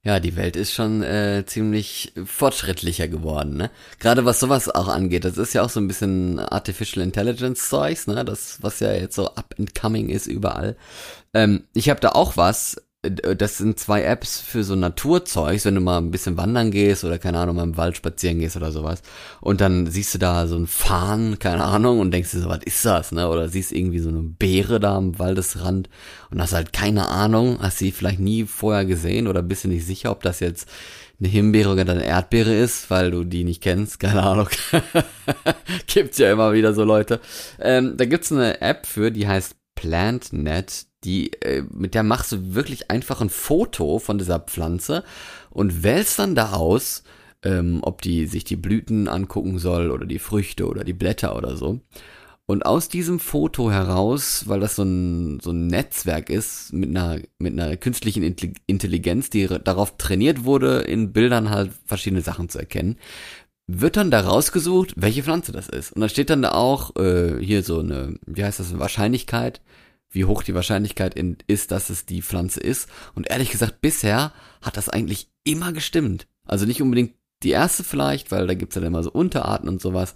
Ja, 0.04 0.18
die 0.18 0.34
Welt 0.34 0.56
ist 0.56 0.72
schon 0.72 1.02
äh, 1.02 1.44
ziemlich 1.46 2.12
fortschrittlicher 2.24 3.06
geworden, 3.06 3.56
ne? 3.56 3.70
Gerade 4.00 4.24
was 4.24 4.40
sowas 4.40 4.68
auch 4.68 4.88
angeht, 4.88 5.24
das 5.24 5.38
ist 5.38 5.52
ja 5.52 5.62
auch 5.62 5.70
so 5.70 5.78
ein 5.78 5.86
bisschen 5.86 6.40
Artificial 6.40 7.04
Intelligence 7.04 7.68
Zeugs, 7.68 8.08
ne? 8.08 8.24
Das, 8.24 8.58
was 8.62 8.80
ja 8.80 8.92
jetzt 8.92 9.14
so 9.14 9.28
up 9.34 9.54
and 9.58 9.76
coming 9.76 10.08
ist 10.08 10.26
überall. 10.26 10.76
Ähm, 11.34 11.64
ich 11.72 11.88
habe 11.88 12.00
da 12.00 12.10
auch 12.10 12.36
was, 12.36 12.82
das 13.02 13.58
sind 13.58 13.80
zwei 13.80 14.04
Apps 14.04 14.38
für 14.38 14.62
so 14.62 14.76
Naturzeugs, 14.76 15.64
wenn 15.64 15.74
du 15.74 15.80
mal 15.80 15.98
ein 15.98 16.12
bisschen 16.12 16.36
wandern 16.36 16.70
gehst 16.70 17.02
oder 17.02 17.18
keine 17.18 17.38
Ahnung, 17.38 17.56
mal 17.56 17.64
im 17.64 17.76
Wald 17.76 17.96
spazieren 17.96 18.38
gehst 18.38 18.56
oder 18.56 18.70
sowas. 18.70 19.02
Und 19.40 19.60
dann 19.60 19.88
siehst 19.88 20.14
du 20.14 20.18
da 20.18 20.46
so 20.46 20.56
ein 20.56 20.68
Farn, 20.68 21.40
keine 21.40 21.64
Ahnung, 21.64 21.98
und 21.98 22.12
denkst 22.12 22.30
dir 22.30 22.40
so, 22.40 22.48
was 22.48 22.62
ist 22.62 22.84
das, 22.84 23.10
ne? 23.10 23.28
Oder 23.28 23.48
siehst 23.48 23.72
irgendwie 23.72 23.98
so 23.98 24.08
eine 24.08 24.22
Beere 24.22 24.78
da 24.78 24.96
am 24.96 25.18
Waldesrand 25.18 25.90
und 26.30 26.40
hast 26.40 26.52
halt 26.52 26.72
keine 26.72 27.08
Ahnung, 27.08 27.58
hast 27.60 27.78
sie 27.78 27.90
vielleicht 27.90 28.20
nie 28.20 28.44
vorher 28.44 28.84
gesehen 28.84 29.26
oder 29.26 29.42
bist 29.42 29.64
du 29.64 29.68
nicht 29.68 29.84
sicher, 29.84 30.12
ob 30.12 30.22
das 30.22 30.38
jetzt 30.38 30.68
eine 31.18 31.28
Himbeere 31.28 31.72
oder 31.72 31.82
eine 31.82 32.04
Erdbeere 32.04 32.54
ist, 32.54 32.88
weil 32.88 33.10
du 33.10 33.24
die 33.24 33.42
nicht 33.42 33.62
kennst, 33.62 33.98
keine 34.00 34.22
Ahnung. 34.22 34.48
gibt's 35.88 36.18
ja 36.18 36.30
immer 36.30 36.52
wieder 36.52 36.72
so 36.72 36.84
Leute. 36.84 37.18
Ähm, 37.60 37.96
da 37.96 38.04
gibt's 38.04 38.30
eine 38.30 38.60
App 38.60 38.86
für, 38.86 39.10
die 39.10 39.26
heißt 39.26 39.56
PlantNet, 39.74 40.86
die, 41.04 41.32
äh, 41.42 41.64
mit 41.70 41.94
der 41.94 42.02
machst 42.02 42.32
du 42.32 42.54
wirklich 42.54 42.90
einfach 42.90 43.20
ein 43.20 43.30
Foto 43.30 43.98
von 43.98 44.18
dieser 44.18 44.38
Pflanze 44.38 45.04
und 45.50 45.82
wählst 45.82 46.18
dann 46.18 46.34
da 46.34 46.52
aus, 46.52 47.02
ähm, 47.44 47.80
ob 47.82 48.02
die 48.02 48.26
sich 48.26 48.44
die 48.44 48.56
Blüten 48.56 49.08
angucken 49.08 49.58
soll 49.58 49.90
oder 49.90 50.06
die 50.06 50.18
Früchte 50.18 50.66
oder 50.66 50.84
die 50.84 50.92
Blätter 50.92 51.36
oder 51.36 51.56
so. 51.56 51.80
Und 52.44 52.66
aus 52.66 52.88
diesem 52.88 53.20
Foto 53.20 53.70
heraus, 53.70 54.44
weil 54.46 54.60
das 54.60 54.76
so 54.76 54.82
ein, 54.82 55.40
so 55.40 55.52
ein 55.52 55.68
Netzwerk 55.68 56.28
ist 56.28 56.72
mit 56.72 56.90
einer, 56.90 57.20
mit 57.38 57.52
einer 57.52 57.76
künstlichen 57.76 58.22
Intelli- 58.24 58.56
Intelligenz, 58.66 59.30
die 59.30 59.46
darauf 59.46 59.96
trainiert 59.96 60.44
wurde, 60.44 60.80
in 60.80 61.12
Bildern 61.12 61.50
halt 61.50 61.70
verschiedene 61.86 62.20
Sachen 62.20 62.48
zu 62.48 62.58
erkennen, 62.58 62.98
wird 63.68 63.96
dann 63.96 64.10
da 64.10 64.20
rausgesucht, 64.20 64.94
welche 64.96 65.22
Pflanze 65.22 65.52
das 65.52 65.68
ist. 65.68 65.92
Und 65.92 66.00
da 66.00 66.08
steht 66.08 66.30
dann 66.30 66.42
da 66.42 66.52
auch 66.52 66.96
äh, 66.96 67.38
hier 67.40 67.62
so 67.62 67.78
eine, 67.78 68.18
wie 68.26 68.44
heißt 68.44 68.58
das, 68.58 68.70
eine 68.70 68.80
Wahrscheinlichkeit, 68.80 69.60
wie 70.12 70.24
hoch 70.24 70.42
die 70.42 70.54
Wahrscheinlichkeit 70.54 71.14
in, 71.14 71.36
ist, 71.46 71.72
dass 71.72 71.90
es 71.90 72.06
die 72.06 72.22
Pflanze 72.22 72.60
ist. 72.60 72.88
Und 73.14 73.30
ehrlich 73.30 73.50
gesagt, 73.50 73.80
bisher 73.80 74.32
hat 74.60 74.76
das 74.76 74.88
eigentlich 74.88 75.28
immer 75.44 75.72
gestimmt. 75.72 76.26
Also 76.44 76.66
nicht 76.66 76.82
unbedingt 76.82 77.14
die 77.42 77.50
erste 77.50 77.82
vielleicht, 77.82 78.30
weil 78.30 78.46
da 78.46 78.54
gibt's 78.54 78.74
ja 78.76 78.80
dann 78.80 78.92
immer 78.92 79.02
so 79.02 79.10
Unterarten 79.10 79.68
und 79.68 79.80
sowas, 79.80 80.14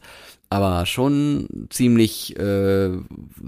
aber 0.49 0.87
schon 0.87 1.67
ziemlich 1.71 2.39
äh, 2.39 2.91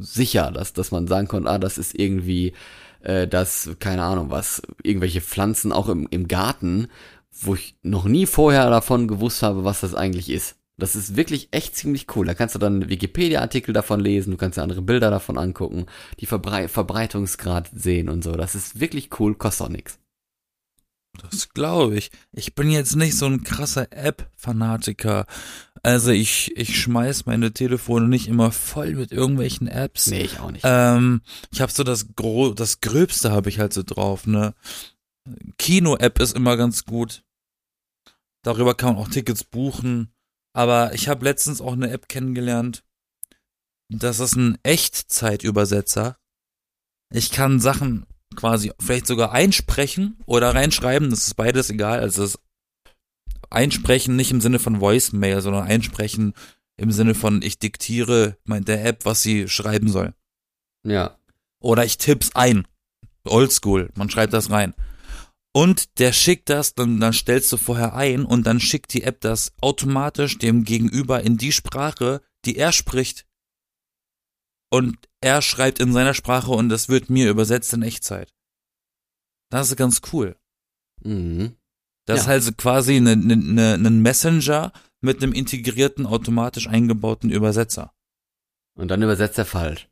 sicher, 0.00 0.50
dass, 0.50 0.72
dass 0.72 0.90
man 0.90 1.06
sagen 1.06 1.28
konnte, 1.28 1.48
ah, 1.48 1.58
das 1.58 1.78
ist 1.78 1.94
irgendwie 1.94 2.54
äh, 3.02 3.28
das, 3.28 3.70
keine 3.78 4.02
Ahnung 4.02 4.30
was, 4.30 4.62
irgendwelche 4.82 5.20
Pflanzen 5.20 5.72
auch 5.72 5.88
im, 5.88 6.08
im 6.10 6.26
Garten, 6.26 6.88
wo 7.30 7.54
ich 7.54 7.76
noch 7.82 8.06
nie 8.06 8.26
vorher 8.26 8.68
davon 8.68 9.06
gewusst 9.06 9.42
habe, 9.42 9.64
was 9.64 9.80
das 9.80 9.94
eigentlich 9.94 10.30
ist. 10.30 10.56
Das 10.78 10.94
ist 10.94 11.16
wirklich 11.16 11.48
echt 11.50 11.76
ziemlich 11.76 12.06
cool. 12.14 12.26
Da 12.26 12.34
kannst 12.34 12.54
du 12.54 12.60
dann 12.60 12.88
Wikipedia-Artikel 12.88 13.72
davon 13.72 13.98
lesen, 13.98 14.30
du 14.30 14.36
kannst 14.36 14.58
dir 14.58 14.62
andere 14.62 14.80
Bilder 14.80 15.10
davon 15.10 15.36
angucken, 15.36 15.86
die 16.20 16.26
Verbrei 16.26 16.68
Verbreitungsgrad 16.68 17.70
sehen 17.74 18.08
und 18.08 18.22
so. 18.22 18.32
Das 18.32 18.54
ist 18.54 18.78
wirklich 18.78 19.10
cool, 19.18 19.34
kostet 19.34 19.66
auch 19.66 19.70
nix. 19.70 19.98
Das 21.20 21.48
glaube 21.48 21.96
ich. 21.96 22.10
Ich 22.32 22.54
bin 22.54 22.70
jetzt 22.70 22.94
nicht 22.94 23.16
so 23.16 23.26
ein 23.26 23.42
krasser 23.42 23.88
App-Fanatiker. 23.90 25.26
Also 25.82 26.10
ich, 26.12 26.56
ich 26.56 26.80
schmeiß 26.80 27.26
meine 27.26 27.52
Telefone 27.52 28.08
nicht 28.08 28.28
immer 28.28 28.52
voll 28.52 28.94
mit 28.94 29.10
irgendwelchen 29.10 29.66
Apps. 29.66 30.06
Nee, 30.06 30.22
ich 30.22 30.38
auch 30.38 30.50
nicht. 30.50 30.62
Ähm, 30.64 31.22
ich 31.52 31.60
habe 31.60 31.72
so 31.72 31.82
das 31.82 32.14
Gro 32.14 32.52
das 32.52 32.80
Gröbste 32.80 33.32
habe 33.32 33.48
ich 33.48 33.58
halt 33.58 33.72
so 33.72 33.82
drauf, 33.82 34.26
ne? 34.26 34.54
Kino-App 35.58 36.20
ist 36.20 36.36
immer 36.36 36.56
ganz 36.56 36.84
gut. 36.84 37.24
Darüber 38.42 38.74
kann 38.74 38.94
man 38.94 39.02
auch 39.02 39.08
Tickets 39.08 39.44
buchen. 39.44 40.12
Aber 40.52 40.94
ich 40.94 41.08
habe 41.08 41.24
letztens 41.24 41.60
auch 41.60 41.72
eine 41.72 41.90
App 41.90 42.08
kennengelernt. 42.08 42.84
Das 43.88 44.20
ist 44.20 44.36
ein 44.36 44.58
Echtzeitübersetzer. 44.62 46.18
Ich 47.10 47.30
kann 47.30 47.60
Sachen 47.60 48.06
quasi 48.36 48.72
vielleicht 48.78 49.06
sogar 49.06 49.32
einsprechen 49.32 50.18
oder 50.26 50.54
reinschreiben. 50.54 51.10
Das 51.10 51.26
ist 51.26 51.34
beides 51.34 51.70
egal. 51.70 52.00
Also 52.00 52.22
das 52.22 52.38
Einsprechen 53.50 54.16
nicht 54.16 54.30
im 54.30 54.40
Sinne 54.40 54.58
von 54.58 54.80
Voicemail, 54.80 55.40
sondern 55.40 55.66
einsprechen 55.66 56.34
im 56.76 56.92
Sinne 56.92 57.14
von 57.14 57.42
ich 57.42 57.58
diktiere 57.58 58.36
mein, 58.44 58.64
der 58.64 58.84
App, 58.84 59.04
was 59.04 59.22
sie 59.22 59.48
schreiben 59.48 59.88
soll. 59.88 60.14
ja. 60.84 61.16
Oder 61.60 61.84
ich 61.84 61.98
tipp's 61.98 62.36
ein. 62.36 62.68
Oldschool, 63.24 63.90
man 63.96 64.08
schreibt 64.10 64.32
das 64.32 64.50
rein. 64.50 64.74
Und 65.54 65.98
der 65.98 66.12
schickt 66.12 66.50
das, 66.50 66.74
dann, 66.74 67.00
dann 67.00 67.12
stellst 67.12 67.50
du 67.52 67.56
vorher 67.56 67.94
ein 67.94 68.24
und 68.24 68.46
dann 68.46 68.60
schickt 68.60 68.92
die 68.92 69.02
App 69.02 69.20
das 69.20 69.52
automatisch 69.60 70.38
dem 70.38 70.64
Gegenüber 70.64 71.22
in 71.22 71.36
die 71.36 71.52
Sprache, 71.52 72.20
die 72.44 72.56
er 72.56 72.72
spricht. 72.72 73.26
Und 74.70 74.96
er 75.20 75.40
schreibt 75.42 75.80
in 75.80 75.92
seiner 75.92 76.14
Sprache 76.14 76.50
und 76.52 76.68
das 76.68 76.88
wird 76.88 77.08
mir 77.10 77.30
übersetzt 77.30 77.72
in 77.72 77.82
Echtzeit. 77.82 78.34
Das 79.50 79.70
ist 79.70 79.76
ganz 79.76 80.02
cool. 80.12 80.36
Mhm. 81.02 81.56
Das 82.04 82.18
Ja. 82.18 82.22
ist 82.22 82.28
halt 82.28 82.42
so 82.42 82.52
quasi 82.52 82.96
ein 82.96 83.04
ne, 83.04 83.16
ne, 83.16 83.78
ne 83.78 83.90
Messenger 83.90 84.72
mit 85.00 85.22
einem 85.22 85.32
integrierten, 85.32 86.06
automatisch 86.06 86.66
eingebauten 86.68 87.30
Übersetzer. 87.30 87.92
Und 88.76 88.88
dann 88.88 89.02
übersetzt 89.02 89.38
er 89.38 89.46
falsch. 89.46 89.88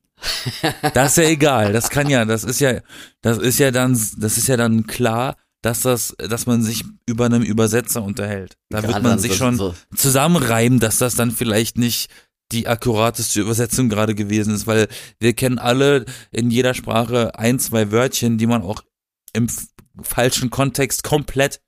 Das 0.95 1.13
ist 1.13 1.17
ja 1.25 1.25
egal. 1.31 1.73
Das 1.73 1.91
kann 1.91 2.09
ja, 2.09 2.25
das 2.25 2.45
ist 2.45 2.61
ja, 2.61 2.81
das 3.23 3.39
ist 3.39 3.59
ja 3.59 3.71
dann, 3.71 3.93
das 4.19 4.39
ist 4.39 4.47
ja 4.49 4.57
dann 4.57 4.87
klar, 4.87 5.37
dass 5.67 5.81
das, 5.81 6.15
dass 6.19 6.47
man 6.47 6.63
sich 6.63 6.85
über 7.07 7.27
einem 7.27 7.43
Übersetzer 7.43 8.01
unterhält. 8.01 8.57
Da 8.71 8.83
wird 8.83 8.93
Gerade 8.93 9.03
man 9.03 9.13
dann 9.13 9.19
sich 9.19 9.35
schon 9.35 9.57
So, 9.57 9.75
zusammenreimen, 9.97 10.79
dass 10.79 10.99
das 10.99 11.17
dann 11.17 11.33
vielleicht 11.33 11.77
nicht 11.77 12.09
die 12.53 12.69
akkurateste 12.69 13.41
Übersetzung 13.41 13.89
gerade 13.89 14.15
gewesen 14.15 14.55
ist, 14.55 14.69
weil 14.69 14.87
wir 15.19 15.33
kennen 15.33 15.59
alle 15.59 16.05
in 16.31 16.53
jeder 16.53 16.73
Sprache 16.73 17.37
ein, 17.37 17.59
zwei 17.59 17.91
Wörtchen, 17.91 18.39
die 18.39 18.47
man 18.47 18.63
auch 18.63 18.85
im 19.33 19.49
falschen 20.01 20.51
Kontext 20.51 21.03
komplett 21.03 21.61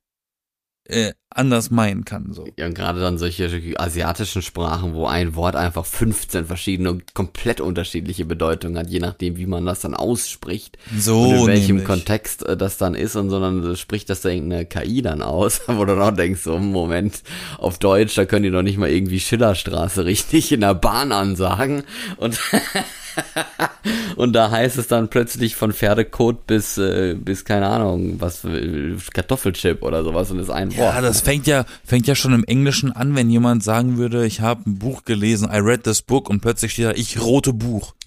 äh, 0.85 1.13
anders 1.31 1.71
meinen 1.71 2.05
kann. 2.05 2.33
So. 2.33 2.49
ja, 2.57 2.67
und 2.67 2.75
gerade 2.75 3.01
dann 3.01 3.19
solche 3.19 3.75
asiatischen 3.77 4.41
Sprachen, 4.41 4.95
wo 4.95 5.07
ein 5.07 5.35
Wort 5.35 5.57
einfach 5.57 5.85
15 5.85 6.47
verschiedene, 6.47 6.99
komplett 7.13 7.61
unterschiedliche 7.61 8.25
Bedeutungen 8.25 8.79
hat, 8.79 8.89
je 8.89 8.99
nachdem, 8.99 9.37
wie 9.37 9.47
man 9.47 9.67
das 9.67 9.81
dann 9.81 9.95
ausspricht. 9.95 10.79
So 10.97 11.23
und 11.23 11.35
in 11.35 11.47
welchem 11.47 11.77
nämlich. 11.77 11.87
Kontext 11.87 12.47
äh, 12.47 12.57
das 12.57 12.79
dann 12.79 12.95
ist 12.95 13.15
und 13.15 13.29
sondern 13.29 13.63
so 13.63 13.77
spricht 13.77 14.09
das 14.09 14.23
da 14.23 14.31
irgendeine 14.31 14.65
KI 14.65 15.03
dann 15.03 15.23
aus, 15.23 15.61
wo 15.67 15.85
du 15.85 15.95
dann 15.95 16.15
auch 16.15 16.17
denkst, 16.17 16.43
so, 16.43 16.59
Moment, 16.59 17.23
auf 17.59 17.79
Deutsch, 17.79 18.15
da 18.15 18.25
können 18.25 18.45
die 18.45 18.51
doch 18.51 18.63
nicht 18.63 18.79
mal 18.79 18.91
irgendwie 18.91 19.21
Schillerstraße 19.21 20.05
richtig 20.07 20.51
in 20.53 20.61
der 20.61 20.75
Bahn 20.75 21.13
ansagen 21.13 21.85
und 22.17 22.39
und 24.17 24.33
da 24.33 24.51
heißt 24.51 24.79
es 24.79 24.89
dann 24.89 25.09
plötzlich 25.09 25.57
von 25.57 25.73
Pferdekot 25.73 26.47
bis 26.47 26.79
äh, 26.79 27.15
bis 27.15 27.45
keine 27.45 27.69
Ahnung, 27.69 28.21
was 28.21 28.45
äh, 28.45 28.95
Kartoffelchip 29.13 29.83
oder 29.83 30.05
sowas 30.05 30.31
und 30.31 30.39
ist 30.39 30.51
ein 30.51 30.77
Wort. 30.77 30.95
Ja, 30.95 31.01
das 31.01 31.18
fängt 31.21 31.47
ja, 31.47 31.65
fängt 31.85 32.07
ja 32.07 32.15
schon 32.15 32.33
im 32.33 32.45
Englischen 32.45 32.93
an, 32.93 33.15
wenn 33.15 33.31
jemand 33.31 33.63
sagen 33.63 33.99
würde, 33.99 34.27
ich 34.27 34.41
habe 34.41 34.69
ein 34.69 34.79
Buch 34.79 35.05
gelesen, 35.05 35.49
I 35.53 35.59
read 35.59 35.85
this 35.85 36.03
book 36.03 36.29
und 36.29 36.41
plötzlich 36.41 36.73
steht 36.73 36.87
da, 36.87 36.93
ich 36.93 37.21
rote 37.21 37.53
Buch. 37.53 37.95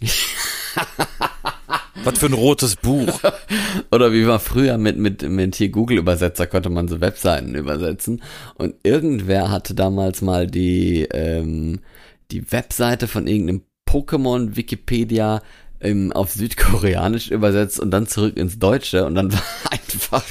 Was 2.03 2.17
für 2.17 2.25
ein 2.25 2.33
rotes 2.33 2.75
Buch. 2.77 3.19
Oder 3.91 4.11
wie 4.11 4.25
war 4.25 4.39
früher 4.39 4.77
mit, 4.79 4.97
mit, 4.97 5.21
mit 5.21 5.55
hier 5.55 5.69
Google-Übersetzer 5.69 6.47
konnte 6.47 6.69
man 6.69 6.87
so 6.87 6.99
Webseiten 6.99 7.53
übersetzen. 7.53 8.23
Und 8.55 8.73
irgendwer 8.83 9.51
hatte 9.51 9.75
damals 9.75 10.21
mal 10.21 10.47
die, 10.47 11.03
ähm, 11.11 11.79
die 12.31 12.51
Webseite 12.51 13.07
von 13.07 13.27
irgendeinem 13.27 13.61
Pokémon 13.87 14.55
Wikipedia 14.55 15.41
ähm, 15.81 16.11
auf 16.13 16.31
Südkoreanisch 16.31 17.29
übersetzt 17.31 17.79
und 17.79 17.91
dann 17.91 18.07
zurück 18.07 18.37
ins 18.37 18.59
Deutsche 18.59 19.05
und 19.05 19.15
dann 19.15 19.33
war 19.33 19.41
einfach 19.71 20.23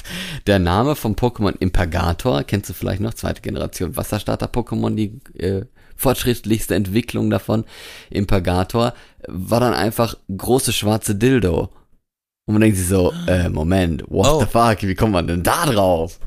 der 0.46 0.58
Name 0.58 0.96
vom 0.96 1.14
Pokémon 1.14 1.54
Impergator, 1.58 2.44
kennst 2.44 2.70
du 2.70 2.74
vielleicht 2.74 3.00
noch, 3.00 3.14
zweite 3.14 3.42
Generation 3.42 3.96
Wasserstarter-Pokémon, 3.96 4.94
die 4.94 5.20
äh, 5.38 5.64
fortschrittlichste 5.96 6.74
Entwicklung 6.74 7.28
davon, 7.30 7.64
Impergator, 8.08 8.94
war 9.28 9.60
dann 9.60 9.74
einfach 9.74 10.16
große 10.34 10.72
schwarze 10.72 11.14
Dildo. 11.14 11.70
Und 12.46 12.54
man 12.54 12.62
denkt 12.62 12.78
sich 12.78 12.88
so, 12.88 13.12
äh, 13.26 13.48
Moment, 13.48 14.02
what 14.08 14.26
Oh. 14.28 14.40
the 14.40 14.46
fuck, 14.46 14.82
wie 14.82 14.94
kommt 14.94 15.12
man 15.12 15.26
denn 15.26 15.42
da 15.42 15.66
drauf? 15.66 16.18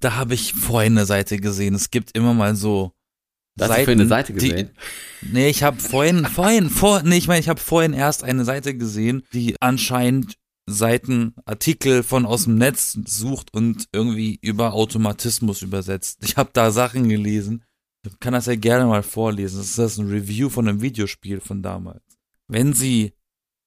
Da 0.00 0.14
habe 0.14 0.34
ich 0.34 0.52
vorhin 0.54 0.96
eine 0.96 1.06
Seite 1.06 1.38
gesehen. 1.38 1.74
Es 1.74 1.90
gibt 1.90 2.16
immer 2.16 2.34
mal 2.34 2.54
so 2.54 2.92
Was 3.58 3.70
hast 3.70 3.80
du 3.80 3.84
für 3.84 3.90
eine 3.92 4.06
Seite 4.06 4.32
gesehen? 4.32 4.70
Die, 5.22 5.32
nee, 5.32 5.48
ich 5.48 5.62
habe 5.62 5.78
vorhin, 5.78 6.24
vorhin, 6.26 6.70
vor, 6.70 7.02
nee, 7.02 7.16
ich 7.16 7.28
meine, 7.28 7.40
ich 7.40 7.48
habe 7.48 7.60
vorhin 7.60 7.92
erst 7.92 8.24
eine 8.24 8.44
Seite 8.44 8.76
gesehen, 8.76 9.22
die 9.32 9.56
anscheinend 9.60 10.36
Seiten, 10.68 11.34
Artikel 11.46 12.02
von 12.02 12.26
aus 12.26 12.44
dem 12.44 12.56
Netz 12.56 12.98
sucht 13.06 13.54
und 13.54 13.88
irgendwie 13.92 14.38
über 14.42 14.74
Automatismus 14.74 15.62
übersetzt. 15.62 16.18
Ich 16.22 16.36
habe 16.36 16.50
da 16.52 16.70
Sachen 16.70 17.08
gelesen. 17.08 17.64
Ich 18.06 18.20
kann 18.20 18.34
das 18.34 18.46
ja 18.46 18.54
gerne 18.54 18.86
mal 18.86 19.02
vorlesen. 19.02 19.58
Das 19.58 19.66
ist 19.66 19.78
das 19.78 19.98
ein 19.98 20.08
Review 20.08 20.50
von 20.50 20.68
einem 20.68 20.82
Videospiel 20.82 21.40
von 21.40 21.62
damals. 21.62 22.02
Wenn 22.48 22.74
Sie 22.74 23.12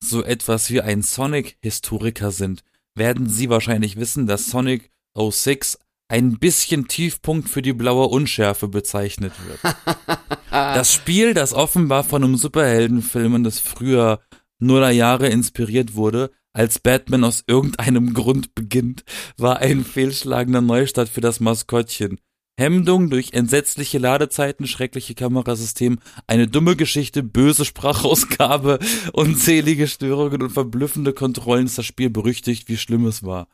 so 0.04 0.24
etwas 0.24 0.70
wie 0.70 0.82
ein 0.82 1.02
Sonic-Historiker 1.02 2.32
sind, 2.32 2.64
werden 2.96 3.28
Sie 3.28 3.50
wahrscheinlich 3.50 3.96
wissen, 3.96 4.28
dass 4.28 4.48
Sonic 4.48 4.92
06 5.16 5.80
ein 6.12 6.40
bisschen 6.40 6.90
Tiefpunkt 6.90 7.48
für 7.48 7.62
die 7.62 7.72
blaue 7.72 8.08
Unschärfe 8.08 8.68
bezeichnet 8.68 9.34
wird. 9.48 9.76
Das 10.52 10.94
Spiel, 10.94 11.34
das 11.34 11.54
offenbar 11.54 12.04
von 12.04 12.26
einem 12.26 12.36
Superheldenfilmen 12.36 13.46
des 13.46 13.62
früher 13.62 14.20
Nuller 14.60 14.90
Jahre 14.90 15.30
inspiriert 15.30 15.96
wurde, 15.96 16.30
als 16.52 16.78
Batman 16.80 17.24
aus 17.24 17.46
irgendeinem 17.48 18.14
Grund 18.14 18.54
beginnt, 18.54 19.06
war 19.38 19.60
ein 19.60 19.86
fehlschlagender 19.86 20.60
Neustart 20.60 21.08
für 21.08 21.22
das 21.22 21.40
Maskottchen. 21.40 22.20
Hemdung 22.62 23.10
durch 23.10 23.34
entsetzliche 23.34 23.98
Ladezeiten, 23.98 24.68
schreckliche 24.68 25.16
Kamerasystem, 25.16 26.00
eine 26.28 26.48
dumme 26.48 26.76
Geschichte, 26.76 27.24
böse 27.24 27.66
Sprachausgabe, 27.66 28.80
unzählige 29.14 29.88
Störungen 29.88 30.42
und 30.44 30.52
verblüffende 30.52 31.14
Kontrollen 31.14 31.66
ist 31.66 31.78
das 31.78 31.86
Spiel 31.86 32.10
berüchtigt, 32.10 32.70
wie 32.70 32.78
schlimm 32.78 33.06
es 33.06 33.24
war. 33.24 33.48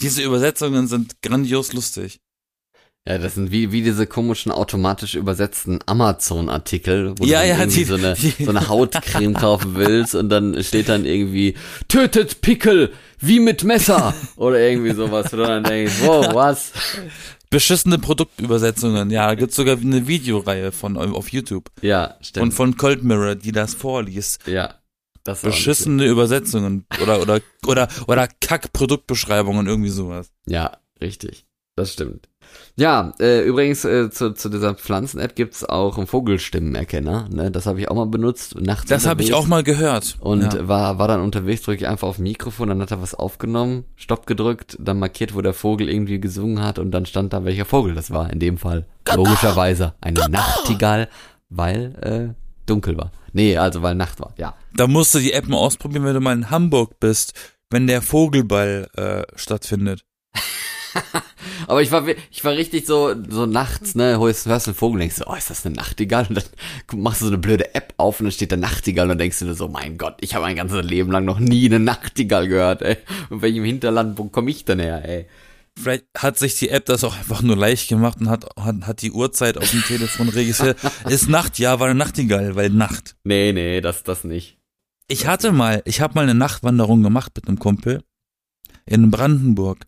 Diese 0.00 0.22
Übersetzungen 0.22 0.86
sind 0.86 1.22
grandios 1.22 1.72
lustig. 1.72 2.20
Ja, 3.08 3.16
das 3.16 3.34
sind 3.34 3.50
wie, 3.50 3.72
wie 3.72 3.80
diese 3.80 4.06
komischen 4.06 4.52
automatisch 4.52 5.14
übersetzten 5.14 5.78
Amazon-Artikel, 5.86 7.14
wo 7.18 7.24
Ja, 7.24 7.40
du 7.40 7.48
ja, 7.48 7.58
irgendwie 7.58 7.78
die- 7.78 7.84
so, 7.84 7.94
eine, 7.94 8.14
so 8.14 8.50
eine 8.50 8.68
Hautcreme 8.68 9.32
kaufen 9.40 9.74
willst 9.74 10.14
und 10.14 10.28
dann 10.28 10.62
steht 10.62 10.90
dann 10.90 11.06
irgendwie, 11.06 11.54
tötet 11.88 12.42
Pickel, 12.42 12.92
wie 13.18 13.40
mit 13.40 13.64
Messer 13.64 14.14
oder 14.36 14.60
irgendwie 14.60 14.92
sowas, 14.92 15.32
wo 15.32 15.38
du 15.38 15.42
dann 15.44 15.64
denkst, 15.64 15.94
wow, 16.02 16.28
was? 16.34 16.72
Beschissene 17.50 17.98
Produktübersetzungen, 17.98 19.10
ja, 19.10 19.34
gibt's 19.34 19.56
sogar 19.56 19.76
eine 19.76 20.06
Videoreihe 20.06 20.70
von 20.72 20.96
auf 20.96 21.32
YouTube. 21.32 21.70
Ja, 21.82 22.16
stimmt. 22.20 22.44
Und 22.44 22.52
von 22.52 22.76
Cold 22.76 23.02
Mirror, 23.02 23.34
die 23.34 23.52
das 23.52 23.74
vorliest. 23.74 24.46
ja, 24.46 24.74
das 25.24 25.42
Beschissene 25.42 26.06
Übersetzungen 26.06 26.86
oder 27.02 27.20
oder 27.20 27.40
oder 27.66 27.88
oder 28.06 28.26
Kack-Produktbeschreibungen 28.26 29.66
irgendwie 29.66 29.90
sowas. 29.90 30.30
Ja, 30.46 30.78
richtig. 31.00 31.44
Das 31.76 31.92
stimmt. 31.92 32.29
Ja, 32.76 33.12
äh, 33.20 33.42
übrigens 33.42 33.84
äh, 33.84 34.10
zu, 34.10 34.32
zu 34.32 34.48
dieser 34.48 34.74
Pflanzen-App 34.74 35.34
gibt's 35.34 35.64
auch 35.64 35.98
einen 35.98 36.06
Vogelstimmenerkenner. 36.06 37.28
Ne? 37.30 37.50
Das 37.50 37.66
habe 37.66 37.80
ich 37.80 37.90
auch 37.90 37.94
mal 37.94 38.06
benutzt. 38.06 38.58
Nachts 38.60 38.88
Das 38.88 39.06
habe 39.06 39.22
ich 39.22 39.34
auch 39.34 39.46
mal 39.46 39.62
gehört. 39.62 40.16
Und 40.20 40.54
ja. 40.54 40.68
war, 40.68 40.98
war 40.98 41.08
dann 41.08 41.20
unterwegs, 41.20 41.62
drücke 41.62 41.82
ich 41.82 41.88
einfach 41.88 42.08
auf 42.08 42.18
Mikrofon, 42.18 42.68
dann 42.68 42.80
hat 42.80 42.90
er 42.90 43.02
was 43.02 43.14
aufgenommen, 43.14 43.84
Stopp 43.96 44.26
gedrückt, 44.26 44.76
dann 44.80 44.98
markiert, 44.98 45.34
wo 45.34 45.42
der 45.42 45.52
Vogel 45.52 45.88
irgendwie 45.88 46.20
gesungen 46.20 46.62
hat 46.62 46.78
und 46.78 46.90
dann 46.90 47.06
stand 47.06 47.32
da, 47.32 47.44
welcher 47.44 47.64
Vogel 47.64 47.94
das 47.94 48.10
war. 48.10 48.32
In 48.32 48.38
dem 48.38 48.56
Fall 48.56 48.86
logischerweise 49.14 49.94
eine 50.00 50.28
Nachtigall, 50.28 51.08
weil 51.48 52.34
äh, 52.34 52.34
dunkel 52.66 52.96
war. 52.96 53.10
Nee, 53.32 53.56
also 53.56 53.82
weil 53.82 53.94
Nacht 53.94 54.20
war, 54.20 54.32
ja. 54.38 54.54
da 54.74 54.86
musst 54.86 55.14
du 55.14 55.18
die 55.18 55.32
App 55.32 55.48
mal 55.48 55.58
ausprobieren, 55.58 56.04
wenn 56.04 56.14
du 56.14 56.20
mal 56.20 56.32
in 56.32 56.50
Hamburg 56.50 56.98
bist, 56.98 57.34
wenn 57.70 57.86
der 57.86 58.02
Vogelball 58.02 58.88
äh, 58.96 59.22
stattfindet. 59.36 60.04
Aber 61.66 61.82
ich 61.82 61.90
war, 61.92 62.06
ich 62.30 62.44
war 62.44 62.52
richtig 62.52 62.86
so, 62.86 63.14
so 63.28 63.46
nachts, 63.46 63.94
ne, 63.94 64.18
hörst, 64.18 64.46
hörst 64.46 64.68
einen 64.68 64.74
Vogel 64.74 64.94
und 64.94 65.00
denkst 65.00 65.16
so, 65.16 65.26
oh, 65.26 65.34
ist 65.34 65.50
das 65.50 65.64
eine 65.64 65.74
Nachtigall? 65.74 66.26
Und 66.28 66.36
dann 66.36 67.00
machst 67.00 67.20
du 67.20 67.26
so 67.26 67.30
eine 67.30 67.38
blöde 67.38 67.74
App 67.74 67.94
auf 67.96 68.20
und 68.20 68.24
dann 68.26 68.32
steht 68.32 68.52
da 68.52 68.56
Nachtigall 68.56 69.04
und 69.04 69.10
dann 69.10 69.18
denkst 69.18 69.38
du 69.38 69.54
so, 69.54 69.68
mein 69.68 69.98
Gott, 69.98 70.16
ich 70.20 70.34
habe 70.34 70.44
mein 70.44 70.56
ganzes 70.56 70.84
Leben 70.84 71.10
lang 71.10 71.24
noch 71.24 71.38
nie 71.38 71.66
eine 71.66 71.78
Nachtigall 71.78 72.48
gehört, 72.48 72.82
ey. 72.82 72.96
Und 73.28 73.42
welchem 73.42 73.64
Hinterland, 73.64 74.18
wo 74.18 74.24
komme 74.24 74.50
ich 74.50 74.64
denn 74.64 74.80
her, 74.80 75.02
ey? 75.04 75.26
Vielleicht 75.78 76.06
hat 76.16 76.38
sich 76.38 76.58
die 76.58 76.68
App 76.68 76.86
das 76.86 77.04
auch 77.04 77.16
einfach 77.16 77.42
nur 77.42 77.56
leicht 77.56 77.88
gemacht 77.88 78.18
und 78.20 78.28
hat, 78.28 78.44
hat, 78.56 78.86
hat 78.86 79.02
die 79.02 79.12
Uhrzeit 79.12 79.56
auf 79.56 79.70
dem 79.70 79.82
Telefon 79.82 80.28
registriert. 80.28 80.78
Ist 81.08 81.28
Nacht, 81.28 81.58
ja, 81.58 81.78
war 81.80 81.88
eine 81.88 81.98
Nachtigall, 81.98 82.56
weil 82.56 82.70
Nacht. 82.70 83.16
Nee, 83.24 83.52
nee, 83.52 83.80
das, 83.80 84.02
das 84.02 84.24
nicht. 84.24 84.58
Ich 85.08 85.26
hatte 85.26 85.52
mal, 85.52 85.82
ich 85.86 86.00
habe 86.00 86.14
mal 86.14 86.22
eine 86.22 86.34
Nachtwanderung 86.34 87.02
gemacht 87.02 87.32
mit 87.34 87.48
einem 87.48 87.58
Kumpel 87.58 88.02
in 88.86 89.10
Brandenburg. 89.10 89.86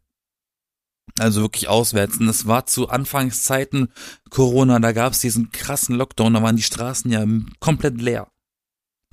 Also 1.23 1.41
wirklich 1.43 1.69
auswärts. 1.69 2.19
Und 2.19 2.29
es 2.29 2.47
war 2.47 2.67
zu 2.67 2.89
Anfangszeiten 2.89 3.93
Corona, 4.31 4.79
da 4.81 4.93
gab 4.93 5.13
es 5.13 5.21
diesen 5.21 5.51
krassen 5.53 5.95
Lockdown, 5.97 6.35
da 6.35 6.43
waren 6.43 6.57
die 6.57 6.63
Straßen 6.63 7.11
ja 7.11 7.25
komplett 7.61 8.01
leer. 8.01 8.29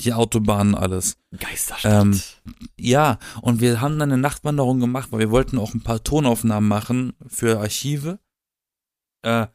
Die 0.02 0.13
Autobahnen, 0.13 0.76
alles. 0.76 1.17
Geisterstadt. 1.38 2.04
Ähm, 2.06 2.22
Ja, 2.80 3.19
und 3.41 3.60
wir 3.60 3.82
haben 3.82 4.00
dann 4.00 4.12
eine 4.12 4.22
Nachtwanderung 4.22 4.80
gemacht, 4.80 5.12
weil 5.12 5.19
wir 5.19 5.30
wollten 5.32 5.58
auch 5.60 5.74
ein 5.74 5.82
paar 5.84 6.02
Tonaufnahmen 6.04 6.67
machen 6.69 7.13
für 7.28 7.60
Archive. 7.60 8.17
Äh, 9.24 9.48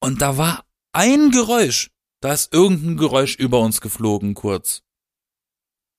und 0.00 0.20
da 0.20 0.36
war 0.36 0.64
ein 0.92 1.30
Geräusch. 1.30 1.90
Da 2.20 2.32
ist 2.32 2.52
irgendein 2.52 2.96
Geräusch 2.96 3.36
über 3.36 3.60
uns 3.60 3.80
geflogen, 3.80 4.34
kurz. 4.34 4.82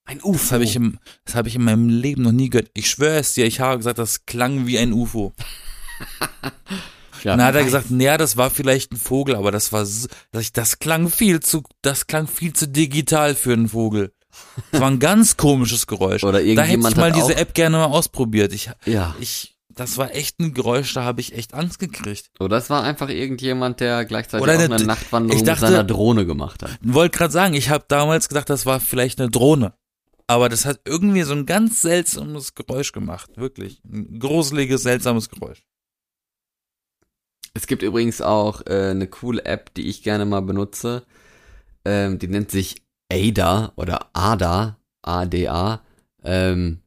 ein 0.07 0.19
Das 0.23 0.51
habe 0.51 0.63
ich, 0.65 0.75
im- 0.75 0.99
das 1.23 1.35
hab 1.35 1.47
ich 1.47 1.55
in 1.55 1.63
meinem 1.63 1.87
Leben 1.89 2.21
noch 2.23 2.31
nie 2.31 2.49
gehört. 2.49 2.69
Ich 2.73 2.89
schwöre 2.89 3.17
es 3.19 3.33
dir, 3.33 3.45
ich 3.45 3.59
habe 3.61 3.77
gesagt, 3.77 3.97
das 3.97 4.25
klang 4.25 4.67
wie 4.67 4.77
ein 4.77 4.91
UFO. 4.93 5.33
ja, 7.23 7.35
dann 7.37 7.43
hat 7.43 7.55
er 7.55 7.63
gesagt, 7.63 7.91
naja, 7.91 8.17
das 8.17 8.37
war 8.37 8.49
vielleicht 8.49 8.91
ein 8.91 8.97
Vogel, 8.97 9.35
aber 9.35 9.51
das 9.51 9.71
war, 9.73 9.81
das, 10.31 10.51
das 10.53 10.79
klang 10.79 11.09
viel 11.09 11.39
zu, 11.39 11.63
das 11.81 12.07
klang 12.07 12.27
viel 12.27 12.53
zu 12.53 12.67
digital 12.67 13.35
für 13.35 13.53
einen 13.53 13.69
Vogel. 13.69 14.13
Das 14.71 14.81
war 14.81 14.89
ein 14.89 14.99
ganz 14.99 15.37
komisches 15.37 15.87
Geräusch. 15.87 16.23
Oder 16.23 16.33
da 16.33 16.37
hätte 16.39 16.51
ich 16.51 16.57
irgendjemand 16.57 16.97
mal 16.97 17.11
diese 17.11 17.35
App 17.37 17.53
gerne 17.53 17.77
mal 17.77 17.85
ausprobiert. 17.85 18.51
Ich, 18.53 18.69
ja. 18.85 19.15
ich, 19.21 19.55
das 19.69 19.97
war 19.97 20.13
echt 20.13 20.39
ein 20.39 20.53
Geräusch, 20.53 20.93
da 20.93 21.03
habe 21.03 21.21
ich 21.21 21.33
echt 21.33 21.53
Angst 21.53 21.79
gekriegt. 21.79 22.29
Oder 22.39 22.57
es 22.57 22.69
war 22.69 22.83
einfach 22.83 23.07
irgendjemand, 23.09 23.79
der 23.79 24.03
gleichzeitig 24.03 24.43
Oder 24.43 24.55
auch 24.55 24.59
eine- 24.59 24.75
eine 24.75 24.83
Nachtwanderung 24.85 25.43
dachte- 25.45 25.61
mit 25.65 25.71
seiner 25.71 25.83
Drohne 25.85 26.25
gemacht 26.25 26.63
hat. 26.63 26.71
Wollte 26.81 27.17
gerade 27.17 27.31
sagen, 27.31 27.53
ich 27.53 27.69
habe 27.69 27.85
damals 27.87 28.27
gedacht, 28.27 28.49
das 28.49 28.65
war 28.65 28.79
vielleicht 28.81 29.19
eine 29.21 29.29
Drohne. 29.29 29.73
Aber 30.27 30.49
das 30.49 30.65
hat 30.65 30.81
irgendwie 30.85 31.21
so 31.21 31.33
ein 31.33 31.45
ganz 31.45 31.81
seltsames 31.81 32.55
Geräusch 32.55 32.91
gemacht. 32.91 33.29
Wirklich. 33.37 33.79
Ein 33.85 34.19
gruseliges, 34.19 34.81
seltsames 34.83 35.29
Geräusch. 35.29 35.63
Es 37.55 37.67
gibt 37.67 37.81
übrigens 37.83 38.21
auch 38.21 38.61
äh, 38.67 38.89
eine 38.91 39.07
coole 39.07 39.45
App, 39.45 39.73
die 39.73 39.87
ich 39.87 40.03
gerne 40.03 40.25
mal 40.25 40.41
benutze. 40.41 41.03
Ähm, 41.85 42.19
die 42.19 42.27
nennt 42.27 42.51
sich 42.51 42.83
Ada 43.11 43.73
oder 43.77 44.09
Ada, 44.13 44.77
A-D-A. 45.03 45.81
Ähm, 46.23 46.81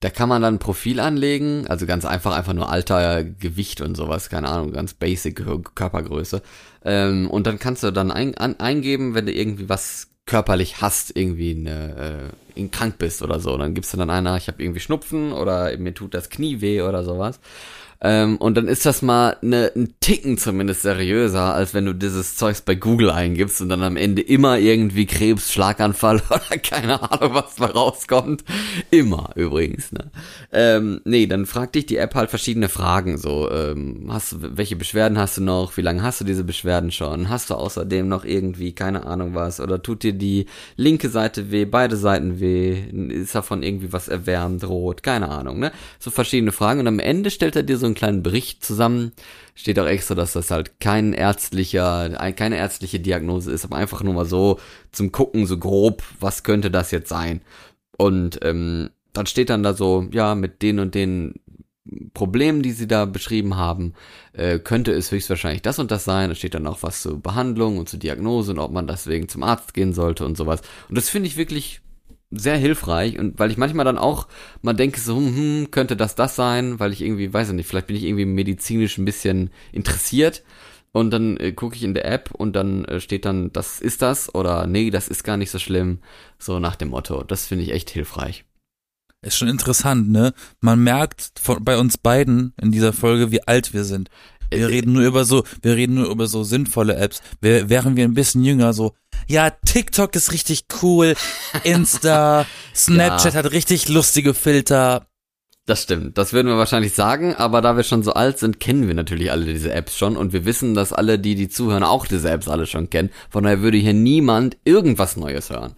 da 0.00 0.10
kann 0.10 0.28
man 0.30 0.42
dann 0.42 0.54
ein 0.56 0.58
Profil 0.60 1.00
anlegen, 1.00 1.66
also 1.68 1.86
ganz 1.86 2.06
einfach, 2.06 2.34
einfach 2.36 2.54
nur 2.54 2.70
Alter, 2.70 3.24
Gewicht 3.24 3.82
und 3.82 3.96
sowas, 3.96 4.30
keine 4.30 4.48
Ahnung, 4.48 4.72
ganz 4.72 4.94
basic 4.94 5.40
Kör- 5.40 5.62
Körpergröße. 5.74 6.42
Ähm, 6.84 7.30
und 7.30 7.46
dann 7.46 7.58
kannst 7.58 7.82
du 7.82 7.90
dann 7.92 8.10
ein, 8.10 8.36
an, 8.36 8.58
eingeben, 8.60 9.14
wenn 9.14 9.26
du 9.26 9.32
irgendwie 9.32 9.68
was 9.68 10.08
körperlich 10.26 10.80
hast, 10.80 11.16
irgendwie 11.16 11.54
eine, 11.56 12.32
äh, 12.56 12.68
krank 12.68 12.98
bist 12.98 13.22
oder 13.22 13.40
so. 13.40 13.56
Dann 13.58 13.74
gibst 13.74 13.92
du 13.92 13.98
dann 13.98 14.10
einer, 14.10 14.36
ich 14.36 14.48
habe 14.48 14.62
irgendwie 14.62 14.80
Schnupfen 14.80 15.32
oder 15.32 15.76
mir 15.78 15.94
tut 15.94 16.14
das 16.14 16.30
Knie 16.30 16.60
weh 16.60 16.82
oder 16.82 17.04
sowas. 17.04 17.40
Ähm, 18.02 18.38
und 18.38 18.56
dann 18.56 18.66
ist 18.66 18.86
das 18.86 19.02
mal 19.02 19.36
ne, 19.42 19.70
ein 19.76 19.94
Ticken 20.00 20.38
zumindest 20.38 20.82
seriöser, 20.82 21.54
als 21.54 21.74
wenn 21.74 21.84
du 21.84 21.92
dieses 21.92 22.36
Zeugs 22.36 22.62
bei 22.62 22.74
Google 22.74 23.10
eingibst 23.10 23.60
und 23.60 23.68
dann 23.68 23.82
am 23.82 23.98
Ende 23.98 24.22
immer 24.22 24.58
irgendwie 24.58 25.04
Krebs, 25.04 25.52
Schlaganfall 25.52 26.22
oder 26.30 26.58
keine 26.58 27.02
Ahnung, 27.10 27.34
was 27.34 27.56
da 27.56 27.66
rauskommt. 27.66 28.42
Immer 28.90 29.30
übrigens, 29.34 29.92
ne? 29.92 30.10
Ähm, 30.50 31.02
nee, 31.04 31.26
dann 31.26 31.44
fragt 31.44 31.74
dich 31.74 31.84
die 31.84 31.98
App 31.98 32.14
halt 32.14 32.30
verschiedene 32.30 32.70
Fragen. 32.70 33.18
So, 33.18 33.50
ähm, 33.50 34.08
hast 34.08 34.32
du, 34.32 34.36
welche 34.56 34.76
Beschwerden 34.76 35.18
hast 35.18 35.36
du 35.36 35.42
noch? 35.42 35.76
Wie 35.76 35.82
lange 35.82 36.02
hast 36.02 36.22
du 36.22 36.24
diese 36.24 36.44
Beschwerden 36.44 36.92
schon? 36.92 37.28
Hast 37.28 37.50
du 37.50 37.54
außerdem 37.54 38.08
noch 38.08 38.24
irgendwie, 38.24 38.72
keine 38.72 39.04
Ahnung 39.04 39.34
was? 39.34 39.60
Oder 39.60 39.82
tut 39.82 40.04
dir 40.04 40.14
die 40.14 40.46
linke 40.76 41.10
Seite 41.10 41.50
weh, 41.50 41.66
beide 41.66 41.98
Seiten 41.98 42.40
weh? 42.40 42.78
Ist 43.10 43.34
davon 43.34 43.62
irgendwie 43.62 43.92
was 43.92 44.08
erwärmt, 44.08 44.64
rot? 44.64 45.02
Keine 45.02 45.28
Ahnung, 45.28 45.58
ne? 45.58 45.70
So 45.98 46.10
verschiedene 46.10 46.52
Fragen. 46.52 46.80
Und 46.80 46.86
am 46.86 46.98
Ende 46.98 47.30
stellt 47.30 47.56
er 47.56 47.62
dir 47.62 47.76
so 47.76 47.89
einen 47.90 47.96
kleinen 47.96 48.22
Bericht 48.22 48.64
zusammen. 48.64 49.12
Steht 49.54 49.78
auch 49.78 49.86
extra, 49.86 50.14
dass 50.14 50.32
das 50.32 50.50
halt 50.50 50.80
kein 50.80 51.12
ärztlicher, 51.12 52.10
keine 52.36 52.56
ärztliche 52.56 53.00
Diagnose 53.00 53.52
ist, 53.52 53.64
aber 53.64 53.76
einfach 53.76 54.02
nur 54.02 54.14
mal 54.14 54.26
so 54.26 54.58
zum 54.92 55.12
Gucken, 55.12 55.46
so 55.46 55.58
grob, 55.58 56.02
was 56.18 56.42
könnte 56.42 56.70
das 56.70 56.90
jetzt 56.90 57.08
sein? 57.08 57.42
Und 57.96 58.40
ähm, 58.42 58.90
dann 59.12 59.26
steht 59.26 59.50
dann 59.50 59.62
da 59.62 59.74
so, 59.74 60.08
ja, 60.12 60.34
mit 60.34 60.62
den 60.62 60.78
und 60.78 60.94
den 60.94 61.34
Problemen, 62.14 62.62
die 62.62 62.72
sie 62.72 62.86
da 62.86 63.04
beschrieben 63.04 63.56
haben, 63.56 63.94
äh, 64.32 64.58
könnte 64.58 64.92
es 64.92 65.10
höchstwahrscheinlich 65.10 65.62
das 65.62 65.78
und 65.78 65.90
das 65.90 66.04
sein. 66.04 66.28
Da 66.28 66.34
steht 66.34 66.54
dann 66.54 66.66
auch 66.66 66.82
was 66.82 67.02
zur 67.02 67.20
Behandlung 67.20 67.78
und 67.78 67.88
zur 67.88 67.98
Diagnose 67.98 68.52
und 68.52 68.58
ob 68.58 68.70
man 68.70 68.86
deswegen 68.86 69.28
zum 69.28 69.42
Arzt 69.42 69.74
gehen 69.74 69.92
sollte 69.92 70.24
und 70.24 70.36
sowas. 70.36 70.60
Und 70.88 70.96
das 70.96 71.08
finde 71.08 71.28
ich 71.28 71.36
wirklich 71.36 71.80
sehr 72.30 72.56
hilfreich 72.56 73.18
und 73.18 73.38
weil 73.38 73.50
ich 73.50 73.56
manchmal 73.56 73.84
dann 73.84 73.98
auch 73.98 74.28
mal 74.62 74.72
denke 74.72 75.00
so, 75.00 75.16
hm, 75.16 75.36
hm, 75.36 75.70
könnte 75.70 75.96
das 75.96 76.14
das 76.14 76.36
sein, 76.36 76.78
weil 76.78 76.92
ich 76.92 77.02
irgendwie, 77.02 77.32
weiß 77.32 77.48
ich 77.48 77.54
nicht, 77.54 77.66
vielleicht 77.66 77.88
bin 77.88 77.96
ich 77.96 78.04
irgendwie 78.04 78.24
medizinisch 78.24 78.98
ein 78.98 79.04
bisschen 79.04 79.50
interessiert 79.72 80.44
und 80.92 81.10
dann 81.10 81.36
äh, 81.36 81.52
gucke 81.52 81.76
ich 81.76 81.82
in 81.82 81.94
der 81.94 82.04
App 82.04 82.30
und 82.32 82.54
dann 82.54 82.84
äh, 82.84 83.00
steht 83.00 83.24
dann, 83.24 83.52
das 83.52 83.80
ist 83.80 84.02
das 84.02 84.34
oder 84.34 84.66
nee, 84.66 84.90
das 84.90 85.08
ist 85.08 85.24
gar 85.24 85.36
nicht 85.36 85.50
so 85.50 85.58
schlimm, 85.58 85.98
so 86.38 86.58
nach 86.58 86.76
dem 86.76 86.88
Motto. 86.88 87.24
Das 87.24 87.46
finde 87.46 87.64
ich 87.64 87.72
echt 87.72 87.90
hilfreich. 87.90 88.44
Ist 89.22 89.36
schon 89.36 89.48
interessant, 89.48 90.08
ne? 90.08 90.32
Man 90.60 90.82
merkt 90.82 91.32
von, 91.40 91.62
bei 91.62 91.76
uns 91.76 91.98
beiden 91.98 92.54
in 92.60 92.72
dieser 92.72 92.94
Folge, 92.94 93.30
wie 93.30 93.46
alt 93.46 93.74
wir 93.74 93.84
sind. 93.84 94.08
Wir 94.50 94.68
reden 94.68 94.92
nur 94.92 95.02
über 95.02 95.24
so, 95.24 95.44
wir 95.62 95.76
reden 95.76 95.94
nur 95.94 96.10
über 96.10 96.26
so 96.26 96.42
sinnvolle 96.42 96.96
Apps. 96.96 97.22
Wir, 97.40 97.68
wären 97.68 97.96
wir 97.96 98.04
ein 98.04 98.14
bisschen 98.14 98.44
jünger, 98.44 98.72
so, 98.72 98.94
ja, 99.26 99.50
TikTok 99.50 100.14
ist 100.16 100.32
richtig 100.32 100.64
cool, 100.82 101.14
Insta, 101.64 102.46
Snapchat 102.74 103.34
hat 103.34 103.52
richtig 103.52 103.88
lustige 103.88 104.34
Filter. 104.34 105.06
Das 105.66 105.82
stimmt, 105.82 106.18
das 106.18 106.32
würden 106.32 106.48
wir 106.48 106.56
wahrscheinlich 106.56 106.94
sagen, 106.94 107.34
aber 107.34 107.60
da 107.60 107.76
wir 107.76 107.84
schon 107.84 108.02
so 108.02 108.12
alt 108.12 108.38
sind, 108.38 108.58
kennen 108.58 108.88
wir 108.88 108.94
natürlich 108.94 109.30
alle 109.30 109.44
diese 109.44 109.72
Apps 109.72 109.96
schon 109.96 110.16
und 110.16 110.32
wir 110.32 110.44
wissen, 110.44 110.74
dass 110.74 110.92
alle, 110.92 111.18
die 111.18 111.36
die 111.36 111.48
zuhören, 111.48 111.84
auch 111.84 112.06
diese 112.06 112.30
Apps 112.30 112.48
alle 112.48 112.66
schon 112.66 112.90
kennen. 112.90 113.10
Von 113.28 113.44
daher 113.44 113.60
würde 113.60 113.78
hier 113.78 113.92
niemand 113.92 114.56
irgendwas 114.64 115.16
Neues 115.16 115.50
hören. 115.50 115.76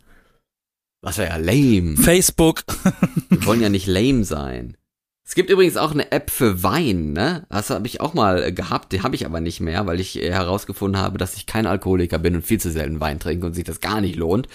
Was 1.03 1.19
wäre 1.19 1.31
ja 1.31 1.37
lame. 1.37 1.97
Facebook. 1.97 2.63
Wir 3.29 3.45
wollen 3.45 3.61
ja 3.61 3.69
nicht 3.69 3.87
lame 3.87 4.25
sein. 4.25 4.77
Es 5.33 5.35
gibt 5.35 5.49
übrigens 5.49 5.79
auch 5.79 5.93
eine 5.93 6.13
App 6.13 6.31
für 6.31 6.63
Wein, 6.63 7.15
ne? 7.15 7.47
Das 7.49 7.71
habe 7.71 7.87
ich 7.87 8.03
auch 8.03 8.13
mal 8.13 8.43
äh, 8.43 8.53
gehabt, 8.53 8.93
die 8.93 9.03
habe 9.03 9.15
ich 9.15 9.25
aber 9.25 9.41
nicht 9.41 9.61
mehr, 9.61 9.87
weil 9.87 9.99
ich 9.99 10.23
äh, 10.23 10.31
herausgefunden 10.31 11.01
habe, 11.01 11.17
dass 11.17 11.37
ich 11.37 11.47
kein 11.47 11.65
Alkoholiker 11.65 12.19
bin 12.19 12.35
und 12.35 12.45
viel 12.45 12.61
zu 12.61 12.71
selten 12.71 13.01
Wein 13.01 13.19
trinke 13.19 13.47
und 13.47 13.55
sich 13.55 13.65
das 13.65 13.81
gar 13.81 14.03
nicht 14.03 14.17
lohnt. 14.17 14.47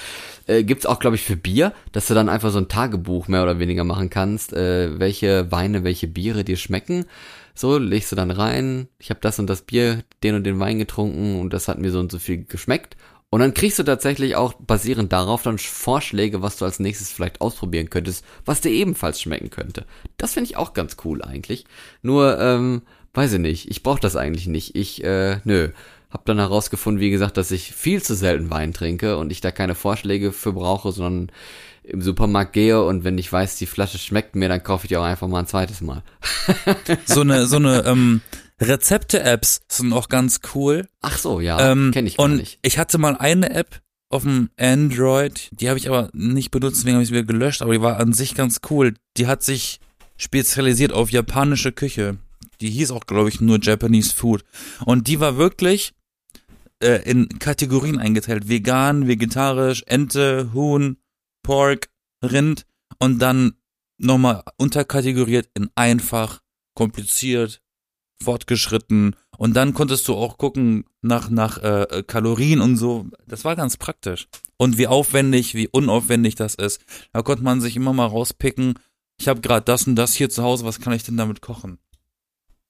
Äh, 0.45 0.63
gibt's 0.63 0.85
auch, 0.85 0.99
glaube 0.99 1.15
ich, 1.15 1.23
für 1.23 1.35
Bier, 1.35 1.73
dass 1.93 2.05
du 2.05 2.13
dann 2.13 2.29
einfach 2.29 2.51
so 2.51 2.59
ein 2.59 2.67
Tagebuch 2.67 3.27
mehr 3.27 3.41
oder 3.41 3.57
weniger 3.57 3.85
machen 3.85 4.11
kannst, 4.11 4.53
äh, 4.53 4.99
welche 4.99 5.51
Weine, 5.51 5.83
welche 5.83 6.07
Biere 6.07 6.43
dir 6.43 6.57
schmecken. 6.57 7.05
So, 7.55 7.79
legst 7.79 8.11
du 8.11 8.15
dann 8.15 8.29
rein, 8.29 8.87
ich 8.99 9.09
habe 9.09 9.19
das 9.23 9.39
und 9.39 9.47
das 9.47 9.63
Bier, 9.63 10.03
den 10.21 10.35
und 10.35 10.43
den 10.43 10.59
Wein 10.59 10.77
getrunken 10.77 11.39
und 11.39 11.53
das 11.53 11.67
hat 11.67 11.79
mir 11.79 11.89
so 11.89 11.99
und 11.99 12.11
so 12.11 12.19
viel 12.19 12.45
geschmeckt. 12.45 12.95
Und 13.29 13.41
dann 13.41 13.53
kriegst 13.53 13.77
du 13.77 13.83
tatsächlich 13.83 14.35
auch 14.35 14.53
basierend 14.53 15.11
darauf 15.11 15.43
dann 15.43 15.57
Vorschläge, 15.57 16.41
was 16.41 16.57
du 16.57 16.65
als 16.65 16.79
nächstes 16.79 17.11
vielleicht 17.11 17.41
ausprobieren 17.41 17.89
könntest, 17.89 18.23
was 18.45 18.61
dir 18.61 18.69
ebenfalls 18.69 19.21
schmecken 19.21 19.49
könnte. 19.49 19.85
Das 20.15 20.33
finde 20.33 20.49
ich 20.49 20.57
auch 20.57 20.73
ganz 20.73 20.95
cool 21.03 21.21
eigentlich. 21.21 21.65
Nur, 22.01 22.39
ähm, 22.39 22.83
weiß 23.13 23.33
ich 23.33 23.39
nicht, 23.39 23.69
ich 23.69 23.83
brauche 23.83 23.99
das 23.99 24.15
eigentlich 24.15 24.47
nicht. 24.47 24.75
Ich, 24.75 25.03
äh, 25.03 25.39
nö. 25.43 25.69
Hab 26.09 26.23
dann 26.23 26.39
herausgefunden, 26.39 27.01
wie 27.01 27.09
gesagt, 27.09 27.35
dass 27.35 27.51
ich 27.51 27.73
viel 27.73 28.01
zu 28.01 28.15
selten 28.15 28.49
Wein 28.49 28.71
trinke 28.71 29.17
und 29.17 29.29
ich 29.29 29.41
da 29.41 29.51
keine 29.51 29.75
Vorschläge 29.75 30.31
für 30.31 30.53
brauche, 30.53 30.93
sondern 30.93 31.29
im 31.83 32.01
Supermarkt 32.01 32.53
gehe 32.53 32.81
und 32.81 33.03
wenn 33.03 33.17
ich 33.17 33.31
weiß, 33.31 33.57
die 33.57 33.65
Flasche 33.65 33.97
schmeckt 33.97 34.35
mir, 34.35 34.47
dann 34.47 34.63
kaufe 34.63 34.85
ich 34.85 34.87
die 34.89 34.95
auch 34.95 35.03
einfach 35.03 35.27
mal 35.27 35.39
ein 35.39 35.47
zweites 35.47 35.81
Mal. 35.81 36.03
So 37.05 37.21
eine, 37.21 37.45
so 37.45 37.57
eine, 37.57 37.83
ähm, 37.85 38.21
Rezepte-Apps 38.61 39.61
sind 39.69 39.93
auch 39.93 40.09
ganz 40.09 40.39
cool. 40.55 40.87
Ach 41.01 41.17
so, 41.17 41.39
ja, 41.39 41.71
Ähm, 41.71 41.91
kenne 41.91 42.07
ich 42.07 42.17
gar 42.17 42.25
und 42.25 42.37
nicht. 42.37 42.59
ich 42.61 42.77
hatte 42.77 42.97
mal 42.97 43.15
eine 43.15 43.49
App 43.51 43.81
auf 44.09 44.23
dem 44.23 44.49
Android, 44.57 45.49
die 45.51 45.69
habe 45.69 45.77
ich 45.77 45.87
aber 45.89 46.09
nicht 46.13 46.49
benutzt, 46.51 46.77
deswegen 46.77 46.95
habe 46.95 47.03
ich 47.03 47.09
sie 47.09 47.13
wieder 47.15 47.25
gelöscht, 47.25 47.61
aber 47.61 47.73
die 47.73 47.81
war 47.81 47.97
an 47.99 48.13
sich 48.13 48.35
ganz 48.35 48.61
cool. 48.69 48.93
Die 49.17 49.27
hat 49.27 49.43
sich 49.43 49.79
spezialisiert 50.15 50.93
auf 50.93 51.11
japanische 51.11 51.71
Küche. 51.71 52.17
Die 52.61 52.69
hieß 52.69 52.91
auch, 52.91 53.05
glaube 53.05 53.29
ich, 53.29 53.41
nur 53.41 53.59
Japanese 53.61 54.15
Food. 54.15 54.43
Und 54.85 55.07
die 55.07 55.19
war 55.19 55.37
wirklich 55.37 55.93
äh, 56.81 57.03
in 57.09 57.27
Kategorien 57.39 57.99
eingeteilt. 57.99 58.47
Vegan, 58.49 59.07
vegetarisch, 59.07 59.83
Ente, 59.85 60.51
Huhn, 60.53 60.97
Pork, 61.43 61.89
Rind 62.23 62.65
und 62.97 63.19
dann 63.19 63.53
nochmal 63.99 64.43
unterkategoriert 64.57 65.49
in 65.53 65.69
einfach, 65.75 66.41
kompliziert, 66.75 67.61
fortgeschritten 68.23 69.15
und 69.37 69.55
dann 69.55 69.73
konntest 69.73 70.07
du 70.07 70.15
auch 70.15 70.37
gucken 70.37 70.85
nach 71.01 71.29
nach 71.29 71.61
äh, 71.61 72.03
Kalorien 72.05 72.61
und 72.61 72.77
so. 72.77 73.05
Das 73.27 73.45
war 73.45 73.55
ganz 73.55 73.77
praktisch. 73.77 74.27
Und 74.57 74.77
wie 74.77 74.87
aufwendig, 74.87 75.53
wie 75.53 75.67
unaufwendig 75.67 76.35
das 76.35 76.55
ist. 76.55 76.81
Da 77.13 77.21
konnte 77.21 77.43
man 77.43 77.61
sich 77.61 77.75
immer 77.75 77.93
mal 77.93 78.07
rauspicken. 78.07 78.73
Ich 79.19 79.27
habe 79.27 79.41
gerade 79.41 79.63
das 79.63 79.85
und 79.85 79.95
das 79.95 80.15
hier 80.15 80.29
zu 80.29 80.43
Hause. 80.43 80.65
Was 80.65 80.79
kann 80.81 80.93
ich 80.93 81.03
denn 81.03 81.17
damit 81.17 81.41
kochen? 81.41 81.77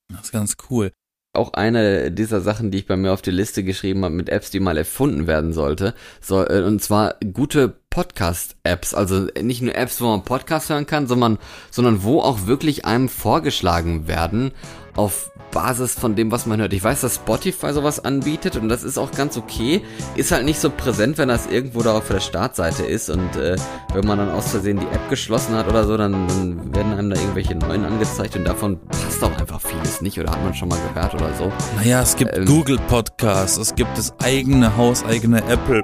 Das 0.10 0.26
ist 0.26 0.32
ganz 0.32 0.58
cool. 0.70 0.92
auch 1.34 1.54
eine 1.54 2.12
dieser 2.12 2.42
Sachen, 2.42 2.72
die 2.72 2.80
ich 2.80 2.88
bei 2.88 2.98
mir 2.98 3.14
auf 3.14 3.22
die 3.22 3.32
Liste 3.32 3.64
geschrieben 3.64 4.04
habe 4.04 4.16
mit 4.16 4.28
Apps, 4.30 4.50
die 4.50 4.60
mal 4.60 4.78
erfunden 4.78 5.28
werden 5.28 5.54
sollte. 5.54 5.94
So, 6.20 6.44
äh, 6.46 6.64
und 6.64 6.82
zwar 6.82 7.16
gute 7.34 7.70
Podcast-Apps. 7.90 8.94
Also 8.94 9.28
nicht 9.42 9.62
nur 9.62 9.76
Apps, 9.76 10.02
wo 10.02 10.08
man 10.08 10.24
Podcast 10.24 10.70
hören 10.70 10.88
kann, 10.88 11.08
sondern, 11.08 11.38
sondern 11.72 12.04
wo 12.04 12.22
auch 12.22 12.48
wirklich 12.48 12.86
einem 12.86 13.08
vorgeschlagen 13.08 14.08
werden 14.08 14.52
auf 14.96 15.32
Basis 15.52 15.94
von 15.94 16.16
dem, 16.16 16.32
was 16.32 16.46
man 16.46 16.60
hört. 16.60 16.74
Ich 16.74 16.84
weiß, 16.84 17.02
dass 17.02 17.16
Spotify 17.16 17.74
sowas 17.74 18.04
anbietet 18.04 18.56
und 18.58 18.70
das 18.70 18.84
ist 18.84 18.98
auch 18.98 19.12
ganz 19.12 19.38
okay. 19.38 19.82
Ist 20.16 20.32
halt 20.32 20.46
nicht 20.46 20.60
so 20.60 20.70
präsent, 20.70 21.18
wenn 21.18 21.30
das 21.30 21.48
irgendwo 21.48 21.82
da 21.82 21.98
auf 21.98 22.08
der 22.08 22.20
Startseite 22.20 22.84
ist 22.84 23.10
und 23.10 23.36
äh, 23.36 23.56
wenn 23.94 24.06
man 24.06 24.18
dann 24.18 24.30
aus 24.30 24.50
Versehen 24.52 24.80
die 24.80 24.86
App 24.88 25.10
geschlossen 25.10 25.56
hat 25.56 25.68
oder 25.68 25.86
so, 25.86 25.98
dann, 25.98 26.28
dann 26.28 26.76
werden 26.76 26.94
einem 26.94 27.10
da 27.10 27.20
irgendwelche 27.20 27.56
neuen 27.56 27.86
angezeigt 27.86 28.36
und 28.36 28.46
davon 28.46 28.80
passt 28.88 29.24
auch 29.24 29.38
einfach 29.38 29.62
vieles 29.62 30.02
nicht 30.02 30.20
oder 30.20 30.32
hat 30.32 30.44
man 30.44 30.54
schon 30.54 30.70
mal 30.70 30.80
gehört 30.94 31.14
oder 31.16 31.34
so. 31.34 31.52
Naja, 31.78 32.02
es 32.02 32.16
gibt 32.16 32.36
Ähm. 32.36 32.46
Google 32.46 32.80
Podcasts, 32.88 33.58
es 33.58 33.76
gibt 33.76 33.98
das 33.98 34.14
eigene 34.20 34.76
hauseigene 34.78 35.44
Apple 35.48 35.84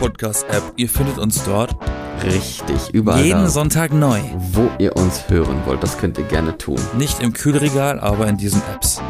Podcast 0.00 0.46
App. 0.48 0.62
Ihr 0.76 0.88
findet 0.88 1.18
uns 1.18 1.44
dort 1.44 1.76
Richtig, 2.24 2.90
überall 2.92 3.22
jeden 3.22 3.42
da, 3.42 3.48
Sonntag 3.48 3.92
neu. 3.92 4.18
wo 4.52 4.70
ihr 4.78 4.96
uns 4.96 5.28
hören 5.28 5.62
wollt. 5.66 5.82
Das 5.82 5.98
könnt 5.98 6.16
ihr 6.18 6.24
gerne 6.24 6.56
tun. 6.56 6.78
Nicht 6.96 7.20
im 7.22 7.32
Kühlregal, 7.34 8.00
aber 8.00 8.26
in 8.26 8.36
diesen 8.38 8.62
Apps. 8.74 9.00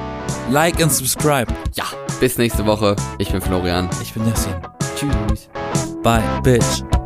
Like 0.51 0.83
and 0.83 0.93
subscribe. 0.93 1.47
Ja, 1.75 1.85
bis 2.19 2.39
nächste 2.39 2.67
Woche. 2.67 2.97
Ich 3.19 3.31
bin 3.31 3.41
Florian. 3.41 3.89
Ich 4.03 4.13
bin 4.15 4.27
Yassin. 4.29 4.55
Tschüss. 4.97 5.49
Bye, 6.03 6.23
bitch. 6.43 7.00